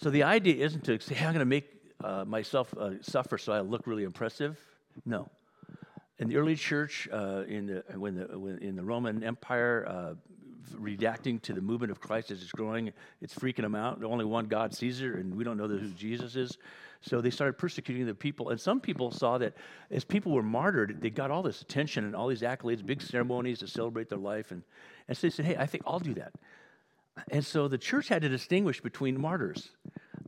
So 0.00 0.10
the 0.10 0.22
idea 0.22 0.64
isn't 0.64 0.84
to 0.84 1.00
say, 1.00 1.14
hey, 1.14 1.26
I'm 1.26 1.32
going 1.32 1.40
to 1.40 1.44
make 1.44 1.68
uh, 2.02 2.24
myself 2.24 2.72
uh, 2.78 3.02
suffer 3.02 3.36
so 3.36 3.52
I 3.52 3.60
look 3.60 3.86
really 3.86 4.04
impressive. 4.04 4.58
No. 5.04 5.28
In 6.18 6.28
the 6.28 6.36
early 6.36 6.54
church, 6.54 7.08
uh, 7.12 7.44
in, 7.48 7.66
the, 7.66 7.84
when 7.98 8.14
the, 8.14 8.38
when 8.38 8.58
in 8.58 8.76
the 8.76 8.84
Roman 8.84 9.24
Empire, 9.24 10.16
redacting 10.74 11.40
to 11.42 11.52
the 11.52 11.60
movement 11.60 11.90
of 11.90 12.00
Christ 12.00 12.30
as 12.30 12.42
it's 12.42 12.52
growing, 12.52 12.92
it's 13.20 13.34
freaking 13.34 13.62
them 13.62 13.74
out. 13.74 14.02
Only 14.04 14.24
one 14.24 14.46
God, 14.46 14.74
sees 14.74 14.96
Caesar, 14.96 15.16
and 15.16 15.34
we 15.34 15.44
don't 15.44 15.56
know 15.56 15.68
who 15.68 15.88
Jesus 15.90 16.36
is. 16.36 16.58
So 17.02 17.20
they 17.20 17.30
started 17.30 17.56
persecuting 17.56 18.06
the 18.06 18.14
people. 18.14 18.50
And 18.50 18.60
some 18.60 18.80
people 18.80 19.10
saw 19.10 19.38
that 19.38 19.54
as 19.90 20.04
people 20.04 20.32
were 20.32 20.42
martyred, 20.42 21.00
they 21.00 21.08
got 21.10 21.30
all 21.30 21.42
this 21.42 21.62
attention 21.62 22.04
and 22.04 22.14
all 22.14 22.28
these 22.28 22.42
accolades, 22.42 22.84
big 22.84 23.00
ceremonies 23.00 23.60
to 23.60 23.66
celebrate 23.66 24.08
their 24.08 24.18
life. 24.18 24.50
And, 24.50 24.62
and 25.08 25.16
so 25.16 25.26
they 25.26 25.30
said, 25.30 25.46
hey, 25.46 25.56
I 25.56 25.66
think 25.66 25.84
I'll 25.86 25.98
do 25.98 26.14
that. 26.14 26.32
And 27.30 27.44
so 27.44 27.68
the 27.68 27.78
church 27.78 28.08
had 28.08 28.22
to 28.22 28.28
distinguish 28.28 28.80
between 28.80 29.20
martyrs. 29.20 29.70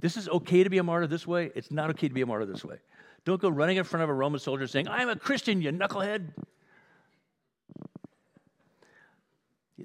This 0.00 0.16
is 0.16 0.28
okay 0.28 0.64
to 0.64 0.70
be 0.70 0.78
a 0.78 0.82
martyr 0.82 1.06
this 1.06 1.26
way. 1.26 1.50
It's 1.54 1.70
not 1.70 1.90
okay 1.90 2.08
to 2.08 2.14
be 2.14 2.22
a 2.22 2.26
martyr 2.26 2.46
this 2.46 2.64
way. 2.64 2.76
Don't 3.24 3.40
go 3.40 3.48
running 3.48 3.76
in 3.76 3.84
front 3.84 4.02
of 4.02 4.10
a 4.10 4.14
Roman 4.14 4.40
soldier 4.40 4.66
saying, 4.66 4.88
I'm 4.88 5.08
a 5.08 5.16
Christian, 5.16 5.62
you 5.62 5.70
knucklehead. 5.70 6.28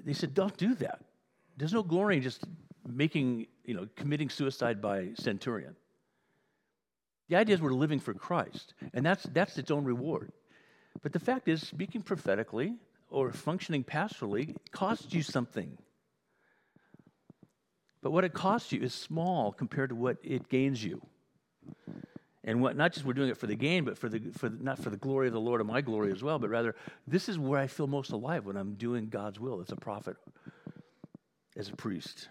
They 0.04 0.12
said, 0.12 0.34
don't 0.34 0.56
do 0.56 0.74
that. 0.76 1.00
There's 1.56 1.72
no 1.72 1.82
glory 1.82 2.16
in 2.16 2.22
just 2.22 2.44
making, 2.86 3.46
you 3.64 3.74
know, 3.74 3.88
committing 3.96 4.30
suicide 4.30 4.80
by 4.80 5.10
centurion. 5.14 5.76
The 7.28 7.36
idea 7.36 7.56
is 7.56 7.60
we're 7.60 7.72
living 7.72 8.00
for 8.00 8.14
Christ, 8.14 8.74
and 8.94 9.04
that's, 9.04 9.24
that's 9.24 9.58
its 9.58 9.70
own 9.70 9.84
reward. 9.84 10.32
But 11.02 11.12
the 11.12 11.18
fact 11.18 11.48
is, 11.48 11.66
speaking 11.66 12.02
prophetically 12.02 12.76
or 13.10 13.32
functioning 13.32 13.84
pastorally 13.84 14.56
costs 14.70 15.12
you 15.12 15.22
something. 15.22 15.76
But 18.02 18.12
what 18.12 18.24
it 18.24 18.32
costs 18.32 18.72
you 18.72 18.80
is 18.80 18.94
small 18.94 19.52
compared 19.52 19.90
to 19.90 19.94
what 19.94 20.16
it 20.22 20.48
gains 20.48 20.82
you. 20.82 21.02
And 22.48 22.62
what, 22.62 22.78
not 22.78 22.94
just 22.94 23.04
we're 23.04 23.12
doing 23.12 23.28
it 23.28 23.36
for 23.36 23.46
the 23.46 23.54
gain, 23.54 23.84
but 23.84 23.98
for 23.98 24.08
the, 24.08 24.20
for 24.32 24.48
the, 24.48 24.64
not 24.64 24.78
for 24.78 24.88
the 24.88 24.96
glory 24.96 25.26
of 25.26 25.34
the 25.34 25.40
Lord 25.40 25.60
and 25.60 25.68
my 25.68 25.82
glory 25.82 26.10
as 26.10 26.22
well, 26.22 26.38
but 26.38 26.48
rather 26.48 26.74
this 27.06 27.28
is 27.28 27.38
where 27.38 27.60
I 27.60 27.66
feel 27.66 27.86
most 27.86 28.10
alive 28.10 28.46
when 28.46 28.56
I'm 28.56 28.72
doing 28.72 29.10
God's 29.10 29.38
will 29.38 29.60
as 29.60 29.70
a 29.70 29.76
prophet, 29.76 30.16
as 31.58 31.68
a 31.68 31.76
priest. 31.76 32.28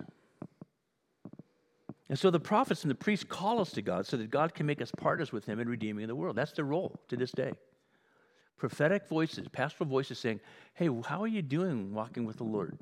And 2.10 2.18
so 2.18 2.32
the 2.32 2.40
prophets 2.40 2.82
and 2.82 2.90
the 2.90 2.96
priests 2.96 3.26
call 3.30 3.60
us 3.60 3.70
to 3.74 3.84
God 3.84 4.08
so 4.08 4.18
that 4.18 4.32
God 4.32 4.56
can 4.56 4.66
make 4.66 4.82
us 4.82 4.90
partners 4.98 5.32
with 5.32 5.46
Him 5.46 5.60
in 5.60 5.70
redeeming 5.70 6.08
the 6.08 6.16
world. 6.16 6.36
That's 6.36 6.54
their 6.54 6.66
role 6.66 7.00
to 7.10 7.16
this 7.16 7.32
day. 7.32 7.54
Prophetic 8.58 9.08
voices, 9.08 9.48
pastoral 9.50 9.88
voices 9.88 10.18
saying, 10.18 10.40
Hey, 10.74 10.90
how 11.06 11.22
are 11.22 11.28
you 11.28 11.44
doing 11.44 11.94
walking 11.94 12.26
with 12.26 12.38
the 12.38 12.44
Lord? 12.44 12.80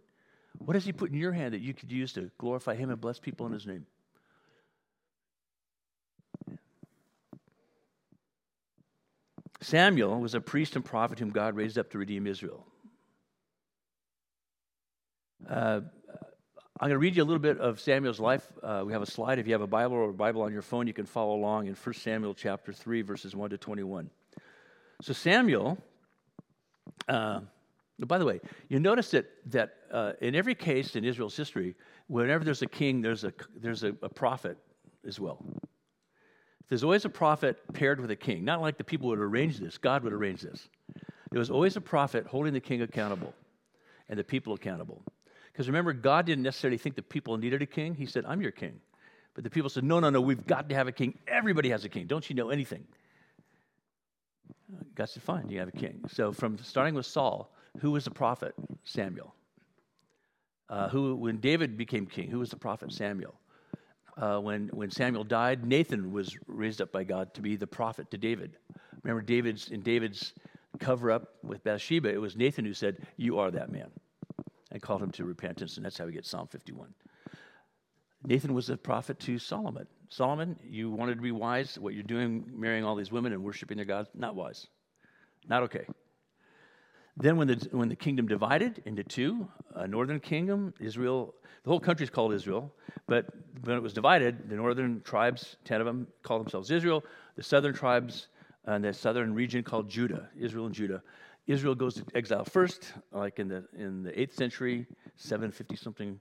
What 0.59 0.75
has 0.75 0.85
He 0.85 0.93
put 0.93 1.11
in 1.11 1.17
your 1.17 1.33
hand 1.33 1.53
that 1.53 1.59
you 1.59 1.73
could 1.73 1.91
use 1.91 2.13
to 2.13 2.31
glorify 2.37 2.75
Him 2.75 2.91
and 2.91 3.01
bless 3.01 3.19
people 3.19 3.45
in 3.45 3.51
His 3.51 3.67
name? 3.67 3.85
Samuel 9.61 10.19
was 10.19 10.35
a 10.35 10.41
priest 10.41 10.75
and 10.75 10.83
prophet 10.83 11.19
whom 11.19 11.29
God 11.29 11.55
raised 11.55 11.77
up 11.77 11.89
to 11.91 11.97
redeem 11.97 12.27
Israel. 12.27 12.65
Uh, 15.49 15.81
I'm 16.79 16.89
going 16.89 16.91
to 16.91 16.97
read 16.97 17.15
you 17.15 17.23
a 17.23 17.25
little 17.25 17.39
bit 17.39 17.57
of 17.59 17.79
Samuel's 17.79 18.19
life. 18.19 18.45
Uh, 18.61 18.83
we 18.85 18.91
have 18.91 19.01
a 19.01 19.05
slide. 19.05 19.39
If 19.39 19.47
you 19.47 19.53
have 19.53 19.61
a 19.61 19.67
Bible 19.67 19.95
or 19.95 20.09
a 20.09 20.13
Bible 20.13 20.41
on 20.41 20.51
your 20.51 20.61
phone, 20.61 20.87
you 20.87 20.93
can 20.93 21.05
follow 21.05 21.33
along 21.35 21.67
in 21.67 21.75
1 21.75 21.93
Samuel 21.95 22.33
chapter 22.33 22.73
3, 22.73 23.01
verses 23.01 23.33
1 23.33 23.51
to 23.51 23.57
21. 23.57 24.09
So, 25.01 25.13
Samuel, 25.13 25.77
uh, 27.07 27.41
by 27.99 28.17
the 28.17 28.25
way, 28.25 28.41
you 28.67 28.79
notice 28.79 29.11
that, 29.11 29.25
that 29.51 29.75
uh, 29.89 30.13
in 30.19 30.35
every 30.35 30.53
case 30.53 30.97
in 30.97 31.05
Israel's 31.05 31.37
history, 31.37 31.75
whenever 32.07 32.43
there's 32.43 32.61
a 32.61 32.67
king, 32.67 33.01
there's 33.01 33.23
a, 33.23 33.33
there's 33.55 33.83
a, 33.83 33.95
a 34.01 34.09
prophet 34.09 34.57
as 35.07 35.17
well. 35.17 35.45
There's 36.69 36.83
always 36.83 37.05
a 37.05 37.09
prophet 37.09 37.57
paired 37.73 37.99
with 37.99 38.11
a 38.11 38.15
king. 38.15 38.43
Not 38.43 38.61
like 38.61 38.77
the 38.77 38.83
people 38.83 39.09
would 39.09 39.19
arrange 39.19 39.59
this, 39.59 39.77
God 39.77 40.03
would 40.03 40.13
arrange 40.13 40.41
this. 40.41 40.67
There 41.31 41.39
was 41.39 41.49
always 41.49 41.75
a 41.75 41.81
prophet 41.81 42.25
holding 42.27 42.53
the 42.53 42.59
king 42.59 42.81
accountable 42.81 43.33
and 44.09 44.17
the 44.17 44.23
people 44.23 44.53
accountable. 44.53 45.03
Because 45.51 45.67
remember, 45.67 45.93
God 45.93 46.25
didn't 46.25 46.43
necessarily 46.43 46.77
think 46.77 46.95
the 46.95 47.01
people 47.01 47.37
needed 47.37 47.61
a 47.61 47.65
king. 47.65 47.95
He 47.95 48.05
said, 48.05 48.25
I'm 48.27 48.41
your 48.41 48.51
king. 48.51 48.79
But 49.33 49.43
the 49.43 49.49
people 49.49 49.69
said, 49.69 49.83
No, 49.83 49.99
no, 49.99 50.09
no, 50.09 50.21
we've 50.21 50.45
got 50.45 50.69
to 50.69 50.75
have 50.75 50.87
a 50.87 50.91
king. 50.91 51.17
Everybody 51.27 51.69
has 51.69 51.85
a 51.85 51.89
king. 51.89 52.07
Don't 52.07 52.29
you 52.29 52.35
know 52.35 52.49
anything? 52.49 52.85
God 54.95 55.09
said, 55.09 55.23
Fine, 55.23 55.49
you 55.49 55.59
have 55.59 55.67
a 55.67 55.73
king. 55.73 56.01
So, 56.07 56.31
from 56.31 56.57
starting 56.57 56.95
with 56.95 57.05
Saul, 57.05 57.53
who 57.79 57.91
was 57.91 58.05
the 58.05 58.11
prophet? 58.11 58.55
Samuel. 58.83 59.33
Uh, 60.69 60.89
who, 60.89 61.15
when 61.15 61.37
David 61.37 61.77
became 61.77 62.05
king, 62.05 62.29
who 62.29 62.39
was 62.39 62.49
the 62.49 62.57
prophet? 62.57 62.91
Samuel 62.91 63.35
uh, 64.17 64.39
when, 64.39 64.67
when 64.69 64.89
Samuel 64.91 65.23
died, 65.23 65.65
Nathan 65.65 66.11
was 66.11 66.37
raised 66.47 66.81
up 66.81 66.91
by 66.91 67.03
God 67.03 67.33
to 67.33 67.41
be 67.41 67.55
the 67.55 67.67
prophet 67.67 68.09
to 68.11 68.17
David. 68.17 68.57
Remember, 69.03 69.21
David's 69.21 69.69
in 69.69 69.81
David's 69.81 70.33
cover 70.79 71.11
up 71.11 71.35
with 71.43 71.63
Bathsheba, 71.63 72.09
it 72.09 72.19
was 72.19 72.35
Nathan 72.35 72.65
who 72.65 72.73
said, 72.73 73.05
You 73.17 73.39
are 73.39 73.51
that 73.51 73.71
man, 73.71 73.89
and 74.71 74.81
called 74.81 75.01
him 75.01 75.11
to 75.11 75.25
repentance, 75.25 75.77
and 75.77 75.85
that's 75.85 75.97
how 75.97 76.05
we 76.05 76.11
get 76.11 76.25
Psalm 76.25 76.47
51. 76.47 76.93
Nathan 78.25 78.53
was 78.53 78.69
a 78.69 78.77
prophet 78.77 79.19
to 79.21 79.37
Solomon. 79.37 79.87
Solomon, 80.09 80.57
you 80.67 80.89
wanted 80.89 81.15
to 81.15 81.21
be 81.21 81.31
wise. 81.31 81.77
What 81.77 81.93
you're 81.93 82.03
doing, 82.03 82.45
marrying 82.53 82.83
all 82.83 82.95
these 82.95 83.11
women 83.11 83.33
and 83.33 83.43
worshiping 83.43 83.77
their 83.77 83.85
gods, 83.85 84.09
not 84.15 84.35
wise. 84.35 84.67
Not 85.47 85.63
okay. 85.63 85.85
Then, 87.17 87.37
when 87.37 87.47
the, 87.47 87.67
when 87.71 87.87
the 87.87 87.95
kingdom 87.95 88.27
divided 88.27 88.81
into 88.85 89.03
two, 89.03 89.47
a 89.73 89.87
northern 89.87 90.19
kingdom, 90.19 90.73
Israel, 90.79 91.33
the 91.63 91.69
whole 91.69 91.79
country 91.79 92.03
is 92.03 92.09
called 92.09 92.33
Israel, 92.33 92.73
but 93.07 93.27
when 93.63 93.77
it 93.77 93.81
was 93.81 93.93
divided, 93.93 94.49
the 94.49 94.55
northern 94.55 95.01
tribes, 95.01 95.55
10 95.63 95.79
of 95.79 95.85
them, 95.85 96.07
called 96.23 96.41
themselves 96.41 96.71
Israel, 96.71 97.05
the 97.37 97.43
southern 97.43 97.73
tribes, 97.73 98.27
and 98.65 98.83
the 98.83 98.93
southern 98.93 99.33
region 99.33 99.63
called 99.63 99.89
Judah, 99.89 100.29
Israel 100.37 100.65
and 100.65 100.75
Judah. 100.75 101.01
Israel 101.47 101.75
goes 101.75 101.95
to 101.95 102.03
exile 102.15 102.43
first, 102.43 102.93
like 103.11 103.39
in 103.39 103.47
the, 103.47 103.63
in 103.77 104.03
the 104.03 104.11
8th 104.11 104.33
century, 104.33 104.85
750 105.15 105.75
something. 105.75 106.19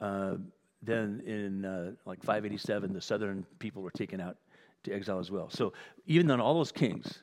Uh, 0.00 0.34
then 0.82 1.22
in 1.26 1.64
uh, 1.64 1.92
like 2.04 2.22
587, 2.22 2.92
the 2.92 3.00
southern 3.00 3.44
people 3.58 3.82
were 3.82 3.90
taken 3.90 4.20
out 4.20 4.36
to 4.84 4.92
exile 4.92 5.18
as 5.18 5.30
well. 5.30 5.48
So 5.50 5.72
even 6.06 6.30
on 6.30 6.40
all 6.40 6.54
those 6.54 6.70
kings, 6.72 7.22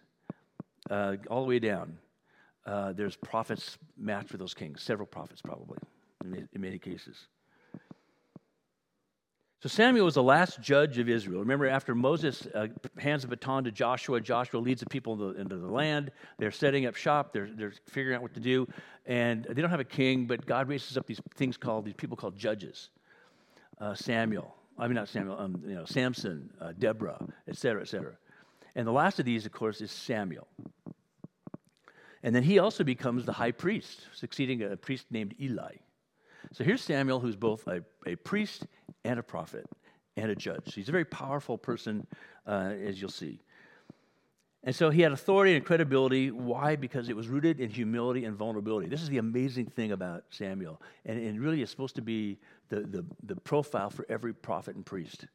uh, 0.89 1.15
all 1.29 1.43
the 1.43 1.47
way 1.47 1.59
down, 1.59 1.97
uh, 2.65 2.93
there's 2.93 3.15
prophets 3.15 3.77
matched 3.97 4.31
with 4.31 4.39
those 4.39 4.53
kings, 4.53 4.81
several 4.81 5.07
prophets 5.07 5.41
probably, 5.41 5.77
in, 6.23 6.47
in 6.51 6.61
many 6.61 6.79
cases. 6.79 7.27
So 9.63 9.69
Samuel 9.69 10.03
was 10.03 10.15
the 10.15 10.23
last 10.23 10.59
judge 10.59 10.97
of 10.97 11.07
Israel. 11.07 11.39
Remember, 11.39 11.67
after 11.67 11.95
Moses 11.95 12.45
uh, 12.53 12.67
hands 12.97 13.21
the 13.21 13.29
baton 13.29 13.63
to 13.63 13.71
Joshua, 13.71 14.19
Joshua 14.19 14.59
leads 14.59 14.81
the 14.81 14.89
people 14.89 15.13
into 15.13 15.31
the, 15.31 15.39
into 15.39 15.55
the, 15.55 15.71
land. 15.71 16.11
They're 16.37 16.51
setting 16.51 16.85
up 16.85 16.95
shop. 16.95 17.31
They're, 17.31 17.49
they're 17.49 17.71
figuring 17.89 18.17
out 18.17 18.21
what 18.21 18.33
to 18.33 18.41
do, 18.41 18.67
and 19.05 19.45
they 19.45 19.61
don't 19.61 19.69
have 19.69 19.79
a 19.79 19.85
king. 19.85 20.25
But 20.25 20.45
God 20.45 20.67
raises 20.67 20.97
up 20.97 21.07
these 21.07 21.21
things 21.35 21.55
called 21.55 21.85
these 21.85 21.93
people 21.93 22.17
called 22.17 22.37
judges. 22.37 22.89
Uh, 23.79 23.95
Samuel, 23.95 24.53
I 24.77 24.87
mean 24.87 24.95
not 24.95 25.07
Samuel, 25.07 25.39
um, 25.39 25.63
you 25.65 25.75
know 25.75 25.85
Samson, 25.85 26.49
uh, 26.59 26.73
Deborah, 26.77 27.25
et 27.47 27.55
cetera, 27.55 27.83
et 27.83 27.87
cetera. 27.87 28.17
And 28.75 28.85
the 28.85 28.91
last 28.91 29.17
of 29.19 29.25
these, 29.25 29.45
of 29.45 29.53
course, 29.53 29.79
is 29.79 29.91
Samuel. 29.91 30.45
And 32.23 32.33
then 32.33 32.43
he 32.43 32.57
also 32.57 32.83
becomes 32.83 33.25
the 33.25 33.33
high 33.33 33.51
priest, 33.51 34.07
succeeding 34.13 34.63
a 34.63 34.77
priest 34.77 35.07
named 35.11 35.35
Eli. 35.39 35.75
So 36.53 36.63
here's 36.63 36.81
Samuel, 36.81 37.19
who's 37.19 37.35
both 37.35 37.67
a, 37.67 37.83
a 38.05 38.15
priest 38.15 38.65
and 39.03 39.19
a 39.19 39.23
prophet 39.23 39.65
and 40.15 40.31
a 40.31 40.35
judge. 40.35 40.73
He's 40.73 40.89
a 40.89 40.91
very 40.91 41.05
powerful 41.05 41.57
person, 41.57 42.07
uh, 42.47 42.73
as 42.85 43.01
you'll 43.01 43.09
see. 43.09 43.41
And 44.65 44.73
so 44.73 44.89
he 44.89 45.01
had 45.01 45.11
authority 45.11 45.55
and 45.55 45.65
credibility. 45.65 46.31
Why? 46.31 46.77
Because 46.77 47.09
it 47.09 47.15
was 47.15 47.27
rooted 47.27 47.59
in 47.59 47.69
humility 47.69 48.23
and 48.23 48.37
vulnerability. 48.37 48.87
This 48.87 49.01
is 49.01 49.09
the 49.09 49.17
amazing 49.17 49.65
thing 49.65 49.91
about 49.91 50.23
Samuel. 50.29 50.81
And, 51.05 51.21
and 51.21 51.41
really, 51.41 51.61
it's 51.61 51.71
supposed 51.71 51.95
to 51.95 52.01
be 52.01 52.39
the, 52.69 52.81
the, 52.81 53.05
the 53.23 53.35
profile 53.35 53.89
for 53.89 54.05
every 54.07 54.33
prophet 54.33 54.75
and 54.75 54.85
priest. 54.85 55.27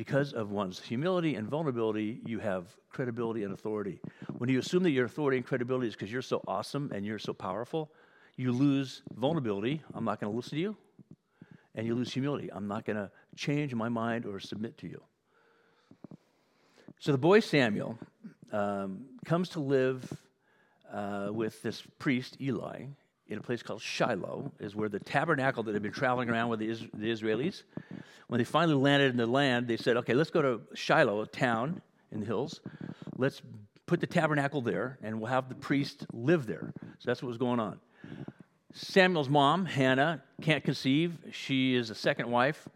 Because 0.00 0.32
of 0.32 0.50
one's 0.50 0.80
humility 0.80 1.34
and 1.34 1.46
vulnerability, 1.46 2.22
you 2.24 2.38
have 2.38 2.74
credibility 2.88 3.44
and 3.44 3.52
authority. 3.52 4.00
When 4.38 4.48
you 4.48 4.58
assume 4.58 4.82
that 4.84 4.92
your 4.92 5.04
authority 5.04 5.36
and 5.36 5.44
credibility 5.44 5.88
is 5.88 5.94
because 5.94 6.10
you're 6.10 6.22
so 6.22 6.42
awesome 6.48 6.90
and 6.94 7.04
you're 7.04 7.18
so 7.18 7.34
powerful, 7.34 7.92
you 8.38 8.50
lose 8.50 9.02
vulnerability. 9.14 9.82
I'm 9.92 10.06
not 10.06 10.18
going 10.18 10.32
to 10.32 10.34
listen 10.34 10.52
to 10.52 10.58
you. 10.58 10.76
And 11.74 11.86
you 11.86 11.94
lose 11.94 12.14
humility. 12.14 12.50
I'm 12.50 12.66
not 12.66 12.86
going 12.86 12.96
to 12.96 13.10
change 13.36 13.74
my 13.74 13.90
mind 13.90 14.24
or 14.24 14.40
submit 14.40 14.78
to 14.78 14.88
you. 14.88 15.02
So 16.98 17.12
the 17.12 17.18
boy 17.18 17.40
Samuel 17.40 17.98
um, 18.52 19.04
comes 19.26 19.50
to 19.50 19.60
live 19.60 20.10
uh, 20.90 21.28
with 21.30 21.60
this 21.60 21.82
priest, 21.98 22.38
Eli, 22.40 22.84
in 23.28 23.36
a 23.36 23.42
place 23.42 23.62
called 23.62 23.82
Shiloh, 23.82 24.50
is 24.60 24.74
where 24.74 24.88
the 24.88 24.98
tabernacle 24.98 25.62
that 25.64 25.74
had 25.74 25.82
been 25.82 25.92
traveling 25.92 26.30
around 26.30 26.48
with 26.48 26.60
the, 26.60 26.70
Is- 26.70 26.86
the 26.94 27.12
Israelis. 27.12 27.64
When 28.30 28.38
they 28.38 28.44
finally 28.44 28.76
landed 28.76 29.10
in 29.10 29.16
the 29.16 29.26
land, 29.26 29.66
they 29.66 29.76
said, 29.76 29.96
okay, 29.96 30.14
let's 30.14 30.30
go 30.30 30.40
to 30.40 30.60
Shiloh, 30.72 31.22
a 31.22 31.26
town 31.26 31.82
in 32.12 32.20
the 32.20 32.26
hills. 32.26 32.60
Let's 33.16 33.42
put 33.86 33.98
the 33.98 34.06
tabernacle 34.06 34.60
there, 34.62 35.00
and 35.02 35.20
we'll 35.20 35.32
have 35.32 35.48
the 35.48 35.56
priest 35.56 36.06
live 36.12 36.46
there. 36.46 36.72
So 37.00 37.06
that's 37.06 37.24
what 37.24 37.26
was 37.26 37.38
going 37.38 37.58
on. 37.58 37.80
Samuel's 38.72 39.28
mom, 39.28 39.64
Hannah, 39.64 40.22
can't 40.42 40.62
conceive. 40.62 41.18
She 41.32 41.74
is 41.74 41.90
a 41.90 41.94
second 41.96 42.30
wife 42.30 42.68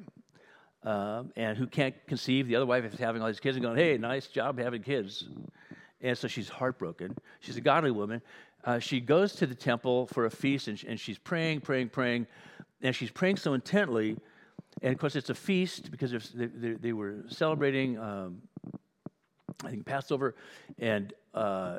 um, 0.83 1.31
and 1.37 1.57
who 1.57 1.69
can't 1.69 1.95
conceive. 2.09 2.49
The 2.49 2.57
other 2.57 2.67
wife 2.67 2.85
is 2.93 2.99
having 2.99 3.23
all 3.23 3.29
these 3.29 3.39
kids 3.39 3.57
and 3.57 3.65
going, 3.65 3.77
hey, 3.77 3.97
nice 3.97 4.27
job 4.27 4.59
having 4.59 4.83
kids. 4.83 5.25
And 6.01 6.19
so 6.19 6.27
she's 6.27 6.49
heartbroken. 6.49 7.17
She's 7.39 7.57
a 7.57 7.61
godly 7.61 7.93
woman. 7.93 8.23
Uh, 8.65 8.81
she 8.81 8.99
goes 8.99 9.35
to 9.35 9.47
the 9.47 9.55
temple 9.55 10.09
for 10.09 10.27
a 10.27 10.31
feast 10.33 10.67
and, 10.67 10.83
and 10.89 10.99
she's 10.99 11.17
praying, 11.17 11.61
praying, 11.61 11.91
praying. 11.91 12.27
And 12.83 12.93
she's 12.93 13.13
praying 13.13 13.37
so 13.37 13.55
intently. 13.55 14.17
And 14.83 14.93
of 14.93 14.99
course, 14.99 15.17
it's 15.17 15.31
a 15.31 15.35
feast 15.35 15.91
because 15.91 16.11
they, 16.35 16.47
they, 16.47 16.73
they 16.73 16.93
were 16.93 17.25
celebrating, 17.29 17.99
um, 17.99 18.43
I 19.65 19.71
think, 19.71 19.87
Passover. 19.87 20.35
And 20.79 21.13
uh, 21.33 21.79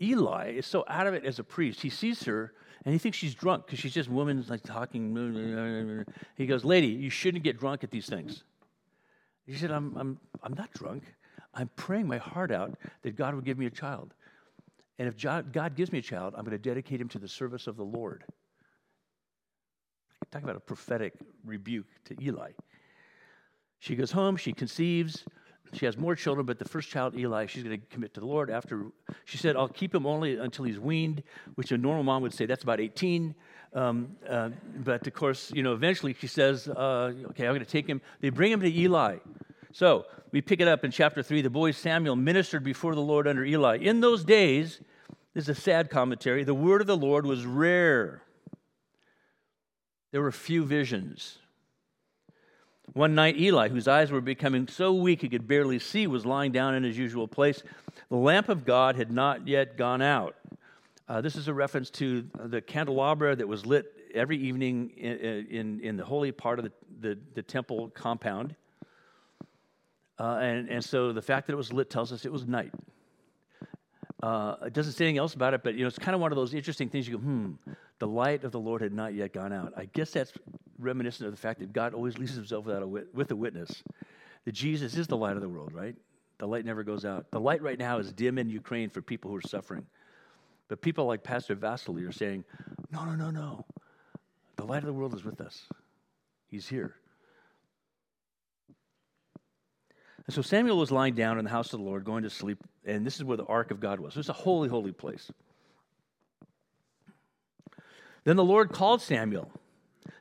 Eli 0.00 0.52
is 0.52 0.66
so 0.66 0.84
out 0.88 1.06
of 1.06 1.14
it 1.14 1.24
as 1.24 1.38
a 1.38 1.44
priest. 1.44 1.80
He 1.80 1.90
sees 1.90 2.24
her 2.24 2.52
and 2.84 2.92
he 2.92 2.98
thinks 2.98 3.16
she's 3.16 3.34
drunk 3.34 3.66
because 3.66 3.78
she's 3.78 3.94
just 3.94 4.10
woman 4.10 4.44
like 4.48 4.62
talking. 4.62 6.04
He 6.36 6.46
goes, 6.46 6.64
"Lady, 6.64 6.88
you 6.88 7.10
shouldn't 7.10 7.44
get 7.44 7.58
drunk 7.58 7.82
at 7.82 7.90
these 7.90 8.06
things." 8.06 8.44
He 9.46 9.54
said, 9.54 9.70
"I'm, 9.70 9.96
I'm, 9.96 10.18
I'm 10.42 10.54
not 10.54 10.72
drunk. 10.72 11.04
I'm 11.54 11.70
praying 11.76 12.06
my 12.06 12.18
heart 12.18 12.50
out 12.50 12.76
that 13.02 13.16
God 13.16 13.34
would 13.34 13.44
give 13.44 13.58
me 13.58 13.66
a 13.66 13.70
child, 13.70 14.12
and 14.98 15.08
if 15.08 15.16
God 15.16 15.76
gives 15.76 15.92
me 15.92 16.00
a 16.00 16.02
child, 16.02 16.34
I'm 16.36 16.44
going 16.44 16.56
to 16.56 16.58
dedicate 16.58 17.00
him 17.00 17.08
to 17.10 17.18
the 17.18 17.28
service 17.28 17.66
of 17.66 17.76
the 17.76 17.84
Lord." 17.84 18.24
Talk 20.34 20.42
about 20.42 20.56
a 20.56 20.60
prophetic 20.60 21.14
rebuke 21.44 21.86
to 22.06 22.16
Eli. 22.20 22.50
She 23.78 23.94
goes 23.94 24.10
home. 24.10 24.36
She 24.36 24.52
conceives. 24.52 25.22
She 25.74 25.86
has 25.86 25.96
more 25.96 26.16
children, 26.16 26.44
but 26.44 26.58
the 26.58 26.64
first 26.64 26.88
child, 26.88 27.16
Eli, 27.16 27.46
she's 27.46 27.62
going 27.62 27.80
to 27.80 27.86
commit 27.86 28.14
to 28.14 28.20
the 28.20 28.26
Lord. 28.26 28.50
After 28.50 28.86
she 29.26 29.38
said, 29.38 29.54
"I'll 29.54 29.68
keep 29.68 29.94
him 29.94 30.06
only 30.06 30.36
until 30.36 30.64
he's 30.64 30.80
weaned," 30.80 31.22
which 31.54 31.70
a 31.70 31.78
normal 31.78 32.02
mom 32.02 32.20
would 32.22 32.34
say 32.34 32.46
that's 32.46 32.64
about 32.64 32.80
18. 32.80 33.32
Um, 33.74 34.16
uh, 34.28 34.50
but 34.78 35.06
of 35.06 35.14
course, 35.14 35.52
you 35.54 35.62
know, 35.62 35.72
eventually 35.72 36.14
she 36.14 36.26
says, 36.26 36.66
uh, 36.66 37.12
"Okay, 37.26 37.46
I'm 37.46 37.52
going 37.52 37.60
to 37.60 37.64
take 37.64 37.86
him." 37.86 38.00
They 38.20 38.30
bring 38.30 38.50
him 38.50 38.60
to 38.62 38.68
Eli. 38.68 39.18
So 39.70 40.04
we 40.32 40.40
pick 40.40 40.58
it 40.58 40.66
up 40.66 40.84
in 40.84 40.90
chapter 40.90 41.22
three. 41.22 41.42
The 41.42 41.50
boy 41.50 41.70
Samuel 41.70 42.16
ministered 42.16 42.64
before 42.64 42.96
the 42.96 43.02
Lord 43.02 43.28
under 43.28 43.44
Eli. 43.44 43.76
In 43.76 44.00
those 44.00 44.24
days, 44.24 44.80
this 45.32 45.44
is 45.44 45.48
a 45.48 45.54
sad 45.54 45.90
commentary. 45.90 46.42
The 46.42 46.54
word 46.54 46.80
of 46.80 46.88
the 46.88 46.96
Lord 46.96 47.24
was 47.24 47.46
rare. 47.46 48.24
There 50.14 50.22
were 50.22 50.30
few 50.30 50.64
visions. 50.64 51.38
One 52.92 53.16
night, 53.16 53.36
Eli, 53.36 53.68
whose 53.68 53.88
eyes 53.88 54.12
were 54.12 54.20
becoming 54.20 54.68
so 54.68 54.94
weak 54.94 55.22
he 55.22 55.28
could 55.28 55.48
barely 55.48 55.80
see, 55.80 56.06
was 56.06 56.24
lying 56.24 56.52
down 56.52 56.76
in 56.76 56.84
his 56.84 56.96
usual 56.96 57.26
place. 57.26 57.64
The 58.10 58.16
lamp 58.16 58.48
of 58.48 58.64
God 58.64 58.94
had 58.94 59.10
not 59.10 59.48
yet 59.48 59.76
gone 59.76 60.00
out. 60.00 60.36
Uh, 61.08 61.20
this 61.20 61.34
is 61.34 61.48
a 61.48 61.52
reference 61.52 61.90
to 61.90 62.24
the 62.44 62.60
candelabra 62.60 63.34
that 63.34 63.48
was 63.48 63.66
lit 63.66 63.92
every 64.14 64.36
evening 64.36 64.90
in, 64.90 65.18
in, 65.50 65.80
in 65.80 65.96
the 65.96 66.04
holy 66.04 66.30
part 66.30 66.60
of 66.60 66.64
the, 66.64 66.72
the, 67.00 67.18
the 67.34 67.42
temple 67.42 67.88
compound. 67.88 68.54
Uh, 70.20 70.36
and, 70.40 70.68
and 70.68 70.84
so 70.84 71.12
the 71.12 71.22
fact 71.22 71.48
that 71.48 71.54
it 71.54 71.56
was 71.56 71.72
lit 71.72 71.90
tells 71.90 72.12
us 72.12 72.24
it 72.24 72.30
was 72.30 72.46
night. 72.46 72.70
Uh, 74.24 74.56
it 74.64 74.72
doesn't 74.72 74.94
say 74.94 75.04
anything 75.04 75.18
else 75.18 75.34
about 75.34 75.52
it, 75.52 75.62
but 75.62 75.74
you 75.74 75.82
know, 75.82 75.86
it's 75.86 75.98
kind 75.98 76.14
of 76.14 76.20
one 76.22 76.32
of 76.32 76.36
those 76.36 76.54
interesting 76.54 76.88
things. 76.88 77.06
You 77.06 77.18
go, 77.18 77.22
hmm, 77.22 77.52
the 77.98 78.06
light 78.06 78.42
of 78.42 78.52
the 78.52 78.58
Lord 78.58 78.80
had 78.80 78.94
not 78.94 79.12
yet 79.12 79.34
gone 79.34 79.52
out. 79.52 79.74
I 79.76 79.84
guess 79.84 80.12
that's 80.12 80.32
reminiscent 80.78 81.26
of 81.26 81.34
the 81.34 81.38
fact 81.38 81.60
that 81.60 81.74
God 81.74 81.92
always 81.92 82.16
leaves 82.16 82.34
himself 82.34 82.64
without 82.64 82.82
a 82.82 82.86
wit- 82.86 83.14
with 83.14 83.30
a 83.32 83.36
witness. 83.36 83.82
That 84.46 84.52
Jesus 84.52 84.96
is 84.96 85.08
the 85.08 85.16
light 85.16 85.36
of 85.36 85.42
the 85.42 85.48
world, 85.50 85.74
right? 85.74 85.94
The 86.38 86.46
light 86.46 86.64
never 86.64 86.82
goes 86.82 87.04
out. 87.04 87.30
The 87.32 87.40
light 87.40 87.60
right 87.60 87.78
now 87.78 87.98
is 87.98 88.14
dim 88.14 88.38
in 88.38 88.48
Ukraine 88.48 88.88
for 88.88 89.02
people 89.02 89.30
who 89.30 89.36
are 89.36 89.42
suffering. 89.42 89.84
But 90.68 90.80
people 90.80 91.04
like 91.04 91.22
Pastor 91.22 91.54
Vasily 91.54 92.04
are 92.04 92.12
saying, 92.12 92.44
no, 92.90 93.04
no, 93.04 93.14
no, 93.14 93.28
no. 93.30 93.66
The 94.56 94.64
light 94.64 94.78
of 94.78 94.86
the 94.86 94.94
world 94.94 95.12
is 95.12 95.22
with 95.22 95.42
us. 95.42 95.64
He's 96.46 96.66
here. 96.66 96.94
And 100.26 100.34
so 100.34 100.42
Samuel 100.42 100.78
was 100.78 100.90
lying 100.90 101.14
down 101.14 101.38
in 101.38 101.44
the 101.44 101.50
house 101.50 101.72
of 101.72 101.80
the 101.80 101.84
Lord, 101.84 102.04
going 102.04 102.22
to 102.22 102.30
sleep, 102.30 102.58
and 102.84 103.06
this 103.06 103.16
is 103.16 103.24
where 103.24 103.36
the 103.36 103.44
ark 103.44 103.70
of 103.70 103.80
God 103.80 104.00
was. 104.00 104.14
It 104.14 104.18
was 104.18 104.28
a 104.30 104.34
holy, 104.34 104.68
holy 104.68 104.92
place. 104.92 105.30
Then 108.24 108.36
the 108.36 108.44
Lord 108.44 108.72
called 108.72 109.02
Samuel. 109.02 109.50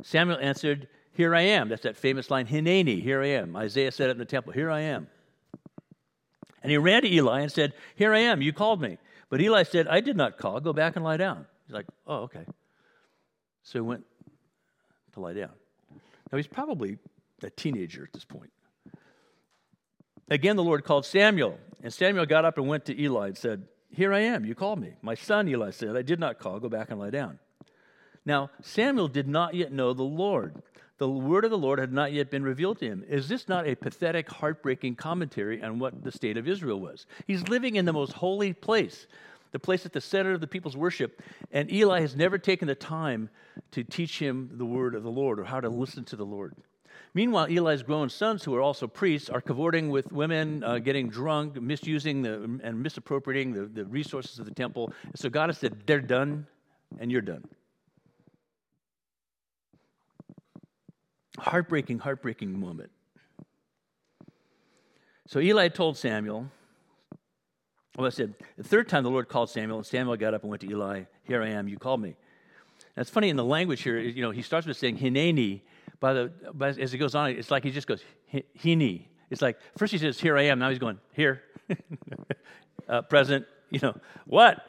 Samuel 0.04 0.38
answered, 0.39 0.89
Here 1.14 1.34
I 1.34 1.41
am. 1.41 1.70
That's 1.70 1.84
that 1.84 1.95
famous 1.95 2.30
line, 2.30 2.47
Hineni, 2.47 3.01
here 3.01 3.22
I 3.22 3.28
am. 3.28 3.56
Isaiah 3.56 3.91
said 3.91 4.10
it 4.10 4.14
in 4.14 4.18
the 4.18 4.26
temple, 4.26 4.51
Here 4.51 4.70
I 4.70 4.82
am. 4.82 5.08
And 6.62 6.72
he 6.72 6.78
ran 6.78 7.01
to 7.04 7.12
Eli 7.12 7.41
and 7.41 7.51
said, 7.51 7.74
Here 7.95 8.14
I 8.14 8.20
am, 8.20 8.41
you 8.41 8.51
called 8.51 8.82
me. 8.82 8.97
But 9.30 9.41
Eli 9.41 9.64
said, 9.64 9.88
I 9.88 10.01
did 10.01 10.18
not 10.18 10.38
call, 10.38 10.60
go 10.60 10.74
back 10.74 10.97
and 10.97 11.06
lie 11.06 11.18
down. 11.18 11.45
He's 11.66 11.74
like, 11.74 11.86
Oh, 12.06 12.24
okay. 12.24 12.45
So 13.64 13.80
he 13.80 13.82
went 13.82 14.04
to 15.14 15.22
lie 15.22 15.34
down. 15.34 15.51
Now 16.32 16.38
he's 16.38 16.47
probably 16.47 16.97
a 17.41 17.49
teenager 17.49 18.04
at 18.04 18.12
this 18.12 18.26
point. 18.26 18.53
Again, 20.30 20.55
the 20.55 20.63
Lord 20.63 20.84
called 20.84 21.05
Samuel, 21.05 21.59
and 21.82 21.93
Samuel 21.93 22.26
got 22.26 22.45
up 22.45 22.57
and 22.57 22.67
went 22.67 22.86
to 22.86 22.99
Eli 22.99 23.28
and 23.28 23.38
said, 23.38 23.63
Here 23.89 24.13
I 24.13 24.19
am, 24.19 24.45
you 24.45 24.55
called 24.55 24.80
me. 24.80 24.93
My 25.01 25.15
son, 25.15 25.47
Eli 25.47 25.71
said, 25.71 25.95
I 25.95 26.01
did 26.01 26.19
not 26.19 26.39
call, 26.39 26.59
go 26.59 26.69
back 26.69 26.89
and 26.89 26.99
lie 26.99 27.09
down. 27.09 27.39
Now, 28.26 28.49
Samuel 28.61 29.09
did 29.09 29.28
not 29.28 29.53
yet 29.53 29.71
know 29.71 29.93
the 29.93 30.03
Lord. 30.03 30.61
The 30.97 31.09
word 31.09 31.43
of 31.43 31.51
the 31.51 31.57
Lord 31.57 31.80
had 31.80 31.91
not 31.91 32.13
yet 32.13 32.32
been 32.32 32.43
revealed 32.43 32.80
to 32.80 32.86
him. 32.86 33.03
Is 33.09 33.28
this 33.28 33.49
not 33.49 33.67
a 33.67 33.76
pathetic, 33.76 34.30
heartbreaking 34.30 34.95
commentary 34.95 35.61
on 35.61 35.80
what 35.80 36.03
the 36.03 36.11
state 36.11 36.38
of 36.38 36.47
Israel 36.47 36.80
was? 36.80 37.05
He's 37.28 37.47
living 37.49 37.76
in 37.76 37.84
the 37.84 37.91
most 37.91 38.13
holy 38.13 38.53
place, 38.53 39.07
the 39.51 39.59
place 39.59 39.86
at 39.86 39.91
the 39.91 39.99
center 39.99 40.32
of 40.32 40.39
the 40.39 40.47
people's 40.47 40.78
worship, 40.78 41.21
and 41.51 41.71
Eli 41.71 41.99
has 41.99 42.15
never 42.15 42.38
taken 42.38 42.67
the 42.67 42.76
time 42.76 43.30
to 43.71 43.84
teach 43.84 44.19
him 44.19 44.51
the 44.53 44.65
word 44.65 44.95
of 44.95 45.03
the 45.03 45.11
Lord 45.11 45.39
or 45.39 45.43
how 45.43 45.59
to 45.59 45.69
listen 45.69 46.05
to 46.05 46.15
the 46.15 46.26
Lord. 46.26 46.55
Meanwhile, 47.16 47.45
Eli's 47.45 47.84
grown 47.84 48.09
sons, 48.09 48.43
who 48.43 48.55
are 48.55 48.61
also 48.61 48.88
priests, 48.88 49.30
are 49.30 49.41
cavorting 49.41 49.89
with 49.89 50.11
women, 50.11 50.64
uh, 50.64 50.80
getting 50.80 51.09
drunk, 51.09 51.61
misusing 51.61 52.24
the, 52.24 52.59
and 52.64 52.82
misappropriating 52.82 53.53
the, 53.53 53.66
the 53.66 53.86
resources 53.86 54.39
of 54.39 54.45
the 54.45 54.53
temple. 54.53 54.91
And 55.03 55.18
so 55.18 55.30
God 55.30 55.49
has 55.49 55.59
said, 55.59 55.84
They're 55.86 56.01
done, 56.01 56.47
and 56.99 57.11
you're 57.11 57.22
done. 57.22 57.43
Heartbreaking, 61.38 61.99
heartbreaking 61.99 62.59
moment. 62.59 62.89
So 65.28 65.39
Eli 65.39 65.68
told 65.70 65.97
Samuel, 65.97 66.47
well, 67.97 68.07
I 68.07 68.09
said, 68.09 68.34
the 68.57 68.64
third 68.64 68.89
time 68.89 69.03
the 69.03 69.09
Lord 69.09 69.30
called 69.30 69.49
Samuel, 69.49 69.78
and 69.78 69.86
Samuel 69.86 70.18
got 70.18 70.34
up 70.34 70.41
and 70.41 70.49
went 70.49 70.61
to 70.61 70.70
Eli, 70.70 71.03
Here 71.24 71.43
I 71.43 71.49
am, 71.49 71.68
you 71.68 71.78
called 71.78 72.01
me. 72.01 72.16
That's 72.95 73.09
funny 73.09 73.30
in 73.30 73.36
the 73.36 73.43
language 73.43 73.82
here, 73.82 73.99
you 73.99 74.22
know, 74.22 74.32
he 74.32 74.41
starts 74.41 74.68
with 74.68 74.78
saying 74.78 74.97
Hineni. 74.97 75.61
By 76.04 76.12
the, 76.12 76.34
by, 76.54 76.68
as 76.68 76.91
he 76.91 76.97
goes 76.97 77.16
on, 77.16 77.30
it's 77.30 77.49
like 77.49 77.64
he 77.64 77.72
just 77.72 77.88
goes, 77.88 78.04
Hini. 78.60 79.06
It's 79.30 79.41
like, 79.41 79.58
first 79.78 79.93
he 79.93 79.97
says, 79.97 80.20
Here 80.20 80.38
I 80.38 80.41
am. 80.47 80.60
Now 80.60 80.68
he's 80.68 80.78
going, 80.78 80.99
Here. 81.14 81.41
uh, 82.89 83.04
present. 83.04 83.45
You 83.70 83.80
know, 83.82 83.95
what? 84.26 84.68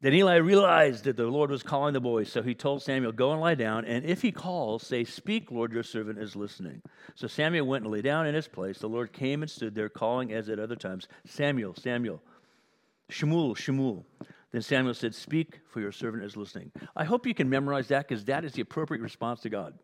Then 0.00 0.12
Eli 0.12 0.34
realized 0.38 1.04
that 1.04 1.16
the 1.16 1.26
Lord 1.28 1.52
was 1.52 1.62
calling 1.62 1.92
the 1.92 2.00
boy, 2.00 2.24
so 2.24 2.42
he 2.42 2.52
told 2.52 2.82
Samuel, 2.82 3.12
Go 3.12 3.30
and 3.30 3.40
lie 3.40 3.54
down, 3.54 3.84
and 3.84 4.04
if 4.04 4.22
he 4.22 4.32
calls, 4.32 4.84
say, 4.84 5.04
Speak, 5.04 5.52
Lord, 5.52 5.72
your 5.72 5.84
servant 5.84 6.18
is 6.18 6.34
listening. 6.34 6.82
So 7.14 7.28
Samuel 7.28 7.68
went 7.68 7.84
and 7.84 7.92
lay 7.92 8.02
down 8.02 8.26
in 8.26 8.34
his 8.34 8.48
place. 8.48 8.80
The 8.80 8.88
Lord 8.88 9.12
came 9.12 9.42
and 9.42 9.48
stood 9.48 9.76
there, 9.76 9.88
calling 9.88 10.32
as 10.32 10.48
at 10.48 10.58
other 10.58 10.74
times, 10.74 11.06
Samuel, 11.26 11.76
Samuel, 11.76 12.20
Shmuel, 13.08 13.54
Shmuel. 13.54 14.02
Then 14.56 14.62
Samuel 14.62 14.94
said, 14.94 15.14
Speak, 15.14 15.60
for 15.68 15.82
your 15.82 15.92
servant 15.92 16.24
is 16.24 16.34
listening. 16.34 16.72
I 16.96 17.04
hope 17.04 17.26
you 17.26 17.34
can 17.34 17.50
memorize 17.50 17.88
that 17.88 18.08
because 18.08 18.24
that 18.24 18.42
is 18.42 18.52
the 18.52 18.62
appropriate 18.62 19.02
response 19.02 19.40
to 19.40 19.50
God. 19.50 19.78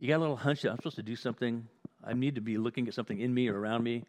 You 0.00 0.08
got 0.08 0.16
a 0.16 0.18
little 0.18 0.34
hunch 0.34 0.62
that 0.62 0.70
I'm 0.70 0.76
supposed 0.78 0.96
to 0.96 1.04
do 1.04 1.14
something. 1.14 1.68
I 2.02 2.12
need 2.12 2.34
to 2.34 2.40
be 2.40 2.58
looking 2.58 2.88
at 2.88 2.94
something 2.94 3.20
in 3.20 3.32
me 3.32 3.46
or 3.46 3.56
around 3.56 3.84
me. 3.84 4.02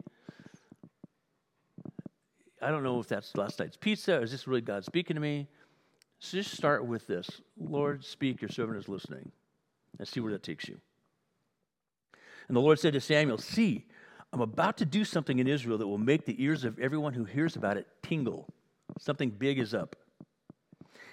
I 2.59 2.71
don't 2.71 2.81
know 2.81 2.99
if 2.99 3.09
that's 3.09 3.37
last 3.37 3.59
night's 3.59 3.77
pizza 3.77 4.17
or 4.17 4.23
is 4.23 4.31
this 4.31 4.47
really 4.47 4.61
God 4.61 4.85
speaking 4.85 5.13
to 5.13 5.21
me? 5.21 5.47
So 6.17 6.37
just 6.37 6.57
start 6.57 6.87
with 6.87 7.05
this 7.05 7.29
Lord, 7.59 8.03
speak, 8.03 8.41
your 8.41 8.49
servant 8.49 8.79
is 8.79 8.89
listening. 8.89 9.31
And 9.99 10.07
see 10.07 10.19
where 10.19 10.31
that 10.31 10.41
takes 10.41 10.67
you. 10.67 10.79
And 12.47 12.57
the 12.57 12.61
Lord 12.61 12.79
said 12.79 12.93
to 12.93 12.99
Samuel, 12.99 13.37
See, 13.37 13.85
I'm 14.33 14.41
about 14.41 14.77
to 14.77 14.85
do 14.85 15.05
something 15.05 15.37
in 15.37 15.45
Israel 15.45 15.77
that 15.77 15.87
will 15.87 15.99
make 15.99 16.25
the 16.25 16.43
ears 16.43 16.63
of 16.63 16.79
everyone 16.79 17.13
who 17.13 17.25
hears 17.25 17.55
about 17.55 17.77
it 17.77 17.85
tingle. 18.01 18.51
Something 18.99 19.29
big 19.29 19.59
is 19.59 19.73
up. 19.73 19.95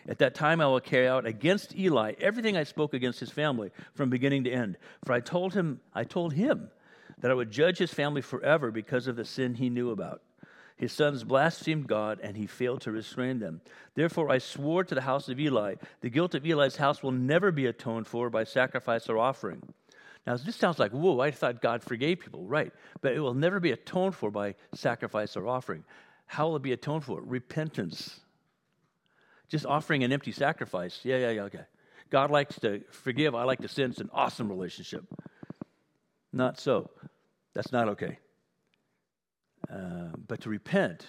At 0.09 0.19
that 0.19 0.35
time, 0.35 0.61
I 0.61 0.67
will 0.67 0.81
carry 0.81 1.07
out 1.07 1.27
against 1.27 1.77
Eli 1.77 2.15
everything 2.19 2.57
I 2.57 2.65
spoke 2.65 2.95
against 2.95 3.21
his 3.21 3.31
family 3.31 3.71
from 3.95 4.09
beginning 4.09 4.45
to 4.45 4.51
end. 4.51 4.79
For 5.05 5.13
I 5.13 5.21
told 5.21 5.55
him, 5.55 5.81
I 5.95 6.05
told 6.05 6.33
him 6.33 6.71
that 7.19 7.31
I 7.31 7.35
would 7.35 7.51
judge 7.51 7.79
his 7.79 7.93
family 7.93 8.23
forever 8.23 8.71
because 8.71 9.07
of 9.07 9.17
the 9.17 9.25
sin 9.25 9.55
he 9.55 9.69
knew 9.69 9.91
about. 9.91 10.23
His 10.77 10.93
sons 10.93 11.25
blasphemed 11.25 11.89
God, 11.89 12.21
and 12.23 12.37
he 12.37 12.47
failed 12.47 12.83
to 12.83 12.93
restrain 12.93 13.41
them. 13.41 13.61
Therefore, 13.97 14.31
I 14.31 14.39
swore 14.39 14.85
to 14.85 14.95
the 14.95 15.01
house 15.01 15.29
of 15.29 15.41
Eli, 15.41 15.75
the 16.01 16.09
guilt 16.09 16.37
of 16.37 16.47
Eli's 16.47 16.77
house 16.77 17.03
will 17.03 17.11
never 17.11 17.51
be 17.51 17.67
atoned 17.67 18.07
for 18.07 18.31
by 18.31 18.45
sacrifice 18.45 19.09
or 19.09 19.19
offering. 19.19 19.61
Now, 20.25 20.37
this 20.37 20.57
sounds 20.57 20.79
like, 20.79 20.93
whoa, 20.93 21.21
I 21.21 21.31
thought 21.33 21.63
God 21.63 21.83
forgave 21.83 22.21
people. 22.21 22.45
Right. 22.45 22.73
But 23.01 23.15
it 23.15 23.21
will 23.21 23.35
never 23.35 23.61
be 23.61 23.73
atoned 23.73 24.15
for 24.15 24.31
by 24.31 24.55
sacrifice 24.75 25.37
or 25.37 25.49
offering. 25.49 25.85
How 26.29 26.49
will 26.49 26.57
it 26.57 26.63
be 26.63 26.73
atoned 26.73 27.05
for? 27.05 27.21
Repentance. 27.21 28.21
Just 29.49 29.67
offering 29.67 30.05
an 30.05 30.13
empty 30.13 30.31
sacrifice. 30.31 31.01
Yeah, 31.03 31.17
yeah, 31.17 31.31
yeah, 31.31 31.43
okay. 31.43 31.63
God 32.11 32.31
likes 32.31 32.59
to 32.61 32.83
forgive. 32.91 33.35
I 33.35 33.45
like 33.45 33.61
to 33.61 33.69
sin. 33.69 33.91
It's 33.91 34.01
an 34.01 34.11
awesome 34.13 34.49
relationship. 34.49 35.05
Not 36.33 36.61
so. 36.61 36.91
That's 37.55 37.73
not 37.73 37.89
okay. 37.89 38.19
Uh, 39.73 40.11
but 40.27 40.43
to 40.43 40.51
repent 40.51 41.07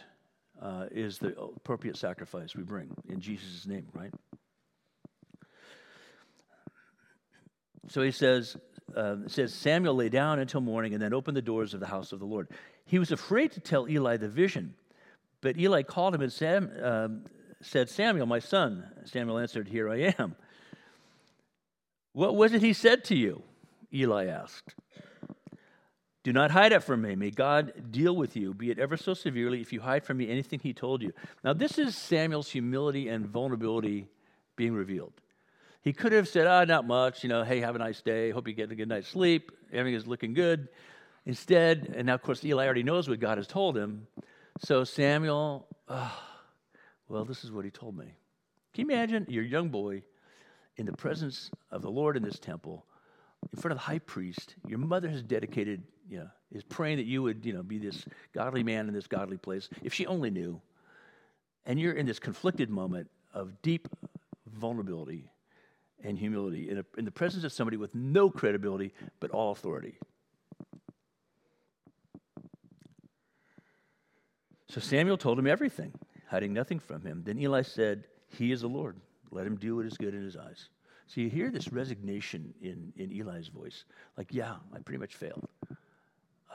uh, 0.62 0.86
is 0.92 1.20
the 1.20 1.38
appropriate 1.38 1.98
sacrifice 1.98 2.56
we 2.56 2.64
bring 2.64 2.90
in 3.08 3.20
Jesus' 3.20 3.68
name, 3.68 3.88
right? 3.94 4.12
So 7.88 8.02
he 8.02 8.12
says, 8.12 8.56
uh, 8.96 9.18
says 9.28 9.54
Samuel 9.54 9.96
lay 9.96 10.10
down 10.10 10.40
until 10.40 10.62
morning 10.62 10.94
and 10.94 11.02
then 11.02 11.14
opened 11.14 11.38
the 11.38 11.42
doors 11.42 11.74
of 11.74 11.80
the 11.80 11.88
house 11.88 12.12
of 12.12 12.20
the 12.20 12.26
Lord. 12.26 12.50
He 12.86 13.00
was 13.00 13.12
afraid 13.12 13.52
to 13.54 13.60
tell 13.60 13.90
Eli 13.90 14.18
the 14.18 14.30
vision, 14.30 14.76
but 15.42 15.58
Eli 15.58 15.84
called 15.84 16.16
him 16.16 16.22
and 16.22 16.32
Sam, 16.32 16.72
um, 16.82 17.26
said, 17.62 17.90
Samuel, 17.90 18.26
my 18.26 18.40
son. 18.40 18.86
Samuel 19.06 19.40
answered, 19.40 19.68
Here 19.68 19.90
I 19.90 20.14
am. 20.18 20.36
What 22.14 22.36
was 22.36 22.54
it 22.54 22.62
he 22.62 22.74
said 22.74 23.04
to 23.06 23.16
you? 23.16 23.44
Eli 23.94 24.26
asked. 24.26 24.76
Do 26.24 26.34
not 26.34 26.52
hide 26.52 26.74
it 26.74 26.84
from 26.84 27.02
me. 27.02 27.16
May 27.16 27.32
God 27.32 27.92
deal 27.92 28.16
with 28.16 28.36
you, 28.36 28.54
be 28.54 28.70
it 28.70 28.78
ever 28.78 28.98
so 28.98 29.14
severely, 29.14 29.62
if 29.62 29.72
you 29.72 29.80
hide 29.80 30.04
from 30.04 30.18
me 30.18 30.30
anything 30.30 30.60
he 30.60 30.74
told 30.74 31.02
you. 31.02 31.14
Now, 31.44 31.54
this 31.54 31.78
is 31.78 31.96
Samuel's 31.96 32.50
humility 32.50 33.08
and 33.08 33.26
vulnerability 33.26 34.08
being 34.56 34.74
revealed. 34.74 35.14
He 35.82 35.94
could 35.94 36.12
have 36.12 36.28
said, 36.28 36.46
Ah, 36.46 36.62
oh, 36.62 36.66
not 36.66 36.86
much, 36.86 37.24
you 37.24 37.30
know, 37.30 37.44
hey, 37.44 37.62
have 37.62 37.76
a 37.76 37.80
nice 37.80 38.02
day, 38.02 38.32
hope 38.32 38.48
you 38.48 38.54
get 38.54 38.70
a 38.70 38.76
good 38.76 38.90
night's 38.90 39.08
sleep, 39.08 39.52
everything 39.72 39.96
is 39.96 40.08
looking 40.08 40.34
good. 40.34 40.68
Instead, 41.26 41.94
and 41.96 42.08
now, 42.08 42.16
of 42.16 42.22
course, 42.22 42.44
Eli 42.44 42.66
already 42.66 42.84
knows 42.84 43.08
what 43.08 43.20
God 43.20 43.38
has 43.38 43.48
told 43.48 43.78
him. 43.78 44.08
So, 44.62 44.84
Samuel, 44.84 45.68
oh, 45.88 46.22
well, 47.08 47.24
this 47.24 47.46
is 47.46 47.52
what 47.52 47.64
he 47.64 47.72
told 47.72 47.98
me. 47.98 48.14
Can 48.74 48.88
you 48.88 48.94
imagine 48.94 49.26
your 49.30 49.44
young 49.44 49.70
boy 49.70 50.04
in 50.76 50.86
the 50.86 50.92
presence 50.92 51.50
of 51.72 51.82
the 51.82 51.90
Lord 51.90 52.18
in 52.18 52.24
this 52.24 52.40
temple, 52.40 52.86
in 53.54 53.60
front 53.60 53.72
of 53.72 53.78
the 53.78 53.84
high 53.84 54.00
priest? 54.00 54.56
Your 54.68 54.80
mother 54.80 55.08
has 55.08 55.24
dedicated 55.24 55.84
you 56.10 56.20
know, 56.20 56.30
is 56.52 56.64
praying 56.64 56.98
that 56.98 57.06
you 57.06 57.24
would, 57.24 57.46
you 57.46 57.54
know, 57.54 57.64
be 57.64 57.78
this 57.78 58.04
godly 58.34 58.64
man 58.64 58.90
in 58.90 58.94
this 58.94 59.08
godly 59.08 59.38
place. 59.38 59.70
If 59.82 59.94
she 59.94 60.06
only 60.08 60.30
knew. 60.30 60.62
And 61.66 61.80
you're 61.80 61.94
in 61.94 62.06
this 62.06 62.20
conflicted 62.20 62.70
moment 62.70 63.10
of 63.34 63.62
deep 63.62 63.88
vulnerability 64.46 65.32
and 66.04 66.18
humility 66.18 66.70
in, 66.70 66.80
a, 66.80 66.86
in 66.98 67.06
the 67.06 67.12
presence 67.12 67.44
of 67.44 67.52
somebody 67.54 67.78
with 67.78 67.94
no 67.96 68.30
credibility 68.30 68.94
but 69.20 69.32
all 69.32 69.52
authority. 69.52 70.00
So 74.70 74.80
Samuel 74.80 75.18
told 75.18 75.40
him 75.40 75.48
everything, 75.48 75.94
hiding 76.28 76.54
nothing 76.54 76.80
from 76.80 77.04
him. 77.04 77.24
Then 77.26 77.40
Eli 77.40 77.64
said, 77.64 78.04
He 78.28 78.52
is 78.52 78.62
the 78.62 78.68
Lord. 78.68 78.98
Let 79.32 79.48
him 79.48 79.56
do 79.56 79.76
what 79.76 79.86
is 79.86 79.98
good 79.98 80.14
in 80.14 80.24
his 80.24 80.38
eyes. 80.38 80.70
So 81.08 81.22
you 81.22 81.30
hear 81.30 81.50
this 81.50 81.72
resignation 81.74 82.54
in, 82.62 82.94
in 82.96 83.12
Eli's 83.12 83.48
voice. 83.48 83.86
Like, 84.16 84.28
yeah, 84.32 84.56
I 84.74 84.80
pretty 84.80 85.00
much 85.00 85.16
failed. 85.16 85.48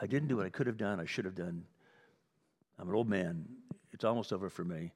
I 0.01 0.07
didn't 0.07 0.29
do 0.29 0.37
what 0.37 0.45
I 0.45 0.49
could 0.49 0.67
have 0.67 0.77
done, 0.77 0.99
I 0.99 1.05
should 1.05 1.25
have 1.25 1.35
done. 1.35 1.63
I'm 2.79 2.89
an 2.89 2.95
old 2.95 3.09
man. 3.09 3.45
It's 3.91 4.05
almost 4.05 4.31
over 4.31 4.49
for 4.49 4.63
me. 4.63 4.91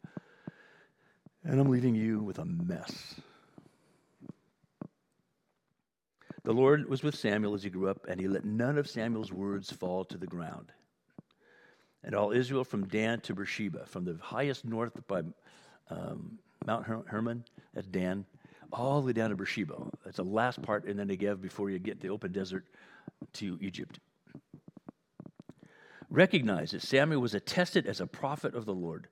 And 1.43 1.59
I'm 1.59 1.69
leaving 1.69 1.95
you 1.95 2.21
with 2.21 2.39
a 2.39 2.45
mess. 2.45 3.15
The 6.43 6.53
Lord 6.53 6.89
was 6.89 7.03
with 7.03 7.15
Samuel 7.15 7.53
as 7.53 7.63
he 7.63 7.69
grew 7.69 7.89
up, 7.89 8.05
and 8.07 8.19
he 8.19 8.27
let 8.27 8.45
none 8.45 8.77
of 8.77 8.89
Samuel's 8.89 9.31
words 9.31 9.71
fall 9.71 10.05
to 10.05 10.17
the 10.17 10.27
ground. 10.27 10.71
And 12.03 12.15
all 12.15 12.31
Israel 12.31 12.63
from 12.63 12.87
Dan 12.87 13.19
to 13.21 13.33
Beersheba, 13.33 13.85
from 13.85 14.05
the 14.05 14.17
highest 14.21 14.65
north 14.65 14.93
by 15.07 15.21
um, 15.89 16.39
Mount 16.65 16.85
Her- 16.85 17.03
Hermon, 17.07 17.43
at 17.75 17.91
Dan, 17.91 18.25
all 18.71 19.01
the 19.01 19.07
way 19.07 19.13
down 19.13 19.31
to 19.31 19.35
Beersheba. 19.35 19.75
That's 20.05 20.17
the 20.17 20.23
last 20.23 20.61
part 20.61 20.85
in 20.85 20.97
the 20.97 21.03
Negev 21.03 21.41
before 21.41 21.69
you 21.69 21.79
get 21.79 21.99
the 21.99 22.09
open 22.09 22.31
desert 22.31 22.65
to 23.33 23.57
Egypt 23.61 23.99
Recognize 26.09 26.71
that 26.71 26.81
Samuel 26.81 27.21
was 27.21 27.35
attested 27.35 27.85
as 27.85 28.01
a 28.01 28.07
prophet 28.07 28.55
of 28.55 28.65
the 28.65 28.73
Lord. 28.73 29.07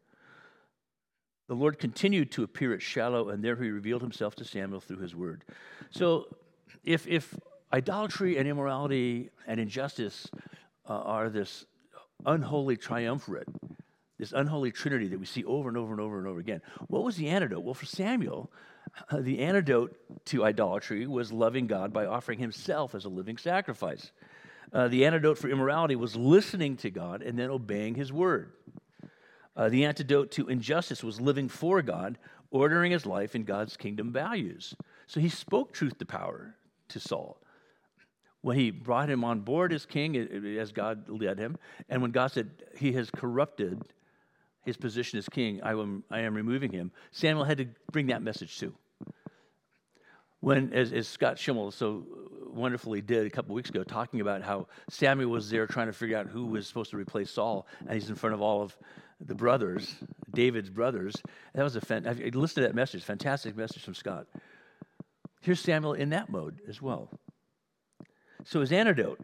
The 1.48 1.54
Lord 1.54 1.78
continued 1.78 2.32
to 2.32 2.44
appear 2.44 2.74
at 2.74 2.82
Shiloh, 2.82 3.30
and 3.30 3.44
there 3.44 3.56
he 3.56 3.70
revealed 3.70 4.02
himself 4.02 4.36
to 4.36 4.44
Samuel 4.44 4.82
through 4.82 4.98
his 4.98 5.16
word. 5.16 5.46
So, 5.92 6.28
if, 6.84 7.08
if 7.08 7.36
idolatry 7.72 8.38
and 8.38 8.48
immorality 8.48 9.30
and 9.46 9.60
injustice 9.60 10.28
uh, 10.90 10.94
are 10.94 11.30
this 11.30 11.66
unholy 12.26 12.78
triumvirate, 12.78 13.48
this 14.18 14.34
unholy 14.34 14.72
trinity 14.72 15.08
that 15.08 15.20
we 15.20 15.26
see 15.26 15.44
over 15.44 15.70
and 15.70 15.78
over 15.78 15.92
and 15.92 16.02
over 16.02 16.18
and 16.18 16.28
over 16.28 16.40
again, 16.40 16.62
what 16.88 17.04
was 17.04 17.16
the 17.16 17.30
antidote? 17.30 17.64
Well, 17.64 17.74
for 17.74 17.86
Samuel, 17.86 18.52
the 19.14 19.40
antidote 19.40 19.96
to 20.26 20.46
idolatry 20.46 21.08
was 21.08 21.32
loving 21.32 21.68
God 21.68 21.94
by 21.94 22.06
offering 22.06 22.40
himself 22.40 22.96
as 22.96 23.06
a 23.06 23.10
living 23.10 23.38
sacrifice. 23.38 24.12
Uh, 24.74 24.88
the 24.88 25.06
antidote 25.06 25.38
for 25.38 25.50
immorality 25.50 25.96
was 25.96 26.16
listening 26.16 26.76
to 26.78 26.90
God 26.90 27.22
and 27.22 27.40
then 27.40 27.50
obeying 27.50 27.96
his 27.96 28.12
word. 28.12 28.52
Uh, 29.56 29.70
the 29.70 29.86
antidote 29.86 30.32
to 30.32 30.48
injustice 30.50 31.04
was 31.04 31.22
living 31.22 31.48
for 31.48 31.82
God, 31.82 32.18
ordering 32.52 32.92
his 32.92 33.06
life 33.06 33.34
in 33.34 33.44
God's 33.44 33.78
kingdom 33.78 34.12
values. 34.12 34.76
So 35.08 35.20
he 35.20 35.30
spoke 35.30 35.74
truth 35.74 35.98
to 36.00 36.06
power 36.06 36.56
to 36.90 37.00
Saul. 37.00 37.42
When 38.48 38.58
he 38.58 38.72
brought 38.72 39.10
him 39.10 39.26
on 39.26 39.42
board 39.42 39.74
as 39.74 39.86
king, 39.86 40.16
as 40.16 40.72
God 40.72 41.10
led 41.10 41.38
him, 41.38 41.58
and 41.90 42.02
when 42.02 42.12
God 42.12 42.28
said 42.28 42.50
he 42.78 42.94
has 42.94 43.12
corrupted 43.12 43.82
his 44.64 44.78
position 44.78 45.20
as 45.20 45.28
king, 45.28 45.60
I 45.64 45.72
am, 45.72 46.06
I 46.10 46.22
am 46.22 46.34
removing 46.34 46.72
him, 46.72 46.94
Samuel 47.12 47.44
had 47.44 47.58
to 47.58 47.68
bring 47.92 48.08
that 48.08 48.22
message 48.22 48.58
too. 48.58 48.74
When, 50.40 50.72
as, 50.72 50.94
as 50.94 51.10
Scott 51.10 51.38
Schimmel 51.38 51.72
so 51.72 52.06
wonderfully 52.46 53.02
did 53.02 53.28
a 53.28 53.30
couple 53.30 53.54
weeks 53.54 53.70
ago, 53.70 53.84
talking 53.84 54.22
about 54.22 54.44
how 54.44 54.68
Samuel 54.90 55.30
was 55.30 55.50
there 55.50 55.68
trying 55.68 55.88
to 55.88 55.94
figure 55.94 56.18
out 56.18 56.28
who 56.28 56.46
was 56.46 56.66
supposed 56.66 56.92
to 56.92 56.98
replace 56.98 57.30
Saul, 57.30 57.68
and 57.82 57.92
he's 57.92 58.10
in 58.10 58.16
front 58.16 58.34
of 58.34 58.42
all 58.42 58.62
of 58.62 58.78
the 59.20 59.36
brothers, 59.36 59.94
David's 60.34 60.70
brothers. 60.70 61.22
That 61.54 61.64
was 61.64 61.76
a 61.76 61.82
fan, 61.82 62.08
I 62.08 62.14
listened 62.14 62.50
to 62.56 62.62
that 62.62 62.76
message, 62.76 63.04
fantastic 63.04 63.58
message 63.58 63.84
from 63.84 63.94
Scott. 63.94 64.26
Here's 65.42 65.60
Samuel 65.60 65.96
in 65.96 66.12
that 66.12 66.30
mode 66.30 66.62
as 66.70 66.82
well. 66.82 67.10
So 68.44 68.62
his 68.62 68.72
antidote: 68.72 69.20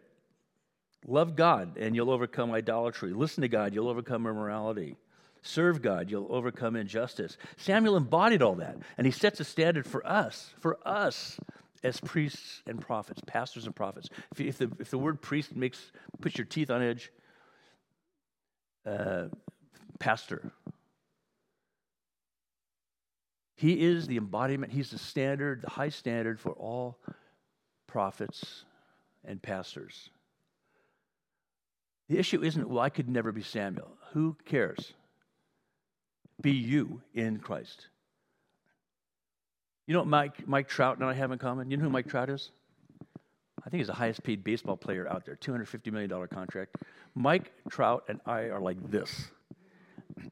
love 1.06 1.36
God, 1.36 1.76
and 1.76 1.94
you'll 1.94 2.10
overcome 2.10 2.52
idolatry. 2.52 3.12
Listen 3.12 3.42
to 3.42 3.48
God, 3.48 3.74
you'll 3.74 3.88
overcome 3.88 4.26
immorality. 4.26 4.96
Serve 5.42 5.82
God, 5.82 6.10
you'll 6.10 6.32
overcome 6.32 6.74
injustice. 6.74 7.36
Samuel 7.58 7.96
embodied 7.96 8.40
all 8.40 8.54
that, 8.56 8.78
and 8.96 9.06
he 9.06 9.10
sets 9.10 9.40
a 9.40 9.44
standard 9.44 9.86
for 9.86 10.06
us, 10.06 10.54
for 10.58 10.78
us 10.86 11.38
as 11.82 12.00
priests 12.00 12.62
and 12.66 12.80
prophets, 12.80 13.20
pastors 13.26 13.66
and 13.66 13.76
prophets. 13.76 14.08
If, 14.32 14.40
if, 14.40 14.58
the, 14.58 14.72
if 14.80 14.90
the 14.90 14.96
word 14.96 15.20
priest 15.20 15.54
makes 15.54 15.92
puts 16.22 16.38
your 16.38 16.46
teeth 16.46 16.70
on 16.70 16.82
edge, 16.82 17.12
uh, 18.86 19.26
pastor. 19.98 20.50
He 23.56 23.82
is 23.82 24.06
the 24.06 24.16
embodiment, 24.16 24.72
he's 24.72 24.90
the 24.90 24.98
standard, 24.98 25.62
the 25.62 25.70
high 25.70 25.90
standard 25.90 26.40
for 26.40 26.52
all 26.52 26.98
prophets 27.86 28.64
and 29.26 29.40
pastors. 29.40 30.10
The 32.08 32.18
issue 32.18 32.42
isn't, 32.42 32.68
well, 32.68 32.80
I 32.80 32.90
could 32.90 33.08
never 33.08 33.32
be 33.32 33.42
Samuel. 33.42 33.90
Who 34.12 34.36
cares? 34.44 34.92
Be 36.40 36.52
you 36.52 37.00
in 37.14 37.38
Christ. 37.38 37.88
You 39.86 39.94
know 39.94 40.00
what 40.00 40.08
Mike, 40.08 40.46
Mike 40.46 40.68
Trout 40.68 40.98
and 40.98 41.06
I 41.06 41.14
have 41.14 41.32
in 41.32 41.38
common? 41.38 41.70
You 41.70 41.76
know 41.76 41.84
who 41.84 41.90
Mike 41.90 42.08
Trout 42.08 42.30
is? 42.30 42.50
I 43.66 43.70
think 43.70 43.80
he's 43.80 43.86
the 43.86 43.94
highest 43.94 44.22
paid 44.22 44.44
baseball 44.44 44.76
player 44.76 45.08
out 45.08 45.24
there, 45.24 45.36
$250 45.36 45.90
million 45.90 46.26
contract. 46.28 46.76
Mike 47.14 47.52
Trout 47.70 48.04
and 48.08 48.20
I 48.26 48.48
are 48.48 48.60
like 48.60 48.90
this 48.90 49.30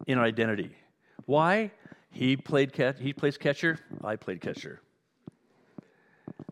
in 0.06 0.18
identity. 0.18 0.76
Why? 1.24 1.70
He 2.10 2.36
played 2.36 2.72
catch, 2.72 2.96
he 3.00 3.14
plays 3.14 3.38
catcher, 3.38 3.78
I 4.04 4.16
played 4.16 4.42
catcher. 4.42 4.80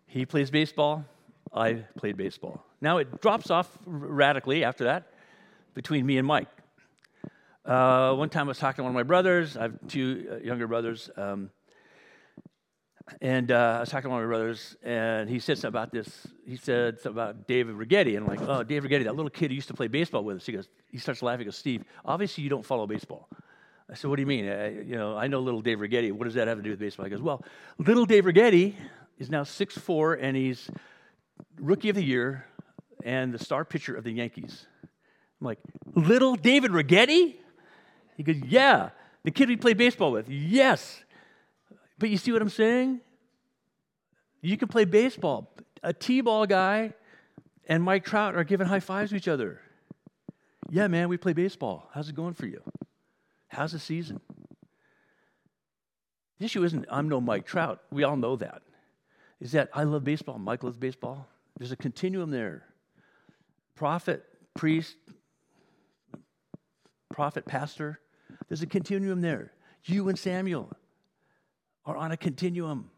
He 0.07 0.25
plays 0.25 0.51
baseball, 0.51 1.05
I 1.53 1.85
played 1.97 2.17
baseball. 2.17 2.65
Now 2.81 2.99
it 2.99 3.21
drops 3.21 3.51
off 3.51 3.69
radically 3.85 4.65
after 4.65 4.85
that 4.85 5.13
between 5.75 6.07
me 6.07 6.19
and 6.19 6.27
Mike. 6.27 6.49
Uh, 7.65 8.15
one 8.15 8.29
time 8.29 8.47
I 8.47 8.49
was 8.49 8.59
talking 8.59 8.77
to 8.77 8.83
one 8.85 8.91
of 8.91 8.95
my 8.95 9.03
brothers. 9.03 9.57
I 9.57 9.63
have 9.63 9.79
two 9.89 10.29
uh, 10.33 10.37
younger 10.45 10.67
brothers. 10.67 11.11
Um, 11.17 11.51
and 13.21 13.51
uh, 13.51 13.75
I 13.77 13.81
was 13.81 13.89
talking 13.89 14.05
to 14.05 14.11
one 14.11 14.23
of 14.23 14.29
my 14.29 14.37
brothers, 14.37 14.77
and 14.83 15.29
he 15.29 15.41
said 15.41 15.59
something 15.59 15.69
about 15.69 15.93
this. 15.93 16.27
He 16.47 16.57
said 16.57 17.01
something 17.01 17.21
about 17.21 17.47
David 17.47 17.75
Righetti. 17.75 18.17
And 18.17 18.19
I'm 18.19 18.27
like, 18.27 18.41
oh, 18.49 18.63
David 18.63 18.91
Righetti, 18.91 19.05
that 19.05 19.17
little 19.17 19.31
kid 19.31 19.51
who 19.51 19.57
used 19.57 19.69
to 19.69 19.75
play 19.75 19.89
baseball 19.89 20.25
with 20.25 20.37
us. 20.37 20.47
He 20.47 20.53
goes, 20.53 20.69
he 20.91 20.99
starts 20.99 21.23
laughing. 21.23 21.41
He 21.41 21.45
goes, 21.47 21.57
Steve, 21.57 21.85
obviously 22.05 22.45
you 22.45 22.51
don't 22.51 22.65
follow 22.65 22.87
baseball. 22.87 23.29
I 23.91 23.95
said, 23.95 24.09
what 24.09 24.17
do 24.17 24.23
you 24.23 24.27
mean? 24.27 24.49
I, 24.49 24.71
you 24.83 24.97
know, 24.97 25.17
I 25.17 25.27
know 25.27 25.41
little 25.41 25.61
Dave 25.61 25.79
Righetti. 25.79 26.13
What 26.13 26.25
does 26.25 26.35
that 26.35 26.47
have 26.47 26.59
to 26.59 26.63
do 26.63 26.71
with 26.71 26.79
baseball? 26.79 27.05
He 27.05 27.11
goes, 27.11 27.21
well, 27.21 27.45
little 27.79 28.07
Dave 28.07 28.25
Righetti 28.25 28.75
is 29.19 29.31
now 29.31 29.43
6'4", 29.43 30.19
and 30.21 30.37
he's 30.37 30.71
rookie 31.59 31.89
of 31.89 31.97
the 31.97 32.05
year 32.05 32.47
and 33.05 33.33
the 33.33 33.39
star 33.39 33.65
pitcher 33.65 33.95
of 33.95 34.05
the 34.05 34.13
Yankees. 34.13 34.67
I'm 35.41 35.47
like, 35.47 35.59
little 35.95 36.37
David 36.37 36.71
Righetti? 36.71 37.37
He 38.17 38.23
goes, 38.23 38.37
yeah. 38.47 38.91
The 39.25 39.31
kid 39.31 39.49
we 39.49 39.57
played 39.57 39.77
baseball 39.77 40.13
with, 40.13 40.29
yes. 40.29 41.03
But 41.99 42.11
you 42.11 42.17
see 42.17 42.33
what 42.33 42.43
I'm 42.43 42.49
saying? 42.49 43.01
You 44.43 44.57
can 44.57 44.69
play 44.69 44.85
baseball. 44.85 45.53
A 45.83 45.93
T 45.93 46.21
ball 46.21 46.47
guy 46.47 46.95
and 47.67 47.83
Mike 47.83 48.05
Trout 48.05 48.35
are 48.35 48.45
giving 48.45 48.67
high 48.67 48.81
fives 48.81 49.11
to 49.11 49.17
each 49.17 49.29
other. 49.29 49.61
Yeah, 50.71 50.89
man, 50.89 51.09
we 51.09 51.17
play 51.17 51.33
baseball. 51.33 51.89
How's 51.93 52.09
it 52.09 52.15
going 52.15 52.35
for 52.35 52.47
you? 52.47 52.63
How's 53.49 53.73
the 53.73 53.79
season? 53.79 54.21
The 56.39 56.45
issue 56.45 56.65
isn't 56.65 56.87
I'm 56.91 57.09
no 57.09 57.21
Mike 57.21 57.47
Trout. 57.47 57.81
We 57.91 58.05
all 58.05 58.17
know 58.17 58.37
that. 58.37 58.63
Is 59.41 59.53
that 59.53 59.71
I 59.73 59.85
love 59.85 60.05
baseball. 60.05 60.39
Mike 60.39 60.63
loves 60.63 60.77
baseball. 60.77 61.27
There's 61.61 61.73
a 61.73 61.77
continuum 61.77 62.31
there. 62.31 62.65
Prophet, 63.77 64.25
priest, 64.55 64.97
prophet, 67.13 67.45
pastor. 67.45 68.01
There's 68.49 68.63
a 68.63 68.67
continuum 68.67 69.21
there. 69.21 69.53
You 69.85 70.09
and 70.09 70.19
Samuel 70.19 70.73
are 71.85 71.99
on 71.99 72.13
a 72.13 72.17
continuum. 72.17 72.91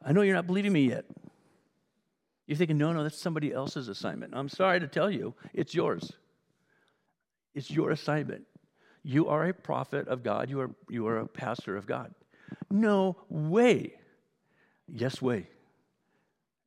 I 0.00 0.12
know 0.12 0.22
you're 0.22 0.36
not 0.36 0.46
believing 0.46 0.72
me 0.72 0.88
yet. 0.88 1.06
You're 2.46 2.56
thinking, 2.56 2.78
no, 2.78 2.92
no, 2.92 3.02
that's 3.02 3.20
somebody 3.20 3.52
else's 3.52 3.88
assignment. 3.88 4.32
I'm 4.36 4.48
sorry 4.48 4.78
to 4.78 4.86
tell 4.86 5.10
you, 5.10 5.34
it's 5.52 5.74
yours. 5.74 6.12
It's 7.52 7.68
your 7.68 7.90
assignment. 7.90 8.44
You 9.02 9.26
are 9.26 9.44
a 9.44 9.52
prophet 9.52 10.06
of 10.06 10.22
God, 10.22 10.48
you 10.50 10.60
are, 10.60 10.70
you 10.88 11.08
are 11.08 11.18
a 11.18 11.26
pastor 11.26 11.76
of 11.76 11.84
God. 11.84 12.14
No 12.70 13.16
way. 13.28 13.94
Yes, 14.86 15.20
way. 15.20 15.48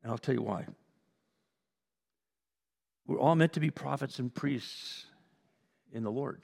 And 0.04 0.12
I'll 0.12 0.18
tell 0.18 0.36
you 0.36 0.42
why. 0.42 0.66
We're 3.10 3.20
all 3.20 3.34
meant 3.34 3.54
to 3.54 3.60
be 3.60 3.72
prophets 3.72 4.20
and 4.20 4.32
priests 4.32 5.08
in 5.92 6.04
the 6.04 6.12
Lord. 6.12 6.44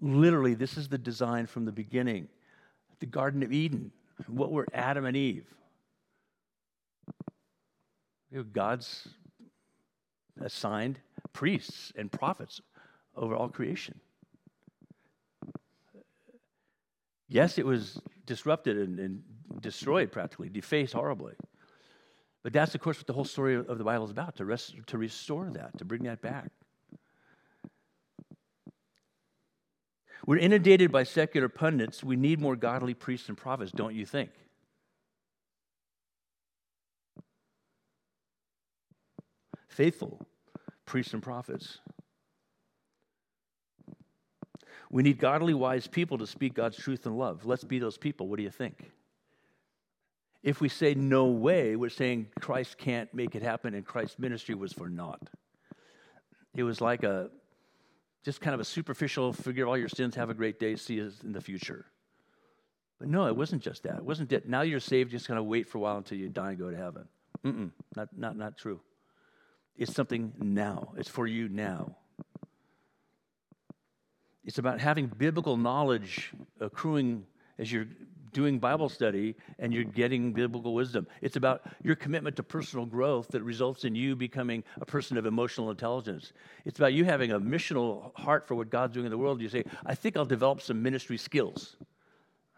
Literally, 0.00 0.54
this 0.54 0.76
is 0.76 0.88
the 0.88 0.96
design 0.96 1.46
from 1.46 1.64
the 1.64 1.72
beginning. 1.72 2.28
The 3.00 3.06
Garden 3.06 3.42
of 3.42 3.52
Eden. 3.52 3.90
What 4.28 4.52
were 4.52 4.64
Adam 4.72 5.06
and 5.06 5.16
Eve? 5.16 5.44
God's 8.52 9.08
assigned 10.40 11.00
priests 11.32 11.92
and 11.96 12.12
prophets 12.12 12.60
over 13.16 13.34
all 13.34 13.48
creation. 13.48 13.98
Yes, 17.28 17.58
it 17.58 17.66
was 17.66 18.00
disrupted 18.24 18.76
and, 18.76 19.00
and, 19.00 19.22
destroyed 19.60 20.12
practically, 20.12 20.48
defaced 20.48 20.92
horribly. 20.92 21.34
But 22.42 22.52
that's, 22.52 22.74
of 22.74 22.80
course, 22.80 22.98
what 22.98 23.06
the 23.06 23.12
whole 23.12 23.24
story 23.24 23.56
of 23.56 23.78
the 23.78 23.84
Bible 23.84 24.04
is 24.04 24.10
about 24.10 24.36
to, 24.36 24.44
rest, 24.44 24.74
to 24.86 24.98
restore 24.98 25.50
that, 25.50 25.78
to 25.78 25.84
bring 25.84 26.04
that 26.04 26.22
back. 26.22 26.50
We're 30.26 30.38
inundated 30.38 30.92
by 30.92 31.04
secular 31.04 31.48
pundits. 31.48 32.04
We 32.04 32.16
need 32.16 32.40
more 32.40 32.56
godly 32.56 32.94
priests 32.94 33.28
and 33.28 33.36
prophets, 33.36 33.72
don't 33.72 33.94
you 33.94 34.04
think? 34.04 34.30
Faithful 39.68 40.26
priests 40.86 41.14
and 41.14 41.22
prophets. 41.22 41.78
We 44.90 45.02
need 45.02 45.18
godly, 45.18 45.54
wise 45.54 45.86
people 45.86 46.18
to 46.18 46.26
speak 46.26 46.54
God's 46.54 46.76
truth 46.76 47.04
and 47.06 47.16
love. 47.16 47.44
Let's 47.44 47.64
be 47.64 47.78
those 47.78 47.98
people. 47.98 48.26
What 48.26 48.38
do 48.38 48.42
you 48.42 48.50
think? 48.50 48.90
If 50.42 50.60
we 50.60 50.68
say 50.68 50.94
no 50.94 51.26
way, 51.26 51.76
we're 51.76 51.88
saying 51.88 52.28
Christ 52.40 52.78
can't 52.78 53.12
make 53.12 53.34
it 53.34 53.42
happen 53.42 53.74
and 53.74 53.84
Christ's 53.84 54.18
ministry 54.18 54.54
was 54.54 54.72
for 54.72 54.88
naught. 54.88 55.28
It 56.54 56.62
was 56.62 56.80
like 56.80 57.02
a 57.02 57.30
just 58.24 58.40
kind 58.40 58.54
of 58.54 58.60
a 58.60 58.64
superficial 58.64 59.32
forgive 59.32 59.68
all 59.68 59.76
your 59.76 59.88
sins, 59.88 60.14
have 60.14 60.30
a 60.30 60.34
great 60.34 60.58
day, 60.58 60.76
see 60.76 60.94
you 60.94 61.10
in 61.24 61.32
the 61.32 61.40
future. 61.40 61.86
But 62.98 63.08
no, 63.08 63.26
it 63.26 63.36
wasn't 63.36 63.62
just 63.62 63.84
that. 63.84 63.98
It 63.98 64.04
wasn't 64.04 64.30
that 64.30 64.48
now 64.48 64.62
you're 64.62 64.80
saved, 64.80 65.10
just 65.12 65.28
kind 65.28 65.38
of 65.38 65.46
wait 65.46 65.68
for 65.68 65.78
a 65.78 65.80
while 65.80 65.96
until 65.96 66.18
you 66.18 66.28
die 66.28 66.50
and 66.50 66.58
go 66.58 66.70
to 66.70 66.76
heaven. 66.76 67.08
Mm-mm, 67.44 67.70
not, 67.96 68.08
not, 68.16 68.36
not 68.36 68.58
true. 68.58 68.80
It's 69.76 69.94
something 69.94 70.32
now, 70.38 70.92
it's 70.96 71.08
for 71.08 71.26
you 71.26 71.48
now. 71.48 71.96
It's 74.44 74.58
about 74.58 74.80
having 74.80 75.06
biblical 75.06 75.56
knowledge 75.56 76.32
accruing 76.58 77.24
as 77.58 77.70
you're 77.70 77.86
doing 78.32 78.58
Bible 78.58 78.88
study 78.88 79.34
and 79.58 79.72
you're 79.72 79.84
getting 79.84 80.32
biblical 80.32 80.74
wisdom. 80.74 81.06
It's 81.20 81.36
about 81.36 81.62
your 81.82 81.96
commitment 81.96 82.36
to 82.36 82.42
personal 82.42 82.86
growth 82.86 83.28
that 83.28 83.42
results 83.42 83.84
in 83.84 83.94
you 83.94 84.16
becoming 84.16 84.64
a 84.80 84.86
person 84.86 85.16
of 85.16 85.26
emotional 85.26 85.70
intelligence. 85.70 86.32
It's 86.64 86.78
about 86.78 86.92
you 86.92 87.04
having 87.04 87.32
a 87.32 87.40
missional 87.40 88.14
heart 88.16 88.46
for 88.46 88.54
what 88.54 88.70
God's 88.70 88.94
doing 88.94 89.06
in 89.06 89.10
the 89.10 89.18
world. 89.18 89.40
You 89.40 89.48
say, 89.48 89.64
I 89.86 89.94
think 89.94 90.16
I'll 90.16 90.24
develop 90.24 90.60
some 90.60 90.82
ministry 90.82 91.16
skills 91.16 91.76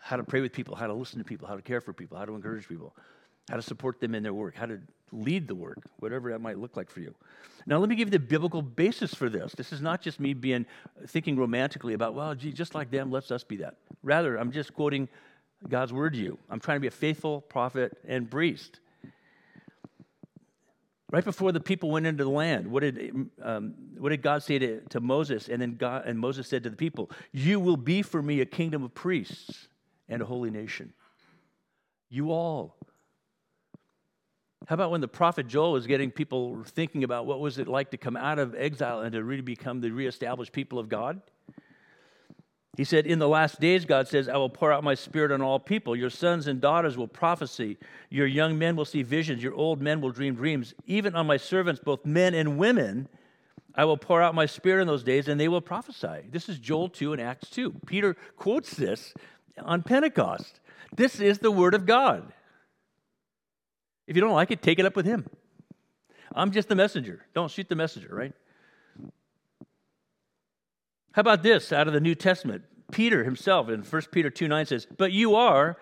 how 0.00 0.16
to 0.16 0.24
pray 0.24 0.40
with 0.40 0.52
people, 0.52 0.74
how 0.74 0.86
to 0.86 0.94
listen 0.94 1.18
to 1.18 1.24
people, 1.24 1.46
how 1.46 1.54
to 1.54 1.62
care 1.62 1.80
for 1.80 1.92
people, 1.92 2.16
how 2.16 2.24
to 2.24 2.34
encourage 2.34 2.66
people, 2.66 2.96
how 3.48 3.56
to 3.56 3.62
support 3.62 4.00
them 4.00 4.14
in 4.14 4.22
their 4.22 4.34
work, 4.34 4.56
how 4.56 4.66
to 4.66 4.80
lead 5.12 5.46
the 5.46 5.54
work, 5.54 5.78
whatever 5.98 6.30
that 6.30 6.40
might 6.40 6.58
look 6.58 6.76
like 6.76 6.90
for 6.90 7.00
you. 7.00 7.14
Now, 7.66 7.78
let 7.78 7.88
me 7.88 7.96
give 7.96 8.08
you 8.08 8.12
the 8.12 8.18
biblical 8.18 8.62
basis 8.62 9.14
for 9.14 9.28
this. 9.28 9.52
This 9.54 9.72
is 9.72 9.82
not 9.82 10.00
just 10.00 10.20
me 10.20 10.34
being 10.34 10.66
thinking 11.06 11.36
romantically 11.36 11.94
about, 11.94 12.14
well, 12.14 12.34
gee, 12.34 12.52
just 12.52 12.74
like 12.74 12.90
them, 12.90 13.10
let's 13.10 13.30
us 13.30 13.44
be 13.44 13.56
that. 13.56 13.76
Rather, 14.02 14.36
I'm 14.36 14.52
just 14.52 14.72
quoting 14.72 15.08
God's 15.68 15.92
word 15.92 16.14
to 16.14 16.18
you. 16.18 16.38
I'm 16.48 16.60
trying 16.60 16.76
to 16.76 16.80
be 16.80 16.86
a 16.86 16.92
faithful 16.92 17.40
prophet 17.40 17.98
and 18.06 18.30
priest. 18.30 18.80
Right 21.10 21.24
before 21.24 21.50
the 21.50 21.60
people 21.60 21.90
went 21.90 22.06
into 22.06 22.22
the 22.22 22.30
land, 22.30 22.68
what 22.68 22.80
did, 22.80 23.28
um, 23.42 23.74
what 23.98 24.10
did 24.10 24.22
God 24.22 24.44
say 24.44 24.60
to, 24.60 24.80
to 24.90 25.00
Moses? 25.00 25.48
And 25.48 25.60
then 25.60 25.74
God, 25.76 26.04
and 26.06 26.18
Moses 26.18 26.46
said 26.46 26.62
to 26.62 26.70
the 26.70 26.76
people, 26.76 27.10
You 27.32 27.58
will 27.58 27.76
be 27.76 28.02
for 28.02 28.22
me 28.22 28.40
a 28.40 28.46
kingdom 28.46 28.84
of 28.84 28.94
priests 28.94 29.68
and 30.08 30.22
a 30.22 30.24
holy 30.24 30.50
nation. 30.50 30.92
You 32.08 32.30
all. 32.30 32.76
How 34.68 34.74
about 34.74 34.92
when 34.92 35.00
the 35.00 35.08
prophet 35.08 35.48
Joel 35.48 35.72
was 35.72 35.86
getting 35.86 36.12
people 36.12 36.62
thinking 36.64 37.02
about 37.02 37.26
what 37.26 37.40
was 37.40 37.58
it 37.58 37.66
like 37.66 37.90
to 37.90 37.96
come 37.96 38.16
out 38.16 38.38
of 38.38 38.54
exile 38.54 39.00
and 39.00 39.12
to 39.12 39.24
really 39.24 39.42
become 39.42 39.80
the 39.80 39.90
reestablished 39.90 40.52
people 40.52 40.78
of 40.78 40.88
God? 40.88 41.20
He 42.76 42.84
said, 42.84 43.06
In 43.06 43.18
the 43.18 43.28
last 43.28 43.60
days, 43.60 43.84
God 43.84 44.08
says, 44.08 44.28
I 44.28 44.36
will 44.36 44.48
pour 44.48 44.72
out 44.72 44.84
my 44.84 44.94
spirit 44.94 45.32
on 45.32 45.42
all 45.42 45.58
people. 45.58 45.96
Your 45.96 46.10
sons 46.10 46.46
and 46.46 46.60
daughters 46.60 46.96
will 46.96 47.08
prophesy. 47.08 47.78
Your 48.10 48.26
young 48.26 48.58
men 48.58 48.76
will 48.76 48.84
see 48.84 49.02
visions. 49.02 49.42
Your 49.42 49.54
old 49.54 49.82
men 49.82 50.00
will 50.00 50.10
dream 50.10 50.34
dreams. 50.34 50.74
Even 50.86 51.14
on 51.14 51.26
my 51.26 51.36
servants, 51.36 51.80
both 51.84 52.04
men 52.06 52.32
and 52.34 52.58
women, 52.58 53.08
I 53.74 53.84
will 53.84 53.96
pour 53.96 54.22
out 54.22 54.34
my 54.34 54.46
spirit 54.46 54.82
in 54.82 54.86
those 54.86 55.02
days, 55.02 55.28
and 55.28 55.40
they 55.40 55.48
will 55.48 55.60
prophesy. 55.60 56.26
This 56.30 56.48
is 56.48 56.58
Joel 56.58 56.88
2 56.88 57.12
and 57.12 57.20
Acts 57.20 57.50
2. 57.50 57.74
Peter 57.86 58.14
quotes 58.36 58.74
this 58.74 59.14
on 59.58 59.82
Pentecost. 59.82 60.60
This 60.94 61.20
is 61.20 61.38
the 61.38 61.50
word 61.50 61.74
of 61.74 61.86
God. 61.86 62.32
If 64.06 64.16
you 64.16 64.22
don't 64.22 64.32
like 64.32 64.50
it, 64.50 64.62
take 64.62 64.78
it 64.78 64.86
up 64.86 64.96
with 64.96 65.06
him. 65.06 65.26
I'm 66.34 66.50
just 66.50 66.68
the 66.68 66.74
messenger. 66.74 67.24
Don't 67.34 67.50
shoot 67.50 67.68
the 67.68 67.76
messenger, 67.76 68.08
right? 68.12 68.32
How 71.12 71.20
about 71.20 71.42
this 71.42 71.72
out 71.72 71.88
of 71.88 71.92
the 71.92 72.00
New 72.00 72.14
Testament? 72.14 72.64
Peter 72.92 73.24
himself 73.24 73.68
in 73.68 73.82
1 73.82 74.02
Peter 74.12 74.30
2 74.30 74.48
9 74.48 74.66
says, 74.66 74.86
But 74.96 75.12
you 75.12 75.34
are 75.34 75.76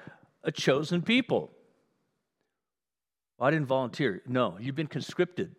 a 0.44 0.52
chosen 0.52 1.02
people. 1.02 1.50
Well, 3.38 3.48
I 3.48 3.50
didn't 3.50 3.66
volunteer. 3.66 4.22
No, 4.26 4.56
you've 4.60 4.74
been 4.74 4.86
conscripted. 4.86 5.54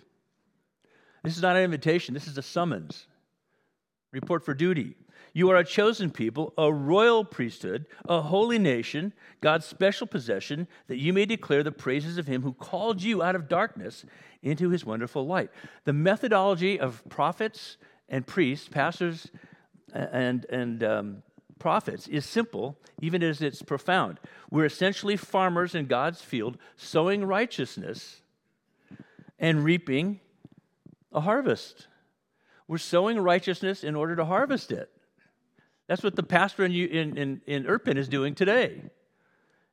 This 1.23 1.35
is 1.35 1.41
not 1.41 1.55
an 1.55 1.63
invitation, 1.63 2.13
this 2.13 2.27
is 2.27 2.37
a 2.37 2.41
summons. 2.41 3.07
Report 4.11 4.43
for 4.43 4.53
duty. 4.53 4.95
You 5.33 5.51
are 5.51 5.57
a 5.57 5.65
chosen 5.65 6.09
people, 6.09 6.53
a 6.57 6.73
royal 6.73 7.23
priesthood, 7.23 7.85
a 8.07 8.21
holy 8.21 8.57
nation, 8.57 9.13
God's 9.41 9.65
special 9.65 10.07
possession, 10.07 10.67
that 10.87 10.97
you 10.97 11.13
may 11.13 11.25
declare 11.25 11.61
the 11.61 11.71
praises 11.71 12.17
of 12.17 12.25
him 12.25 12.41
who 12.41 12.53
called 12.53 13.03
you 13.03 13.21
out 13.21 13.35
of 13.35 13.47
darkness 13.47 14.05
into 14.41 14.69
his 14.69 14.85
wonderful 14.85 15.27
light. 15.27 15.51
The 15.83 15.93
methodology 15.93 16.79
of 16.79 17.03
prophets 17.09 17.77
and 18.07 18.25
priests, 18.25 18.67
pastors 18.67 19.29
and, 19.93 20.45
and 20.45 20.83
um, 20.83 21.23
prophets 21.59 22.07
is 22.07 22.25
simple, 22.25 22.77
even 23.01 23.21
as 23.21 23.41
it's 23.41 23.61
profound. 23.61 24.19
We're 24.49 24.65
essentially 24.65 25.17
farmers 25.17 25.75
in 25.75 25.85
God's 25.87 26.21
field, 26.21 26.57
sowing 26.75 27.25
righteousness 27.25 28.21
and 29.37 29.63
reaping 29.63 30.19
a 31.11 31.21
harvest. 31.21 31.87
We're 32.67 32.77
sowing 32.77 33.19
righteousness 33.19 33.83
in 33.83 33.95
order 33.95 34.15
to 34.15 34.25
harvest 34.25 34.71
it. 34.71 34.89
That's 35.87 36.03
what 36.03 36.15
the 36.15 36.23
pastor 36.23 36.65
in, 36.65 36.71
in, 36.71 37.17
in, 37.17 37.41
in 37.47 37.63
Irpin 37.65 37.97
is 37.97 38.07
doing 38.07 38.35
today. 38.35 38.83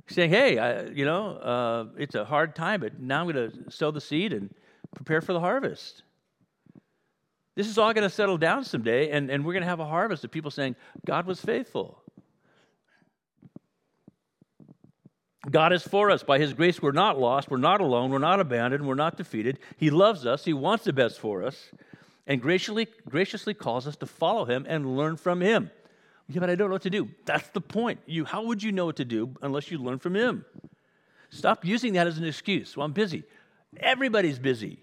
Saying, 0.08 0.30
hey, 0.30 0.58
I, 0.58 0.84
you 0.84 1.04
know, 1.04 1.30
uh, 1.36 1.86
it's 1.98 2.14
a 2.14 2.24
hard 2.24 2.54
time, 2.54 2.80
but 2.80 3.00
now 3.00 3.22
I'm 3.22 3.30
going 3.30 3.50
to 3.50 3.70
sow 3.70 3.90
the 3.90 4.00
seed 4.00 4.32
and 4.32 4.54
prepare 4.94 5.20
for 5.20 5.32
the 5.32 5.40
harvest. 5.40 6.04
This 7.56 7.66
is 7.66 7.78
all 7.78 7.92
going 7.92 8.08
to 8.08 8.14
settle 8.14 8.38
down 8.38 8.64
someday, 8.64 9.10
and, 9.10 9.30
and 9.30 9.44
we're 9.44 9.54
going 9.54 9.62
to 9.62 9.68
have 9.68 9.80
a 9.80 9.86
harvest 9.86 10.24
of 10.24 10.30
people 10.30 10.50
saying, 10.50 10.76
God 11.04 11.26
was 11.26 11.40
faithful. 11.40 12.00
God 15.50 15.72
is 15.72 15.82
for 15.82 16.10
us. 16.10 16.22
By 16.22 16.38
His 16.38 16.52
grace, 16.52 16.80
we're 16.80 16.92
not 16.92 17.18
lost. 17.18 17.50
We're 17.50 17.56
not 17.56 17.80
alone. 17.80 18.10
We're 18.10 18.18
not 18.18 18.40
abandoned. 18.40 18.86
We're 18.86 18.94
not 18.94 19.16
defeated. 19.16 19.58
He 19.76 19.90
loves 19.90 20.26
us. 20.26 20.44
He 20.44 20.52
wants 20.52 20.84
the 20.84 20.92
best 20.92 21.18
for 21.18 21.42
us 21.42 21.70
and 22.26 22.42
graciously, 22.42 22.88
graciously 23.08 23.54
calls 23.54 23.86
us 23.86 23.96
to 23.96 24.06
follow 24.06 24.44
Him 24.44 24.66
and 24.68 24.96
learn 24.96 25.16
from 25.16 25.40
Him. 25.40 25.70
Yeah, 26.28 26.40
but 26.40 26.50
I 26.50 26.56
don't 26.56 26.68
know 26.68 26.74
what 26.74 26.82
to 26.82 26.90
do. 26.90 27.08
That's 27.24 27.48
the 27.50 27.60
point. 27.60 28.00
You, 28.06 28.24
how 28.24 28.44
would 28.44 28.62
you 28.62 28.72
know 28.72 28.86
what 28.86 28.96
to 28.96 29.04
do 29.04 29.34
unless 29.42 29.70
you 29.70 29.78
learn 29.78 30.00
from 30.00 30.16
Him? 30.16 30.44
Stop 31.30 31.64
using 31.64 31.92
that 31.92 32.06
as 32.06 32.18
an 32.18 32.24
excuse. 32.24 32.76
Well, 32.76 32.84
I'm 32.84 32.92
busy. 32.92 33.22
Everybody's 33.78 34.38
busy. 34.38 34.80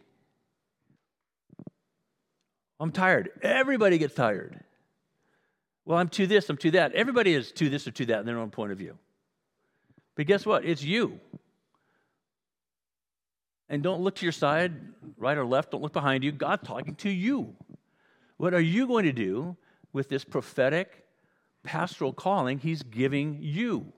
I'm 2.83 2.91
tired. 2.91 3.29
Everybody 3.41 3.97
gets 3.97 4.13
tired. 4.13 4.59
Well, 5.85 5.97
I'm 5.97 6.09
to 6.09 6.27
this, 6.27 6.49
I'm 6.49 6.57
to 6.57 6.71
that. 6.71 6.91
Everybody 6.91 7.33
is 7.33 7.53
to 7.53 7.69
this 7.69 7.87
or 7.87 7.91
to 7.91 8.05
that 8.07 8.19
in 8.19 8.25
their 8.25 8.37
own 8.37 8.49
point 8.49 8.73
of 8.73 8.77
view. 8.77 8.97
But 10.15 10.25
guess 10.25 10.45
what? 10.45 10.65
It's 10.65 10.83
you. 10.83 11.21
And 13.69 13.83
don't 13.83 14.01
look 14.01 14.15
to 14.15 14.25
your 14.25 14.33
side, 14.33 14.73
right 15.15 15.37
or 15.37 15.45
left. 15.45 15.71
Don't 15.71 15.81
look 15.81 15.93
behind 15.93 16.25
you. 16.25 16.33
God 16.33 16.61
talking 16.65 16.95
to 16.95 17.09
you. 17.09 17.55
What 18.35 18.53
are 18.53 18.59
you 18.59 18.85
going 18.85 19.05
to 19.05 19.13
do 19.13 19.55
with 19.93 20.09
this 20.09 20.25
prophetic 20.25 21.05
pastoral 21.63 22.11
calling 22.11 22.59
He's 22.59 22.83
giving 22.83 23.37
you? 23.39 23.93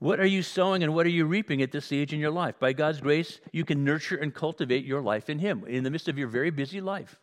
What 0.00 0.20
are 0.20 0.26
you 0.26 0.44
sowing 0.44 0.84
and 0.84 0.94
what 0.94 1.06
are 1.06 1.10
you 1.10 1.26
reaping 1.26 1.60
at 1.60 1.72
this 1.72 1.86
stage 1.86 2.12
in 2.12 2.20
your 2.20 2.30
life? 2.30 2.60
By 2.60 2.72
God's 2.72 3.00
grace, 3.00 3.40
you 3.50 3.64
can 3.64 3.82
nurture 3.82 4.16
and 4.16 4.32
cultivate 4.32 4.84
your 4.84 5.02
life 5.02 5.28
in 5.28 5.40
Him 5.40 5.64
in 5.66 5.82
the 5.82 5.90
midst 5.90 6.06
of 6.06 6.16
your 6.16 6.28
very 6.28 6.50
busy 6.50 6.80
life, 6.80 7.18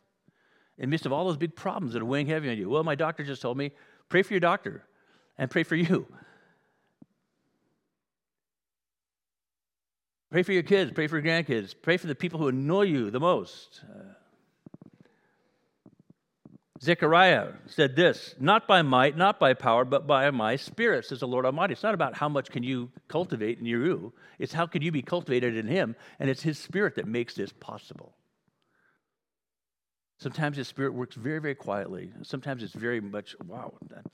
in 0.78 0.84
the 0.84 0.88
midst 0.88 1.06
of 1.06 1.14
all 1.14 1.26
those 1.26 1.38
big 1.38 1.56
problems 1.56 1.94
that 1.94 2.02
are 2.02 2.06
weighing 2.06 2.28
heavy 2.28 2.50
on 2.50 2.58
you. 2.58 2.70
Well, 2.70 2.84
my 2.84 2.96
doctor 2.96 3.24
just 3.24 3.42
told 3.42 3.58
me, 3.58 3.72
pray 4.10 4.24
for 4.24 4.34
your 4.34 4.42
doctor 4.42 4.84
and 5.38 5.50
pray 5.50 5.64
for 5.64 5.76
you. 5.76 6.06
Pray 10.30 10.44
for 10.44 10.52
your 10.52 10.64
kids, 10.64 10.92
pray 10.92 11.08
for 11.08 11.18
your 11.18 11.26
grandkids, 11.26 11.74
pray 11.82 11.96
for 11.96 12.08
the 12.08 12.16
people 12.16 12.40
who 12.40 12.50
annoy 12.50 12.82
you 12.82 13.10
the 13.10 13.22
most. 13.22 13.86
Uh, 13.90 14.14
Zechariah 16.86 17.54
said 17.66 17.96
this, 17.96 18.36
not 18.40 18.68
by 18.68 18.84
might, 18.84 19.18
not 19.18 19.40
by 19.40 19.56
power, 19.56 19.84
but 19.86 20.06
by 20.06 20.30
my 20.30 20.56
spirit, 20.56 21.06
says 21.06 21.20
the 21.20 21.28
Lord 21.28 21.44
Almighty. 21.44 21.74
It's 21.74 21.82
not 21.82 21.96
about 21.96 22.16
how 22.16 22.30
much 22.30 22.52
can 22.52 22.62
you 22.62 22.92
cultivate 23.08 23.58
in 23.58 23.66
you, 23.66 24.14
it's 24.38 24.54
how 24.54 24.68
can 24.68 24.84
you 24.84 24.92
be 24.92 25.02
cultivated 25.02 25.58
in 25.58 25.68
him, 25.68 25.96
and 26.20 26.30
it's 26.30 26.44
his 26.44 26.60
spirit 26.60 26.96
that 26.96 27.08
makes 27.08 27.34
this 27.34 27.52
possible. 27.52 28.14
Sometimes 30.20 30.58
his 30.58 30.68
spirit 30.68 30.94
works 30.94 31.16
very, 31.16 31.40
very 31.40 31.56
quietly. 31.56 32.12
Sometimes 32.22 32.62
it's 32.62 32.76
very 32.76 33.02
much, 33.02 33.36
wow, 33.48 33.74
that, 33.90 34.06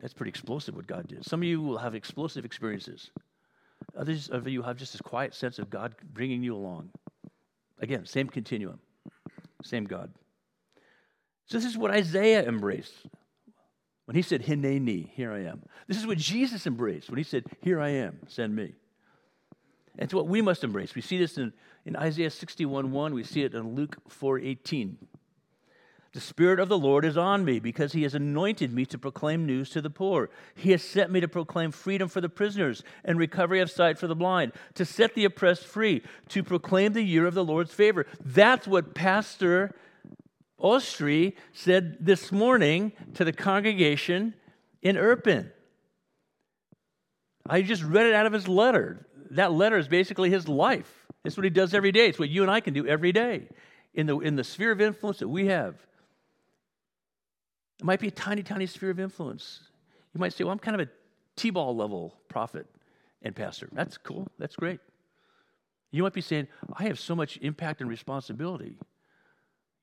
that's 0.00 0.14
pretty 0.14 0.30
explosive 0.30 0.74
what 0.74 0.88
God 0.88 1.06
did. 1.06 1.24
Some 1.24 1.42
of 1.42 1.44
you 1.44 1.62
will 1.62 1.78
have 1.78 1.94
explosive 1.94 2.44
experiences. 2.44 3.12
Others 3.96 4.30
of 4.30 4.48
you 4.48 4.62
have 4.62 4.76
just 4.76 4.92
this 4.92 5.00
quiet 5.00 5.32
sense 5.32 5.60
of 5.60 5.70
God 5.70 5.94
bringing 6.12 6.42
you 6.42 6.56
along. 6.56 6.90
Again, 7.78 8.04
same 8.04 8.26
continuum, 8.26 8.80
same 9.62 9.84
God. 9.84 10.12
So, 11.46 11.58
this 11.58 11.66
is 11.66 11.76
what 11.76 11.90
Isaiah 11.90 12.46
embraced 12.46 12.94
when 14.06 14.16
he 14.16 14.22
said, 14.22 14.42
Hineni, 14.42 15.10
here 15.14 15.32
I 15.32 15.44
am. 15.44 15.62
This 15.86 15.98
is 15.98 16.06
what 16.06 16.18
Jesus 16.18 16.66
embraced 16.66 17.08
when 17.08 17.18
he 17.18 17.24
said, 17.24 17.44
Here 17.60 17.80
I 17.80 17.90
am, 17.90 18.18
send 18.26 18.54
me. 18.54 18.74
And 19.98 20.04
it's 20.04 20.14
what 20.14 20.26
we 20.26 20.40
must 20.40 20.64
embrace. 20.64 20.94
We 20.94 21.02
see 21.02 21.18
this 21.18 21.36
in, 21.36 21.52
in 21.84 21.96
Isaiah 21.96 22.30
61 22.30 22.92
1, 22.92 23.14
we 23.14 23.24
see 23.24 23.42
it 23.42 23.54
in 23.54 23.74
Luke 23.74 23.96
4 24.08 24.38
18. 24.38 24.98
The 26.12 26.20
Spirit 26.20 26.60
of 26.60 26.68
the 26.68 26.78
Lord 26.78 27.06
is 27.06 27.16
on 27.16 27.42
me 27.42 27.58
because 27.58 27.92
He 27.92 28.02
has 28.02 28.14
anointed 28.14 28.70
me 28.72 28.84
to 28.86 28.98
proclaim 28.98 29.46
news 29.46 29.70
to 29.70 29.80
the 29.80 29.88
poor. 29.88 30.28
He 30.54 30.72
has 30.72 30.82
sent 30.82 31.10
me 31.10 31.20
to 31.20 31.28
proclaim 31.28 31.70
freedom 31.70 32.08
for 32.08 32.20
the 32.20 32.28
prisoners 32.28 32.82
and 33.02 33.18
recovery 33.18 33.60
of 33.60 33.70
sight 33.70 33.98
for 33.98 34.06
the 34.06 34.14
blind, 34.14 34.52
to 34.74 34.84
set 34.84 35.14
the 35.14 35.24
oppressed 35.24 35.64
free, 35.64 36.02
to 36.28 36.42
proclaim 36.42 36.92
the 36.92 37.02
year 37.02 37.26
of 37.26 37.32
the 37.32 37.44
Lord's 37.44 37.72
favor. 37.72 38.06
That's 38.22 38.66
what 38.66 38.94
Pastor 38.94 39.74
Ostri 40.62 41.34
said 41.52 41.96
this 42.00 42.30
morning 42.30 42.92
to 43.14 43.24
the 43.24 43.32
congregation 43.32 44.34
in 44.80 44.96
Irpin. 44.96 45.50
I 47.48 47.62
just 47.62 47.82
read 47.82 48.06
it 48.06 48.14
out 48.14 48.26
of 48.26 48.32
his 48.32 48.46
letter. 48.46 49.06
That 49.30 49.52
letter 49.52 49.76
is 49.76 49.88
basically 49.88 50.30
his 50.30 50.48
life. 50.48 51.06
It's 51.24 51.36
what 51.36 51.44
he 51.44 51.50
does 51.50 51.74
every 51.74 51.92
day. 51.92 52.06
It's 52.06 52.18
what 52.18 52.28
you 52.28 52.42
and 52.42 52.50
I 52.50 52.60
can 52.60 52.74
do 52.74 52.86
every 52.86 53.12
day 53.12 53.48
in 53.94 54.06
the, 54.06 54.18
in 54.20 54.36
the 54.36 54.44
sphere 54.44 54.72
of 54.72 54.80
influence 54.80 55.18
that 55.18 55.28
we 55.28 55.46
have. 55.46 55.74
It 57.80 57.84
might 57.84 58.00
be 58.00 58.08
a 58.08 58.12
tiny, 58.12 58.42
tiny 58.42 58.66
sphere 58.66 58.90
of 58.90 59.00
influence. 59.00 59.60
You 60.14 60.20
might 60.20 60.32
say, 60.32 60.44
well, 60.44 60.52
I'm 60.52 60.58
kind 60.58 60.80
of 60.80 60.86
a 60.86 60.90
T 61.36 61.50
ball 61.50 61.74
level 61.74 62.14
prophet 62.28 62.66
and 63.22 63.34
pastor. 63.34 63.68
That's 63.72 63.98
cool. 63.98 64.28
That's 64.38 64.54
great. 64.54 64.80
You 65.90 66.02
might 66.02 66.12
be 66.12 66.20
saying, 66.20 66.48
I 66.74 66.84
have 66.84 66.98
so 66.98 67.16
much 67.16 67.38
impact 67.42 67.80
and 67.80 67.90
responsibility. 67.90 68.78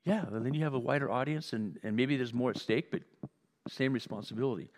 Yeah, 0.06 0.26
then 0.30 0.54
you 0.54 0.64
have 0.64 0.74
a 0.74 0.80
wider 0.80 1.12
audience 1.12 1.54
and, 1.54 1.78
and 1.84 1.96
maybe 1.96 2.18
there's 2.18 2.34
more 2.34 2.52
at 2.52 2.58
stake, 2.58 2.92
but 2.92 3.02
same 3.68 3.94
responsibility. 3.94 4.70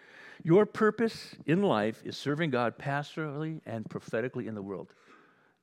Your 0.44 0.66
purpose 0.66 1.36
in 1.46 1.62
life 1.62 2.02
is 2.04 2.18
serving 2.18 2.50
God 2.50 2.78
pastorally 2.78 3.62
and 3.66 3.88
prophetically 3.90 4.48
in 4.48 4.56
the 4.56 4.62
world. 4.62 4.94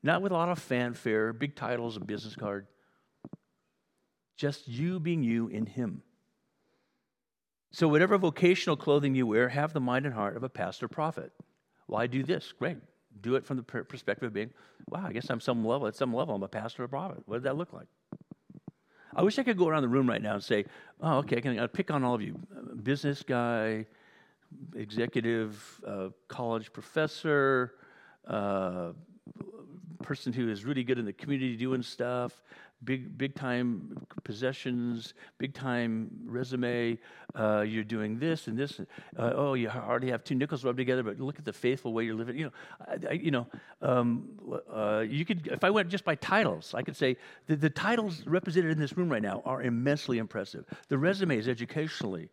Not 0.03 0.23
with 0.23 0.33
a 0.33 0.37
lot 0.37 0.49
of 0.49 0.59
fanfare, 0.59 1.33
big 1.33 1.57
titles, 1.57 1.97
a 1.97 2.01
business 2.01 2.37
card. 2.37 2.67
Just 4.37 4.69
you 4.69 5.01
being 5.01 5.25
you 5.25 5.49
in 5.49 5.67
Him. 5.67 6.03
So, 7.73 7.89
whatever 7.89 8.17
vocational 8.17 8.77
clothing 8.77 9.15
you 9.15 9.27
wear, 9.27 9.49
have 9.49 9.73
the 9.73 9.81
mind 9.81 10.07
and 10.07 10.15
heart 10.15 10.37
of 10.37 10.45
a 10.45 10.49
pastor 10.49 10.89
prophet. 10.89 11.33
Why 11.87 12.07
do 12.07 12.23
this? 12.23 12.53
Great. 12.53 12.79
Do 13.21 13.35
it 13.35 13.45
from 13.45 13.57
the 13.57 13.63
perspective 13.63 14.29
of 14.29 14.33
being, 14.33 14.51
wow, 14.89 15.05
I 15.07 15.13
guess 15.13 15.29
I'm 15.29 15.41
some 15.41 15.65
level, 15.65 15.89
at 15.89 15.97
some 15.97 16.15
level, 16.15 16.37
I'm 16.37 16.43
a 16.43 16.49
pastor 16.49 16.85
or 16.85 16.89
prophet. 16.89 17.23
What 17.27 17.37
did 17.37 17.43
that 17.45 17.57
look 17.57 17.73
like? 17.73 17.89
I 19.19 19.23
wish 19.23 19.37
I 19.37 19.43
could 19.43 19.59
go 19.59 19.67
around 19.67 19.83
the 19.83 19.89
room 19.89 20.09
right 20.09 20.23
now 20.23 20.35
and 20.35 20.45
say, 20.45 20.65
oh, 21.01 21.17
okay, 21.19 21.39
I 21.39 21.41
can 21.41 21.59
I'll 21.59 21.67
pick 21.67 21.91
on 21.91 22.05
all 22.05 22.15
of 22.15 22.23
you. 22.23 22.39
Business 22.85 23.25
guy, 23.25 23.85
executive, 24.77 25.81
uh, 25.85 26.11
college 26.29 26.73
professor, 26.73 27.75
uh, 28.29 28.93
person 30.05 30.33
who 30.33 30.49
is 30.49 30.65
really 30.65 30.85
good 30.85 31.01
in 31.01 31.05
the 31.05 31.13
community 31.13 31.57
doing 31.57 31.83
stuff, 31.83 32.45
big 32.85 33.19
big 33.19 33.35
time 33.35 34.07
possessions, 34.25 35.15
big 35.39 35.55
time 35.55 36.11
resume. 36.25 36.99
Uh, 37.35 37.61
you're 37.67 37.85
doing 37.85 38.19
this 38.19 38.47
and 38.47 38.57
this. 38.57 38.81
Uh, 38.81 39.33
oh, 39.35 39.55
you 39.55 39.69
already 39.69 40.11
have 40.11 40.25
two 40.25 40.35
nickels 40.35 40.65
rubbed 40.65 40.79
together, 40.79 41.03
but 41.03 41.21
look 41.21 41.39
at 41.39 41.45
the 41.45 41.53
faithful 41.53 41.93
way 41.93 42.05
you're 42.05 42.15
living. 42.15 42.37
You 42.37 42.45
know, 42.47 42.53
I, 42.87 43.11
I, 43.11 43.13
you 43.13 43.31
know, 43.31 43.47
um, 43.83 44.29
uh, 44.73 45.05
you 45.09 45.25
could 45.25 45.47
if 45.49 45.65
I 45.65 45.71
went 45.71 45.89
just 45.89 46.05
by 46.05 46.15
titles, 46.15 46.75
I 46.75 46.83
could 46.83 46.97
say 46.97 47.17
the, 47.47 47.57
the 47.57 47.71
titles 47.71 48.27
represented 48.27 48.71
in 48.71 48.79
this 48.79 48.97
room 48.97 49.09
right 49.09 49.23
now 49.23 49.43
are 49.45 49.63
immensely 49.63 50.19
impressive. 50.19 50.65
The 50.89 50.99
resumes, 50.99 51.49
educationally, 51.49 52.29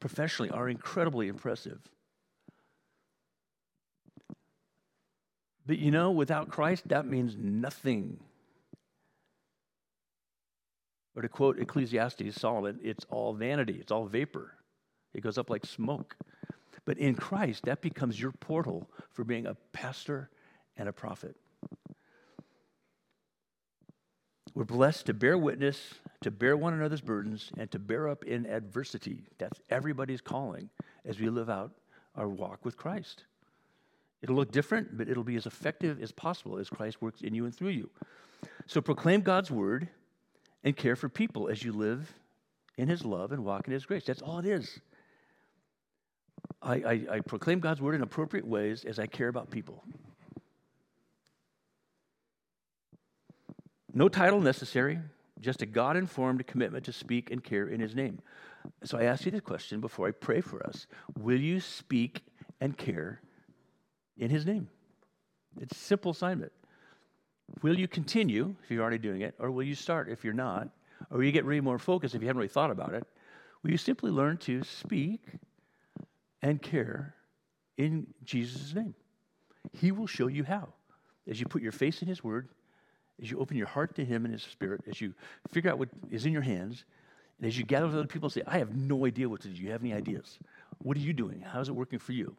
professionally, 0.00 0.50
are 0.50 0.68
incredibly 0.68 1.28
impressive. 1.28 1.78
But 5.66 5.78
you 5.78 5.90
know, 5.90 6.10
without 6.12 6.48
Christ, 6.48 6.88
that 6.88 7.06
means 7.06 7.36
nothing. 7.36 8.20
Or 11.16 11.22
to 11.22 11.28
quote 11.28 11.58
Ecclesiastes, 11.58 12.38
Solomon, 12.38 12.78
it's 12.82 13.06
all 13.08 13.32
vanity, 13.32 13.78
it's 13.80 13.90
all 13.90 14.06
vapor. 14.06 14.52
It 15.14 15.22
goes 15.22 15.38
up 15.38 15.50
like 15.50 15.64
smoke. 15.64 16.16
But 16.84 16.98
in 16.98 17.14
Christ, 17.14 17.64
that 17.64 17.80
becomes 17.80 18.20
your 18.20 18.32
portal 18.32 18.88
for 19.10 19.24
being 19.24 19.46
a 19.46 19.56
pastor 19.72 20.30
and 20.76 20.88
a 20.88 20.92
prophet. 20.92 21.34
We're 24.54 24.64
blessed 24.64 25.06
to 25.06 25.14
bear 25.14 25.36
witness 25.36 25.94
to 26.26 26.30
bear 26.32 26.56
one 26.56 26.74
another's 26.74 27.00
burdens 27.00 27.52
and 27.56 27.70
to 27.70 27.78
bear 27.78 28.08
up 28.08 28.24
in 28.24 28.46
adversity. 28.46 29.26
That's 29.38 29.60
everybody's 29.70 30.20
calling 30.20 30.70
as 31.04 31.20
we 31.20 31.28
live 31.28 31.48
out 31.48 31.70
our 32.16 32.28
walk 32.28 32.64
with 32.64 32.76
Christ. 32.76 33.22
It'll 34.22 34.34
look 34.34 34.50
different, 34.50 34.96
but 34.98 35.08
it'll 35.08 35.22
be 35.22 35.36
as 35.36 35.46
effective 35.46 36.02
as 36.02 36.10
possible 36.10 36.58
as 36.58 36.68
Christ 36.68 37.00
works 37.00 37.20
in 37.20 37.32
you 37.32 37.44
and 37.44 37.54
through 37.54 37.68
you. 37.68 37.90
So 38.66 38.80
proclaim 38.80 39.20
God's 39.20 39.52
word 39.52 39.88
and 40.66 40.76
care 40.76 40.96
for 40.96 41.08
people 41.08 41.48
as 41.48 41.62
you 41.62 41.72
live 41.72 42.12
in 42.76 42.88
his 42.88 43.04
love 43.04 43.30
and 43.30 43.44
walk 43.44 43.68
in 43.68 43.72
his 43.72 43.86
grace. 43.86 44.04
That's 44.04 44.20
all 44.20 44.40
it 44.40 44.46
is. 44.46 44.80
I, 46.60 46.74
I, 46.74 47.00
I 47.12 47.20
proclaim 47.20 47.60
God's 47.60 47.80
word 47.80 47.94
in 47.94 48.02
appropriate 48.02 48.44
ways 48.44 48.84
as 48.84 48.98
I 48.98 49.06
care 49.06 49.28
about 49.28 49.48
people. 49.48 49.84
No 53.94 54.08
title 54.08 54.40
necessary, 54.40 54.98
just 55.40 55.62
a 55.62 55.66
God 55.66 55.96
informed 55.96 56.44
commitment 56.48 56.84
to 56.86 56.92
speak 56.92 57.30
and 57.30 57.44
care 57.44 57.68
in 57.68 57.78
his 57.78 57.94
name. 57.94 58.18
So 58.82 58.98
I 58.98 59.04
ask 59.04 59.24
you 59.24 59.30
this 59.30 59.42
question 59.42 59.80
before 59.80 60.08
I 60.08 60.10
pray 60.10 60.40
for 60.40 60.66
us 60.66 60.88
Will 61.16 61.40
you 61.40 61.60
speak 61.60 62.22
and 62.60 62.76
care 62.76 63.20
in 64.18 64.30
his 64.30 64.44
name? 64.44 64.68
It's 65.60 65.76
simple 65.76 66.10
assignment. 66.10 66.52
Will 67.62 67.78
you 67.78 67.88
continue 67.88 68.54
if 68.62 68.70
you're 68.70 68.82
already 68.82 68.98
doing 68.98 69.22
it, 69.22 69.34
or 69.38 69.50
will 69.50 69.62
you 69.62 69.74
start 69.74 70.08
if 70.08 70.24
you're 70.24 70.34
not? 70.34 70.68
Or 71.10 71.18
will 71.18 71.24
you 71.24 71.32
get 71.32 71.44
really 71.44 71.60
more 71.60 71.78
focused 71.78 72.14
if 72.14 72.22
you 72.22 72.28
haven't 72.28 72.38
really 72.38 72.48
thought 72.48 72.70
about 72.70 72.94
it? 72.94 73.06
Will 73.62 73.70
you 73.70 73.76
simply 73.76 74.10
learn 74.10 74.36
to 74.38 74.62
speak 74.62 75.20
and 76.42 76.60
care 76.60 77.14
in 77.76 78.06
Jesus' 78.24 78.74
name? 78.74 78.94
He 79.72 79.92
will 79.92 80.06
show 80.06 80.26
you 80.26 80.44
how. 80.44 80.68
As 81.28 81.40
you 81.40 81.46
put 81.46 81.62
your 81.62 81.72
face 81.72 82.02
in 82.02 82.08
His 82.08 82.22
Word, 82.22 82.48
as 83.20 83.30
you 83.30 83.38
open 83.38 83.56
your 83.56 83.66
heart 83.66 83.94
to 83.96 84.04
Him 84.04 84.24
and 84.24 84.32
His 84.32 84.42
Spirit, 84.42 84.82
as 84.88 85.00
you 85.00 85.14
figure 85.50 85.70
out 85.70 85.78
what 85.78 85.88
is 86.10 86.26
in 86.26 86.32
your 86.32 86.42
hands, 86.42 86.84
and 87.38 87.46
as 87.46 87.58
you 87.58 87.64
gather 87.64 87.86
with 87.86 87.96
other 87.96 88.06
people 88.06 88.26
and 88.26 88.32
say, 88.32 88.42
I 88.46 88.58
have 88.58 88.74
no 88.74 89.06
idea 89.06 89.28
what 89.28 89.40
to 89.42 89.48
do. 89.48 89.54
Do 89.54 89.62
you 89.62 89.72
have 89.72 89.82
any 89.82 89.92
ideas? 89.92 90.38
What 90.78 90.96
are 90.96 91.00
you 91.00 91.12
doing? 91.12 91.40
How 91.40 91.60
is 91.60 91.68
it 91.68 91.74
working 91.74 91.98
for 91.98 92.12
you? 92.12 92.36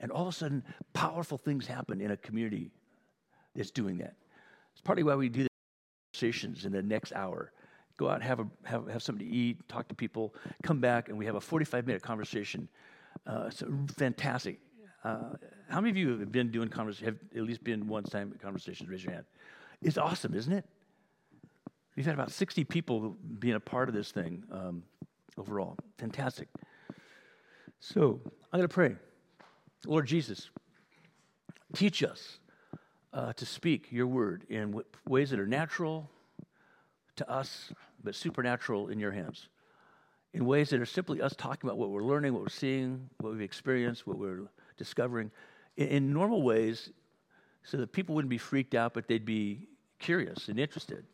And 0.00 0.10
all 0.10 0.22
of 0.22 0.28
a 0.28 0.32
sudden, 0.32 0.62
powerful 0.92 1.36
things 1.36 1.66
happen 1.66 2.00
in 2.00 2.12
a 2.12 2.16
community 2.16 2.70
that's 3.54 3.70
doing 3.70 3.98
that. 3.98 4.14
It's 4.78 4.84
partly 4.84 5.02
why 5.02 5.16
we 5.16 5.28
do 5.28 5.42
the 5.42 5.48
conversations 6.12 6.64
in 6.64 6.70
the 6.70 6.82
next 6.82 7.12
hour. 7.12 7.50
Go 7.96 8.08
out 8.08 8.22
have, 8.22 8.38
a, 8.38 8.46
have, 8.62 8.86
have 8.86 9.02
something 9.02 9.26
to 9.26 9.34
eat, 9.34 9.68
talk 9.68 9.88
to 9.88 9.94
people, 9.96 10.36
come 10.62 10.78
back, 10.78 11.08
and 11.08 11.18
we 11.18 11.26
have 11.26 11.34
a 11.34 11.40
45 11.40 11.84
minute 11.84 12.00
conversation. 12.00 12.68
Uh, 13.26 13.46
it's 13.48 13.64
fantastic. 13.96 14.60
Uh, 15.02 15.30
how 15.68 15.80
many 15.80 15.90
of 15.90 15.96
you 15.96 16.16
have 16.20 16.30
been 16.30 16.52
doing 16.52 16.68
conversations, 16.68 17.06
have 17.06 17.38
at 17.40 17.44
least 17.44 17.64
been 17.64 17.88
one 17.88 18.04
time 18.04 18.32
conversations? 18.40 18.88
Raise 18.88 19.02
your 19.02 19.14
hand. 19.14 19.24
It's 19.82 19.98
awesome, 19.98 20.32
isn't 20.32 20.52
it? 20.52 20.64
We've 21.96 22.06
had 22.06 22.14
about 22.14 22.30
60 22.30 22.62
people 22.62 23.16
being 23.40 23.56
a 23.56 23.60
part 23.60 23.88
of 23.88 23.96
this 23.96 24.12
thing 24.12 24.44
um, 24.52 24.84
overall. 25.36 25.76
Fantastic. 25.98 26.46
So 27.80 28.20
I'm 28.52 28.60
going 28.60 28.68
to 28.68 28.72
pray. 28.72 28.94
Lord 29.86 30.06
Jesus, 30.06 30.50
teach 31.74 32.04
us 32.04 32.38
uh, 33.12 33.32
to 33.34 33.46
speak 33.46 33.90
your 33.90 34.06
word 34.06 34.44
in 34.48 34.72
w- 34.72 34.84
ways 35.06 35.30
that 35.30 35.40
are 35.40 35.46
natural 35.46 36.10
to 37.16 37.30
us, 37.30 37.72
but 38.02 38.14
supernatural 38.14 38.88
in 38.88 38.98
your 38.98 39.12
hands. 39.12 39.48
In 40.34 40.44
ways 40.44 40.70
that 40.70 40.80
are 40.80 40.86
simply 40.86 41.20
us 41.22 41.34
talking 41.36 41.68
about 41.68 41.78
what 41.78 41.90
we're 41.90 42.04
learning, 42.04 42.34
what 42.34 42.42
we're 42.42 42.48
seeing, 42.48 43.08
what 43.18 43.32
we've 43.32 43.40
experienced, 43.40 44.06
what 44.06 44.18
we're 44.18 44.48
discovering, 44.76 45.30
in, 45.76 45.88
in 45.88 46.12
normal 46.12 46.42
ways, 46.42 46.90
so 47.64 47.76
that 47.76 47.92
people 47.92 48.14
wouldn't 48.14 48.30
be 48.30 48.38
freaked 48.38 48.74
out, 48.74 48.94
but 48.94 49.08
they'd 49.08 49.24
be 49.24 49.66
curious 49.98 50.48
and 50.48 50.58
interested 50.58 51.04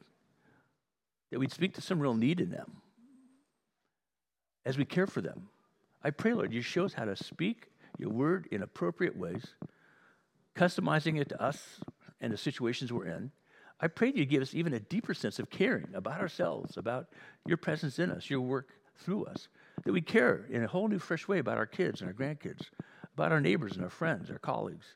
that 1.31 1.39
we'd 1.39 1.53
speak 1.53 1.75
to 1.75 1.81
some 1.81 1.99
real 1.99 2.15
need 2.15 2.41
in 2.41 2.51
them 2.51 2.77
as 4.65 4.79
we 4.79 4.85
care 4.85 5.07
for 5.07 5.21
them. 5.21 5.49
I 6.03 6.11
pray, 6.11 6.35
Lord, 6.35 6.53
you 6.53 6.63
show 6.63 6.85
us 6.85 6.93
how 6.93 7.07
to 7.07 7.17
speak 7.17 7.71
your 7.99 8.11
word 8.11 8.47
in 8.51 8.63
appropriate 8.63 9.17
ways, 9.17 9.45
customizing 10.55 11.21
it 11.21 11.29
to 11.31 11.43
us 11.43 11.81
and 12.21 12.33
the 12.33 12.37
situations 12.37 12.93
we're 12.93 13.07
in. 13.07 13.31
I 13.81 13.89
pray 13.89 14.11
that 14.11 14.17
you 14.19 14.25
give 14.25 14.43
us 14.43 14.55
even 14.55 14.73
a 14.73 14.81
deeper 14.81 15.15
sense 15.15 15.39
of 15.39 15.51
caring 15.51 15.89
about 15.95 16.21
ourselves, 16.21 16.77
about 16.77 17.09
your 17.47 17.57
presence 17.57 17.99
in 17.99 18.11
us, 18.11 18.31
your 18.31 18.41
work 18.41 18.71
through 18.97 19.25
us, 19.27 19.49
that 19.85 19.93
we 19.93 20.01
care 20.01 20.47
in 20.49 20.63
a 20.63 20.69
whole 20.69 20.89
new, 20.89 20.99
fresh 20.99 21.27
way 21.27 21.39
about 21.39 21.59
our 21.59 21.67
kids 21.67 22.01
and 22.01 22.09
our 22.09 22.15
grandkids, 22.15 22.67
about 23.15 23.33
our 23.33 23.41
neighbors 23.41 23.75
and 23.75 23.83
our 23.83 23.91
friends, 23.91 24.31
our 24.31 24.39
colleagues. 24.39 24.87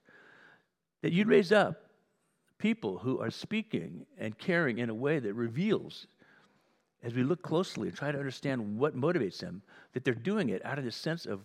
That 1.02 1.12
you'd 1.12 1.28
raise 1.28 1.52
up 1.52 1.82
people 2.58 2.98
who 2.98 3.20
are 3.20 3.30
speaking 3.30 4.06
and 4.18 4.38
caring 4.38 4.78
in 4.78 4.90
a 4.90 4.94
way 4.94 5.18
that 5.18 5.34
reveals 5.34 6.06
as 7.02 7.14
we 7.14 7.22
look 7.22 7.42
closely 7.42 7.88
and 7.88 7.96
try 7.96 8.10
to 8.10 8.18
understand 8.18 8.78
what 8.78 8.96
motivates 8.96 9.38
them, 9.38 9.62
that 9.92 10.04
they're 10.04 10.14
doing 10.14 10.48
it 10.48 10.64
out 10.64 10.78
of 10.78 10.84
this 10.84 10.96
sense 10.96 11.26
of, 11.26 11.40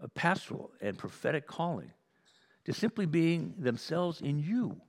of 0.00 0.14
pastoral 0.14 0.70
and 0.80 0.96
prophetic 0.96 1.46
calling, 1.46 1.90
to 2.64 2.72
simply 2.72 3.06
being 3.06 3.54
themselves 3.58 4.20
in 4.20 4.38
you. 4.38 4.80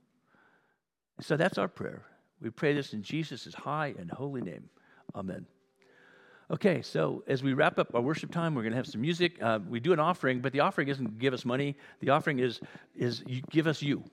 So 1.20 1.36
that's 1.36 1.58
our 1.58 1.68
prayer. 1.68 2.02
We 2.40 2.50
pray 2.50 2.74
this 2.74 2.92
in 2.92 3.02
Jesus' 3.02 3.54
high 3.54 3.94
and 3.98 4.10
holy 4.10 4.42
name. 4.42 4.68
Amen. 5.14 5.46
Okay, 6.48 6.80
so 6.80 7.24
as 7.26 7.42
we 7.42 7.54
wrap 7.54 7.78
up 7.78 7.92
our 7.94 8.00
worship 8.00 8.30
time, 8.30 8.54
we're 8.54 8.62
going 8.62 8.72
to 8.72 8.76
have 8.76 8.86
some 8.86 9.00
music. 9.00 9.42
Uh, 9.42 9.58
we 9.68 9.80
do 9.80 9.92
an 9.92 9.98
offering, 9.98 10.40
but 10.40 10.52
the 10.52 10.60
offering 10.60 10.86
isn't 10.88 11.18
give 11.18 11.34
us 11.34 11.44
money. 11.44 11.76
The 12.00 12.10
offering 12.10 12.38
is 12.38 12.60
is 12.94 13.24
you 13.26 13.42
give 13.50 13.66
us 13.66 13.82
you. 13.82 14.04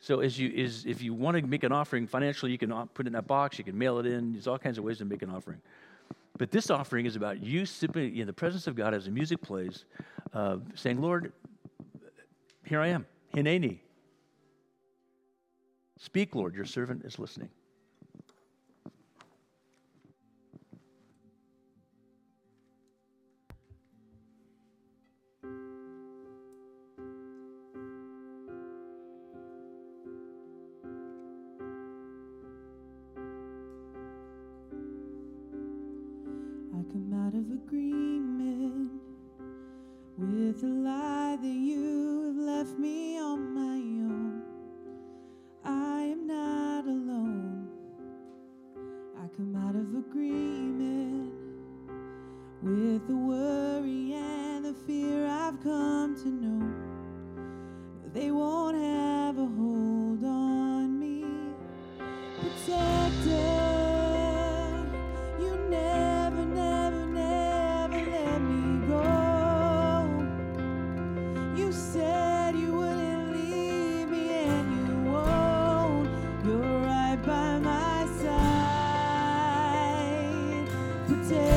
So 0.00 0.20
as 0.20 0.38
you 0.38 0.50
is 0.52 0.86
if 0.86 1.02
you 1.02 1.14
want 1.14 1.36
to 1.36 1.46
make 1.46 1.62
an 1.62 1.70
offering 1.70 2.08
financially, 2.08 2.50
you 2.50 2.58
can 2.58 2.72
put 2.94 3.06
it 3.06 3.08
in 3.08 3.12
that 3.12 3.28
box. 3.28 3.58
You 3.58 3.64
can 3.64 3.78
mail 3.78 3.98
it 4.00 4.06
in. 4.06 4.32
There's 4.32 4.48
all 4.48 4.58
kinds 4.58 4.76
of 4.76 4.84
ways 4.84 4.98
to 4.98 5.04
make 5.04 5.22
an 5.22 5.30
offering. 5.30 5.60
But 6.36 6.50
this 6.50 6.68
offering 6.68 7.06
is 7.06 7.14
about 7.14 7.42
you 7.42 7.64
simply 7.64 8.20
in 8.20 8.26
the 8.26 8.32
presence 8.32 8.66
of 8.66 8.74
God 8.74 8.92
as 8.92 9.04
the 9.04 9.12
music 9.12 9.40
plays, 9.40 9.84
uh, 10.34 10.56
saying, 10.74 11.00
"Lord, 11.00 11.32
here 12.66 12.80
I 12.80 12.88
am, 12.88 13.06
hineni. 13.34 13.80
Speak, 15.98 16.34
Lord. 16.34 16.54
Your 16.54 16.64
servant 16.64 17.04
is 17.04 17.18
listening." 17.18 17.50
Side, 81.08 81.55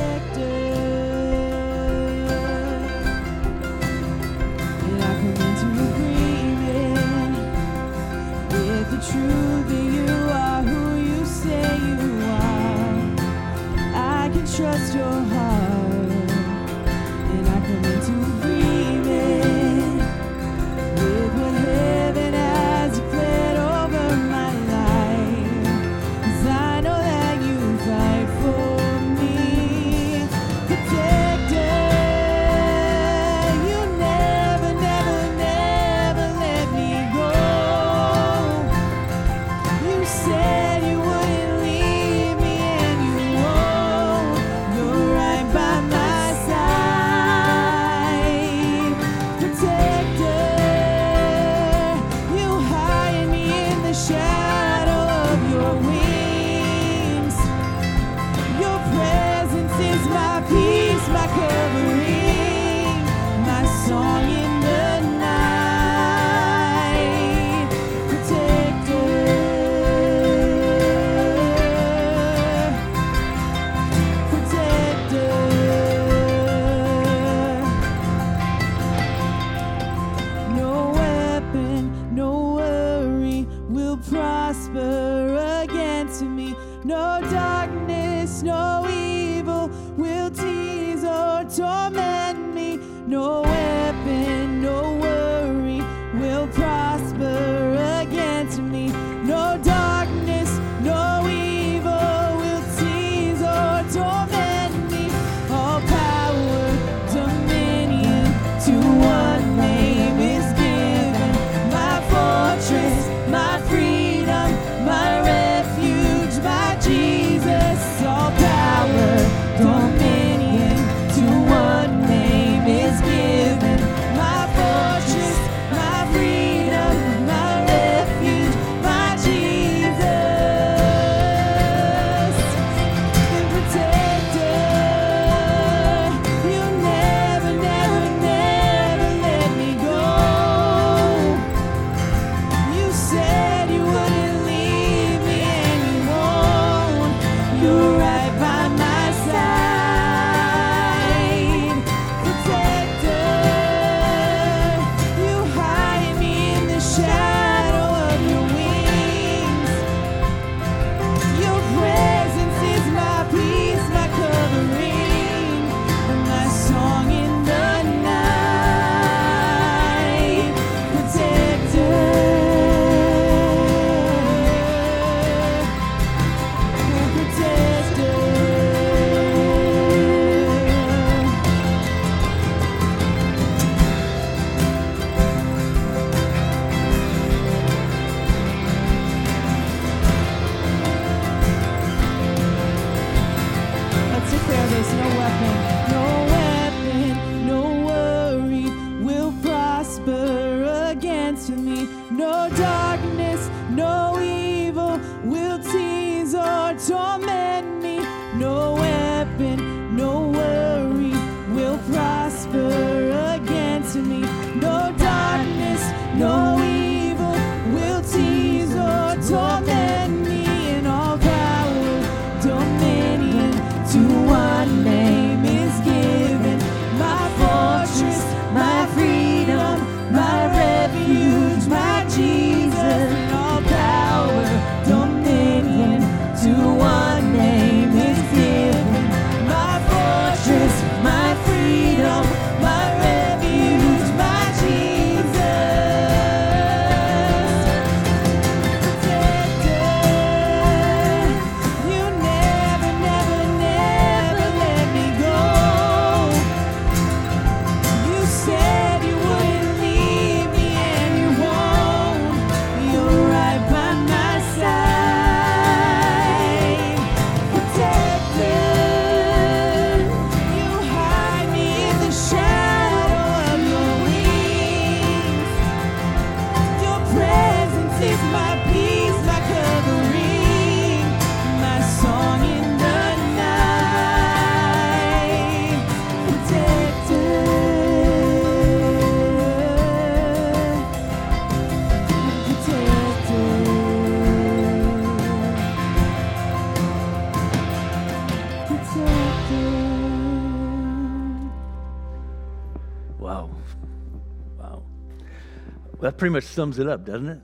pretty 306.20 306.34
much 306.34 306.44
sums 306.44 306.78
it 306.78 306.86
up, 306.86 307.06
doesn't 307.06 307.30
it? 307.30 307.40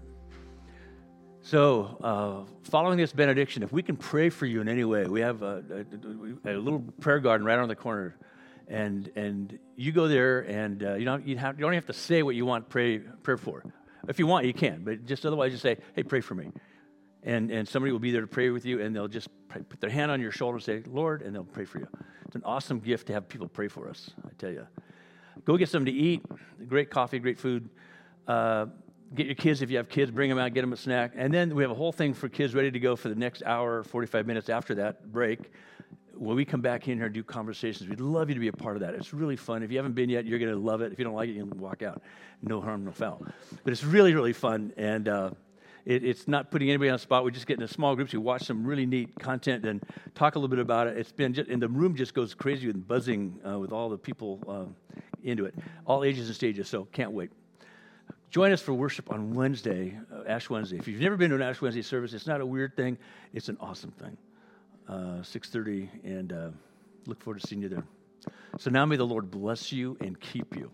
So, 1.41 1.97
uh, 2.05 2.53
following 2.65 2.99
this 2.99 3.11
benediction, 3.11 3.63
if 3.63 3.73
we 3.73 3.83
can 3.83 3.97
pray 3.97 4.29
for 4.29 4.45
you 4.45 4.61
in 4.61 4.69
any 4.69 4.85
way, 4.85 5.07
we 5.07 5.23
have 5.23 5.41
a, 5.41 5.65
a, 6.45 6.53
a 6.53 6.59
little 6.59 6.81
prayer 7.01 7.19
garden 7.19 7.47
right 7.47 7.59
on 7.59 7.69
the 7.69 7.75
corner. 7.75 8.19
And, 8.69 9.11
and 9.17 9.59
you 9.77 9.93
go 9.93 10.09
there, 10.09 10.41
and 10.41 10.83
uh, 10.85 10.95
you, 10.97 11.07
don't, 11.07 11.27
you, 11.27 11.39
have, 11.39 11.59
you 11.59 11.65
don't 11.65 11.73
have 11.73 11.87
to 11.87 11.95
say 11.95 12.23
what 12.23 12.35
you 12.35 12.45
want 12.45 12.69
pray, 12.69 12.99
pray 12.99 13.39
for. 13.39 13.65
If 14.09 14.19
you 14.19 14.27
want, 14.27 14.45
you 14.45 14.53
can, 14.53 14.85
but 14.85 15.07
just 15.07 15.25
otherwise, 15.25 15.53
just 15.53 15.63
say, 15.63 15.79
hey, 15.95 16.03
pray 16.03 16.21
for 16.21 16.35
me. 16.35 16.51
And, 17.23 17.51
and 17.51 17.67
somebody 17.67 17.93
will 17.93 17.99
be 17.99 18.11
there 18.11 18.21
to 18.21 18.27
pray 18.27 18.51
with 18.51 18.67
you, 18.67 18.83
and 18.83 18.95
they'll 18.95 19.09
just 19.09 19.31
pray, 19.49 19.63
put 19.63 19.81
their 19.81 19.89
hand 19.89 20.11
on 20.11 20.21
your 20.21 20.33
shoulder 20.33 20.57
and 20.57 20.65
say, 20.65 20.83
Lord, 20.87 21.23
and 21.23 21.35
they'll 21.35 21.45
pray 21.45 21.65
for 21.65 21.79
you. 21.79 21.89
It's 22.27 22.37
an 22.37 22.43
awesome 22.45 22.81
gift 22.81 23.07
to 23.07 23.15
have 23.15 23.27
people 23.27 23.49
pray 23.49 23.69
for 23.69 23.89
us, 23.89 24.11
I 24.23 24.33
tell 24.37 24.53
you. 24.53 24.67
Go 25.47 25.57
get 25.57 25.71
something 25.71 25.95
to 25.95 25.99
eat, 25.99 26.23
great 26.69 26.91
coffee, 26.91 27.19
great 27.19 27.39
food. 27.39 27.71
Uh, 28.27 28.67
get 29.15 29.27
your 29.27 29.35
kids, 29.35 29.63
if 29.63 29.71
you 29.71 29.77
have 29.77 29.89
kids, 29.89 30.11
bring 30.11 30.29
them 30.29 30.39
out, 30.39 30.53
get 30.55 30.63
them 30.63 30.73
a 30.73 30.77
snack. 30.77 31.13
And 31.15 31.33
then 31.33 31.55
we 31.55 31.63
have 31.63 31.71
a 31.71 31.75
whole 31.75 31.93
thing 31.93 32.15
for 32.15 32.29
kids 32.29 32.55
ready 32.55 32.71
to 32.71 32.79
go 32.79 32.97
for 32.97 33.09
the 33.09 33.15
next 33.15 33.43
hour, 33.45 33.83
45 33.83 34.27
minutes 34.27 34.49
after 34.49 34.75
that 34.77 35.13
break. 35.13 35.41
When 36.15 36.35
we 36.35 36.45
come 36.47 36.63
back 36.63 36.89
in 36.89 36.97
here 36.97 37.07
and 37.07 37.15
do 37.15 37.23
conversations, 37.23 37.89
we'd 37.89 38.01
love 38.01 38.31
you 38.31 38.35
to 38.35 38.41
be 38.41 38.49
a 38.49 38.53
part 38.53 38.77
of 38.77 38.81
that. 38.81 38.95
It's 38.95 39.13
really 39.13 39.37
fun. 39.37 39.63
If 39.63 39.71
you 39.71 39.77
haven't 39.77 39.95
been 39.95 40.09
yet, 40.09 40.25
you're 40.25 40.39
going 40.39 40.51
to 40.51 40.59
love 40.59 40.81
it. 40.81 40.93
If 40.93 40.99
you 40.99 41.05
don't 41.05 41.15
like 41.15 41.29
it, 41.29 41.33
you 41.33 41.47
can 41.47 41.59
walk 41.59 41.83
out. 41.83 42.03
No 42.43 42.61
harm, 42.61 42.85
no 42.85 42.91
foul. 42.91 43.23
But 43.65 43.73
it's 43.73 43.85
really, 43.85 44.15
really 44.15 44.33
fun. 44.33 44.73
And 44.79 45.09
uh, 45.09 45.31
it, 45.85 46.05
it's 46.05 46.27
not 46.27 46.51
putting 46.51 46.69
anybody 46.71 46.89
on 46.89 46.95
the 46.95 46.99
spot. 46.99 47.23
We 47.23 47.33
just 47.33 47.47
get 47.47 47.61
in 47.61 47.69
small 47.69 47.95
groups. 47.95 48.13
We 48.13 48.19
watch 48.19 48.45
some 48.45 48.67
really 48.67 48.87
neat 48.87 49.19
content 49.21 49.67
and 49.67 49.85
talk 50.15 50.37
a 50.37 50.39
little 50.39 50.49
bit 50.49 50.59
about 50.59 50.87
it. 50.87 50.97
It's 50.97 51.13
been 51.13 51.35
just, 51.35 51.51
and 51.51 51.61
the 51.61 51.69
room 51.69 51.95
just 51.95 52.15
goes 52.15 52.35
crazy 52.35 52.69
and 52.71 52.87
buzzing 52.87 53.39
uh, 53.47 53.59
with 53.59 53.73
all 53.73 53.91
the 53.91 53.99
people 53.99 54.43
uh, 54.49 55.01
into 55.23 55.45
it, 55.45 55.55
all 55.85 56.03
ages 56.03 56.29
and 56.29 56.35
stages. 56.35 56.67
So 56.69 56.87
can't 56.87 57.13
wait. 57.13 57.31
Join 58.31 58.53
us 58.53 58.61
for 58.61 58.75
worship 58.75 59.13
on 59.13 59.35
Wednesday, 59.35 59.99
uh, 60.13 60.25
Ash 60.27 60.51
Wednesday. 60.51 60.79
If 60.79 60.89
you've 60.89 61.01
never 61.01 61.17
been 61.17 61.31
to 61.31 61.37
an 61.37 61.43
Ash 61.43 61.61
Wednesday 61.61 61.83
service, 61.83 62.13
it's 62.13 62.27
not 62.27 62.41
a 62.41 62.47
weird 62.47 62.77
thing. 62.77 62.99
It's 63.33 63.49
an 63.49 63.57
awesome 63.61 63.93
thing. 63.93 64.17
Uh, 64.89 65.23
6:30, 65.23 65.89
and 66.05 66.33
uh, 66.33 66.49
look 67.07 67.21
forward 67.21 67.41
to 67.41 67.47
seeing 67.47 67.63
you 67.63 67.69
there. 67.69 67.85
So 68.59 68.71
now 68.71 68.85
may 68.85 68.97
the 68.97 69.07
Lord 69.07 69.31
bless 69.31 69.73
you 69.73 69.97
and 70.01 70.19
keep 70.21 70.57
you. 70.57 70.71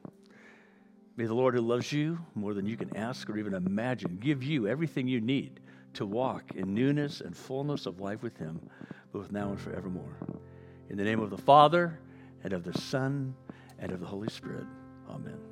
May 1.16 1.26
the 1.26 1.34
Lord 1.34 1.54
who 1.54 1.60
loves 1.60 1.92
you 1.92 2.18
more 2.34 2.54
than 2.54 2.66
you 2.66 2.76
can 2.76 2.96
ask 2.96 3.28
or 3.28 3.36
even 3.36 3.54
imagine 3.54 4.18
give 4.20 4.42
you 4.42 4.66
everything 4.66 5.06
you 5.06 5.20
need 5.20 5.60
to 5.94 6.06
walk 6.06 6.52
in 6.54 6.72
newness 6.72 7.20
and 7.20 7.36
fullness 7.36 7.84
of 7.84 8.00
life 8.00 8.22
with 8.22 8.36
Him, 8.38 8.60
both 9.12 9.30
now 9.30 9.50
and 9.50 9.60
forevermore. 9.60 10.16
In 10.88 10.96
the 10.96 11.04
name 11.04 11.20
of 11.20 11.30
the 11.30 11.38
Father, 11.38 11.98
and 12.44 12.52
of 12.52 12.64
the 12.64 12.78
Son, 12.78 13.34
and 13.78 13.92
of 13.92 14.00
the 14.00 14.06
Holy 14.06 14.28
Spirit. 14.28 14.66
Amen. 15.10 15.51